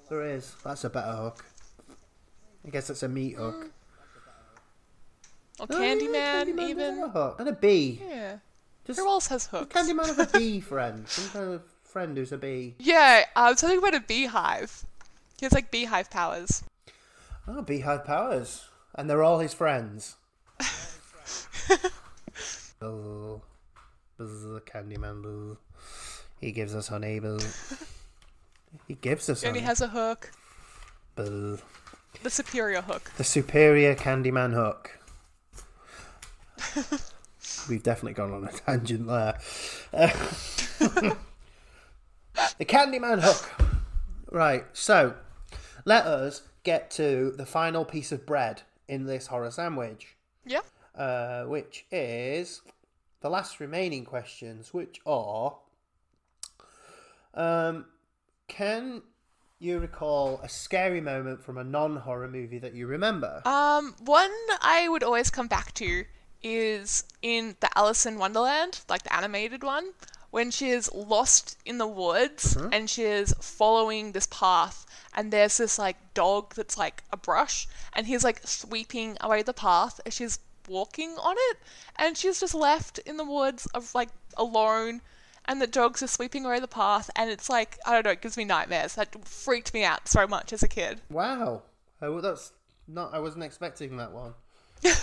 There 0.09 0.21
is. 0.23 0.53
That's 0.63 0.83
a 0.83 0.89
better 0.89 1.11
hook. 1.13 1.45
I 2.65 2.69
guess 2.69 2.87
that's 2.87 3.03
a 3.03 3.07
meat 3.07 3.35
hook. 3.35 3.71
Or 5.59 5.67
Oh, 5.69 5.79
yeah, 5.81 5.95
Candyman, 5.95 6.45
Candyman 6.45 6.57
does 6.57 6.69
even. 6.69 6.99
a 7.03 7.09
hook. 7.09 7.39
And 7.39 7.49
a 7.49 7.53
bee. 7.53 8.01
Yeah. 8.07 8.37
Just 8.85 8.99
Who 8.99 9.07
else 9.07 9.27
has 9.27 9.47
hooks? 9.47 9.73
Candyman 9.75 10.05
have 10.07 10.19
a 10.19 10.25
bee 10.37 10.59
friend. 10.59 11.07
Some 11.07 11.29
kind 11.29 11.53
of 11.55 11.61
friend 11.83 12.15
who's 12.17 12.31
a 12.31 12.37
bee. 12.37 12.75
Yeah, 12.79 13.25
I 13.35 13.49
um, 13.49 13.55
something 13.57 13.79
about 13.79 13.95
a 13.95 14.01
beehive. 14.01 14.85
He 15.39 15.45
has 15.45 15.53
like 15.53 15.71
beehive 15.71 16.09
powers. 16.11 16.63
Oh, 17.47 17.61
beehive 17.61 18.05
powers. 18.05 18.65
And 18.97 19.09
they're 19.09 19.23
all 19.23 19.39
his 19.39 19.53
friends. 19.53 20.15
Boo, 22.79 23.41
Candyman 24.19 25.21
boo. 25.21 25.57
He 26.39 26.51
gives 26.51 26.75
us 26.75 26.87
honey 26.87 27.19
boo. 27.19 27.39
He 28.87 28.95
gives 28.95 29.29
us 29.29 29.43
And 29.43 29.49
honey. 29.49 29.59
he 29.59 29.65
has 29.65 29.81
a 29.81 29.87
hook. 29.87 30.31
The 31.15 31.59
superior 32.27 32.81
hook. 32.81 33.11
The 33.17 33.23
superior 33.23 33.95
Candyman 33.95 34.53
hook. 34.53 34.99
We've 37.69 37.83
definitely 37.83 38.13
gone 38.13 38.33
on 38.33 38.43
a 38.43 38.51
tangent 38.51 39.07
there. 39.07 39.37
Uh, 39.93 40.07
the 42.57 42.65
Candyman 42.65 43.21
hook. 43.21 43.49
Right, 44.31 44.65
so 44.73 45.15
let 45.85 46.05
us 46.05 46.41
get 46.63 46.91
to 46.91 47.31
the 47.35 47.45
final 47.45 47.85
piece 47.85 48.11
of 48.11 48.25
bread 48.25 48.63
in 48.87 49.05
this 49.05 49.27
horror 49.27 49.51
sandwich, 49.51 50.15
Yep. 50.45 50.65
uh, 50.95 51.43
which 51.43 51.85
is 51.91 52.61
the 53.21 53.29
last 53.29 53.59
remaining 53.59 54.05
questions, 54.05 54.73
which 54.73 54.99
are 55.05 55.55
um, 57.33 57.85
Can 58.47 59.01
you 59.59 59.79
recall 59.79 60.39
a 60.43 60.49
scary 60.49 61.01
moment 61.01 61.43
from 61.43 61.57
a 61.57 61.63
non 61.63 61.97
horror 61.97 62.27
movie 62.27 62.59
that 62.59 62.73
you 62.73 62.87
remember? 62.87 63.41
Um, 63.45 63.95
one 63.99 64.31
I 64.61 64.87
would 64.89 65.03
always 65.03 65.29
come 65.29 65.47
back 65.47 65.73
to 65.75 66.05
is 66.43 67.03
in 67.21 67.55
the 67.59 67.69
Alice 67.77 68.05
in 68.05 68.17
Wonderland, 68.17 68.81
like 68.87 69.03
the 69.03 69.13
animated 69.13 69.63
one, 69.63 69.91
when 70.37 70.51
she 70.51 70.69
is 70.69 70.93
lost 70.93 71.57
in 71.65 71.79
the 71.79 71.87
woods 71.87 72.53
mm-hmm. 72.53 72.71
and 72.71 72.87
she 72.87 73.01
is 73.01 73.33
following 73.41 74.11
this 74.11 74.27
path, 74.27 74.85
and 75.15 75.33
there's 75.33 75.57
this 75.57 75.79
like 75.79 75.97
dog 76.13 76.53
that's 76.53 76.77
like 76.77 77.01
a 77.11 77.17
brush, 77.17 77.67
and 77.93 78.05
he's 78.05 78.23
like 78.23 78.45
sweeping 78.45 79.17
away 79.19 79.41
the 79.41 79.51
path 79.51 79.99
as 80.05 80.13
she's 80.13 80.37
walking 80.69 81.09
on 81.13 81.35
it, 81.49 81.57
and 81.95 82.15
she's 82.15 82.39
just 82.39 82.53
left 82.53 82.99
in 82.99 83.17
the 83.17 83.25
woods 83.25 83.65
of 83.73 83.95
like 83.95 84.09
alone. 84.37 85.01
And 85.49 85.59
the 85.59 85.65
dogs 85.65 86.03
are 86.03 86.07
sweeping 86.07 86.45
away 86.45 86.59
the 86.59 86.67
path, 86.67 87.09
and 87.15 87.31
it's 87.31 87.49
like 87.49 87.79
I 87.83 87.93
don't 87.93 88.05
know, 88.05 88.11
it 88.11 88.21
gives 88.21 88.37
me 88.37 88.45
nightmares. 88.45 88.93
That 88.93 89.27
freaked 89.27 89.73
me 89.73 89.83
out 89.83 90.07
so 90.07 90.27
much 90.27 90.53
as 90.53 90.61
a 90.61 90.67
kid. 90.67 91.01
Wow. 91.09 91.63
Oh, 91.99 92.21
that's 92.21 92.51
not. 92.87 93.11
I 93.11 93.19
wasn't 93.19 93.43
expecting 93.43 93.97
that 93.97 94.11
one. 94.11 94.35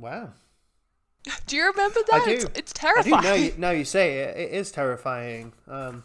wow. 0.00 0.30
Do 1.46 1.56
you 1.56 1.66
remember 1.66 2.00
that? 2.10 2.22
I 2.22 2.24
do. 2.24 2.30
It's, 2.32 2.44
it's 2.54 2.72
I 2.76 2.80
terrifying. 2.80 3.22
do. 3.22 3.28
Now 3.28 3.34
you, 3.34 3.54
now 3.58 3.70
you 3.70 3.84
say 3.84 4.18
it, 4.18 4.36
it 4.36 4.50
is 4.52 4.70
terrifying. 4.70 5.52
Um, 5.68 6.02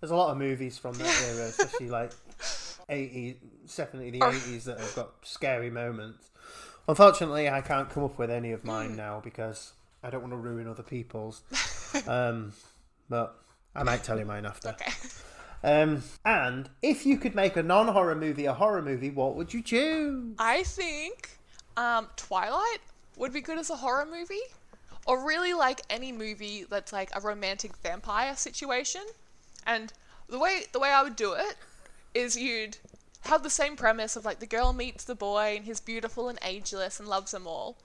there's 0.00 0.10
a 0.10 0.16
lot 0.16 0.30
of 0.32 0.38
movies 0.38 0.76
from 0.78 0.94
that 0.94 1.22
era, 1.30 1.46
especially 1.46 1.88
like 1.88 2.12
80s, 2.88 3.36
definitely 3.76 4.10
the 4.10 4.22
Or- 4.22 4.32
80s 4.32 4.64
that 4.64 4.78
have 4.80 4.94
got 4.94 5.10
scary 5.22 5.70
moments. 5.70 6.30
Unfortunately, 6.88 7.48
I 7.48 7.60
can't 7.62 7.88
come 7.88 8.04
up 8.04 8.18
with 8.18 8.30
any 8.30 8.52
of 8.52 8.60
Hmm. 8.60 8.66
mine 8.68 8.96
now 8.96 9.20
because 9.24 9.72
I 10.02 10.10
don't 10.10 10.20
want 10.20 10.32
to 10.32 10.36
ruin 10.36 10.68
other 10.68 10.82
people's. 10.82 11.42
um, 12.06 12.52
but 13.08 13.38
I 13.74 13.82
might 13.82 14.02
tell 14.04 14.18
you 14.18 14.24
mine 14.26 14.44
after. 14.46 14.70
Okay. 14.70 14.92
Um, 15.62 16.02
and 16.26 16.68
if 16.82 17.06
you 17.06 17.16
could 17.16 17.34
make 17.34 17.56
a 17.56 17.62
non-horror 17.62 18.16
movie 18.16 18.44
a 18.44 18.52
horror 18.52 18.82
movie, 18.82 19.08
what 19.10 19.34
would 19.36 19.54
you 19.54 19.62
choose? 19.62 20.34
I 20.38 20.62
think 20.64 21.30
um, 21.78 22.08
Twilight 22.16 22.80
would 23.16 23.32
be 23.32 23.40
good 23.40 23.58
as 23.58 23.70
a 23.70 23.76
horror 23.76 24.06
movie, 24.06 24.42
or 25.06 25.26
really 25.26 25.52
like 25.52 25.82
any 25.90 26.12
movie 26.12 26.64
that's 26.68 26.92
like 26.92 27.10
a 27.14 27.20
romantic 27.20 27.76
vampire 27.78 28.36
situation. 28.36 29.02
And 29.66 29.92
the 30.28 30.38
way 30.38 30.64
the 30.72 30.80
way 30.80 30.90
I 30.90 31.02
would 31.02 31.16
do 31.16 31.32
it 31.34 31.56
is 32.14 32.36
you'd 32.36 32.78
have 33.22 33.42
the 33.42 33.50
same 33.50 33.76
premise 33.76 34.16
of 34.16 34.24
like 34.24 34.40
the 34.40 34.46
girl 34.46 34.72
meets 34.72 35.04
the 35.04 35.14
boy 35.14 35.54
and 35.56 35.64
he's 35.64 35.80
beautiful 35.80 36.28
and 36.28 36.38
ageless 36.42 37.00
and 37.00 37.08
loves 37.08 37.32
them 37.32 37.46
all, 37.46 37.76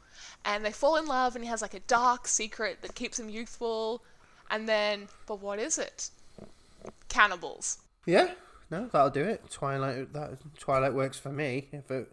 and 0.44 0.66
they 0.66 0.72
fall 0.72 0.96
in 0.98 1.06
love 1.06 1.36
and 1.36 1.44
he 1.44 1.50
has 1.50 1.62
like 1.62 1.74
a 1.74 1.80
dark 1.82 2.28
secret 2.28 2.82
that 2.82 2.96
keeps 2.96 3.20
him 3.20 3.30
youthful, 3.30 4.02
and 4.50 4.68
then 4.68 5.08
but 5.28 5.42
what 5.42 5.60
is 5.60 5.78
it? 5.78 6.10
Cannibals. 7.08 7.80
Yeah, 8.06 8.32
no, 8.72 8.88
that'll 8.88 9.10
do 9.10 9.24
it. 9.24 9.50
Twilight, 9.50 10.14
that 10.14 10.38
Twilight 10.58 10.94
works 10.94 11.18
for 11.18 11.32
me. 11.32 11.68
If 11.72 11.90
it, 11.92 12.12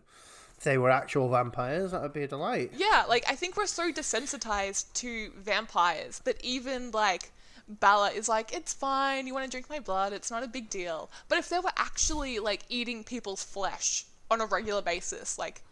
if 0.58 0.64
they 0.64 0.78
were 0.78 0.90
actual 0.90 1.28
vampires, 1.28 1.92
that 1.92 2.02
would 2.02 2.12
be 2.12 2.22
a 2.22 2.28
delight. 2.28 2.72
Yeah, 2.76 3.04
like 3.08 3.24
I 3.28 3.34
think 3.34 3.56
we're 3.56 3.66
so 3.66 3.92
desensitized 3.92 4.92
to 4.94 5.32
vampires 5.38 6.20
that 6.20 6.42
even 6.44 6.90
like 6.90 7.32
Bella 7.68 8.10
is 8.10 8.28
like, 8.28 8.54
it's 8.54 8.72
fine, 8.72 9.26
you 9.26 9.34
want 9.34 9.44
to 9.44 9.50
drink 9.50 9.68
my 9.68 9.80
blood, 9.80 10.12
it's 10.12 10.30
not 10.30 10.42
a 10.42 10.48
big 10.48 10.70
deal. 10.70 11.10
But 11.28 11.38
if 11.38 11.48
they 11.48 11.58
were 11.58 11.72
actually 11.76 12.38
like 12.38 12.62
eating 12.68 13.04
people's 13.04 13.42
flesh 13.42 14.06
on 14.30 14.40
a 14.40 14.46
regular 14.46 14.82
basis, 14.82 15.38
like 15.38 15.62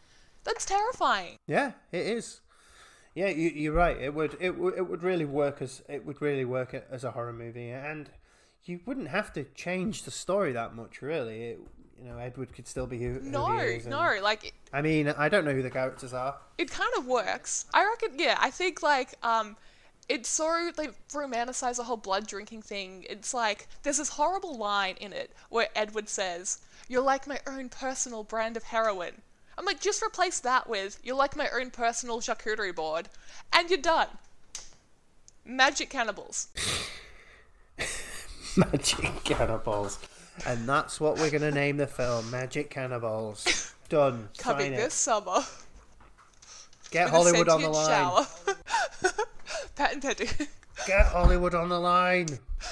that's 0.45 0.67
terrifying. 0.67 1.39
Yeah, 1.47 1.73
it 1.93 2.07
is. 2.07 2.41
Yeah, 3.15 3.29
you, 3.29 3.51
you're 3.51 3.73
right. 3.73 3.97
It 3.97 4.13
would 4.13 4.37
it 4.41 4.59
would 4.59 4.75
it 4.77 4.89
would 4.89 5.03
really 5.03 5.25
work 5.25 5.63
as 5.63 5.83
it 5.89 6.05
would 6.05 6.21
really 6.21 6.45
work 6.45 6.75
as 6.91 7.05
a 7.05 7.13
horror 7.13 7.33
movie, 7.33 7.71
and 7.71 8.11
you 8.65 8.81
wouldn't 8.87 9.09
have 9.09 9.33
to 9.35 9.45
change 9.55 10.03
the 10.03 10.11
story 10.11 10.53
that 10.53 10.75
much, 10.75 11.01
really. 11.01 11.43
It, 11.43 11.61
you 12.03 12.09
know, 12.11 12.19
Edward 12.19 12.53
could 12.55 12.67
still 12.67 12.87
be 12.87 12.99
who, 12.99 13.15
who 13.15 13.21
No, 13.31 13.57
he 13.59 13.67
is. 13.67 13.85
and- 13.87 13.91
no, 13.91 14.17
like 14.23 14.47
it, 14.47 14.53
I 14.73 14.83
mean, 14.83 15.09
I 15.09 15.29
don't 15.29 15.45
know 15.45 15.53
who 15.53 15.63
the 15.63 15.71
characters 15.71 16.13
are. 16.13 16.37
it 16.59 16.71
kind 16.71 16.91
of 16.99 17.07
works. 17.07 17.67
I 17.73 17.85
reckon, 17.87 18.19
yeah, 18.19 18.37
I 18.41 18.51
think 18.51 18.83
like 18.83 19.15
um 19.23 19.57
it's 20.09 20.29
so 20.29 20.71
they 20.77 20.89
romanticize 21.13 21.77
the 21.77 21.85
whole 21.85 21.97
blood 21.97 22.27
drinking 22.27 22.61
thing. 22.63 23.07
It's 23.09 23.33
like 23.33 23.69
there's 23.83 23.97
this 23.99 24.11
horrible 24.11 24.57
line 24.59 24.97
in 25.01 25.13
it 25.15 25.33
where 25.49 25.69
Edward 25.75 26.09
says, 26.11 26.59
"You're 26.89 27.01
like 27.03 27.27
my 27.27 27.41
own 27.47 27.71
personal 27.71 28.23
brand 28.23 28.57
of 28.59 28.65
heroin." 28.65 29.23
I'm 29.57 29.65
like, 29.65 29.81
just 29.81 30.03
replace 30.03 30.41
that 30.41 30.69
with 30.69 30.99
"You're 31.03 31.17
like 31.17 31.37
my 31.37 31.49
own 31.55 31.71
personal 31.71 32.21
charcuterie 32.21 32.75
board," 32.75 33.09
and 33.53 33.71
you're 33.71 33.79
done. 33.81 34.09
Magic 35.47 35.89
cannibals. 35.89 36.49
Magic 38.57 39.25
Cannibals. 39.25 39.99
And 40.47 40.69
that's 40.69 41.01
what 41.01 41.19
we're 41.19 41.31
going 41.31 41.43
to 41.43 41.53
name 41.53 41.77
the 41.77 41.87
film 41.87 42.31
Magic 42.31 42.71
Cannibals. 42.71 43.73
Done. 43.89 44.29
Coming 44.39 44.67
Sign 44.67 44.73
it. 44.75 44.77
this 44.77 44.95
summer. 44.95 45.41
Get 46.91 47.05
with 47.05 47.13
Hollywood 47.13 47.49
on 47.49 47.63
the 47.63 47.69
line. 47.69 47.89
Shower. 47.89 48.27
Pat 49.77 50.01
and. 50.01 50.49
Get 50.87 51.07
Hollywood 51.07 51.55
on 51.55 51.69
the 51.69 51.79
line. 51.79 52.27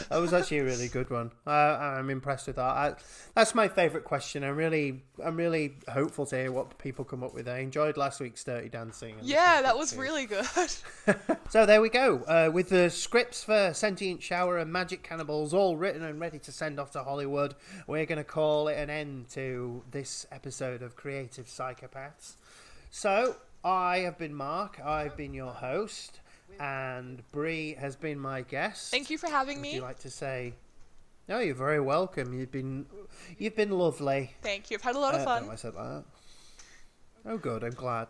That 0.08 0.18
was 0.18 0.32
actually 0.32 0.58
a 0.58 0.64
really 0.64 0.88
good 0.88 1.08
one. 1.10 1.30
Uh, 1.46 1.50
I'm 1.50 2.10
impressed 2.10 2.46
with 2.46 2.56
that. 2.56 2.62
I, 2.62 2.94
that's 3.34 3.54
my 3.54 3.68
favourite 3.68 4.04
question. 4.04 4.42
I'm 4.42 4.56
really, 4.56 5.02
I'm 5.22 5.36
really 5.36 5.74
hopeful 5.88 6.26
to 6.26 6.36
hear 6.36 6.52
what 6.52 6.78
people 6.78 7.04
come 7.04 7.22
up 7.22 7.34
with. 7.34 7.46
I 7.48 7.58
enjoyed 7.58 7.96
last 7.96 8.18
week's 8.20 8.42
Dirty 8.42 8.68
Dancing. 8.68 9.16
yeah, 9.22 9.62
that 9.62 9.76
was 9.76 9.92
too. 9.92 10.00
really 10.00 10.26
good. 10.26 10.46
So 11.50 11.66
there 11.66 11.82
we 11.82 11.90
go. 11.90 12.22
Uh, 12.22 12.50
with 12.50 12.70
the 12.70 12.88
scripts 12.88 13.44
for 13.44 13.72
Sentient 13.74 14.22
Shower 14.22 14.56
and 14.56 14.72
Magic 14.72 15.02
Cannibals 15.02 15.52
all 15.52 15.76
written 15.76 16.02
and 16.02 16.18
ready 16.18 16.38
to 16.38 16.50
send 16.52 16.80
off 16.80 16.92
to 16.92 17.02
Hollywood, 17.04 17.54
we're 17.86 18.06
going 18.06 18.16
to 18.16 18.24
call 18.24 18.68
it 18.68 18.78
an 18.78 18.88
end 18.88 19.28
to 19.30 19.82
this 19.90 20.26
episode 20.32 20.80
of 20.80 20.96
Creative 20.96 21.44
Psychopaths. 21.44 22.36
So 22.90 23.36
I 23.62 23.98
have 23.98 24.16
been 24.16 24.34
Mark. 24.34 24.80
I've 24.82 25.14
been 25.14 25.34
your 25.34 25.52
host, 25.52 26.20
and 26.60 27.22
Bree 27.32 27.74
has 27.78 27.96
been 27.96 28.18
my 28.18 28.42
guest. 28.42 28.90
Thank 28.90 29.10
you 29.10 29.18
for 29.18 29.28
having 29.28 29.58
Would 29.58 29.62
me. 29.62 29.74
you 29.74 29.80
like 29.82 29.98
to 30.00 30.10
say? 30.10 30.54
No, 31.28 31.38
you're 31.38 31.54
very 31.54 31.80
welcome. 31.80 32.32
You've 32.38 32.50
been, 32.50 32.86
you've 33.38 33.54
been 33.56 33.70
lovely. 33.70 34.32
Thank 34.42 34.70
you. 34.70 34.76
I've 34.76 34.82
had 34.82 34.96
a 34.96 34.98
lot 34.98 35.14
of 35.14 35.20
Uh, 35.20 35.24
fun. 35.24 35.46
no, 35.46 35.52
I 35.52 35.56
said 35.56 35.74
that. 35.74 36.04
Oh, 37.24 37.38
good. 37.38 37.62
I'm 37.62 37.70
glad. 37.74 38.08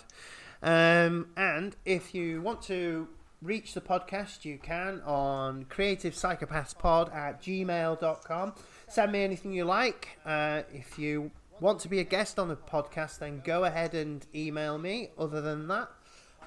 Um, 0.63 1.29
and 1.37 1.77
if 1.85 2.15
you 2.15 2.41
want 2.41 2.63
to 2.63 3.09
reach 3.43 3.75
the 3.75 3.81
podcast, 3.81 4.45
you 4.45 4.57
can 4.59 5.01
on 5.03 5.65
creativepsychopathspod 5.67 7.15
at 7.15 7.43
gmail.com. 7.43 8.55
Send 8.89 9.13
me 9.13 9.23
anything 9.25 9.53
you 9.53 9.65
like. 9.65 10.19
Uh, 10.25 10.63
if 10.73 10.99
you 10.99 11.31
want 11.61 11.81
to 11.81 11.89
be 11.89 11.99
a 11.99 12.05
guest 12.05 12.39
on 12.39 12.49
the 12.49 12.57
podcast, 12.57 13.19
then 13.19 13.41
go 13.45 13.65
ahead 13.65 13.95
and 13.95 14.27
email 14.35 14.79
me. 14.79 15.11
Other 15.19 15.41
than 15.41 15.69
that, 15.69 15.89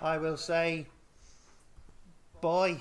I 0.02 0.18
will 0.18 0.38
say 0.38 0.88
bye. 2.42 2.74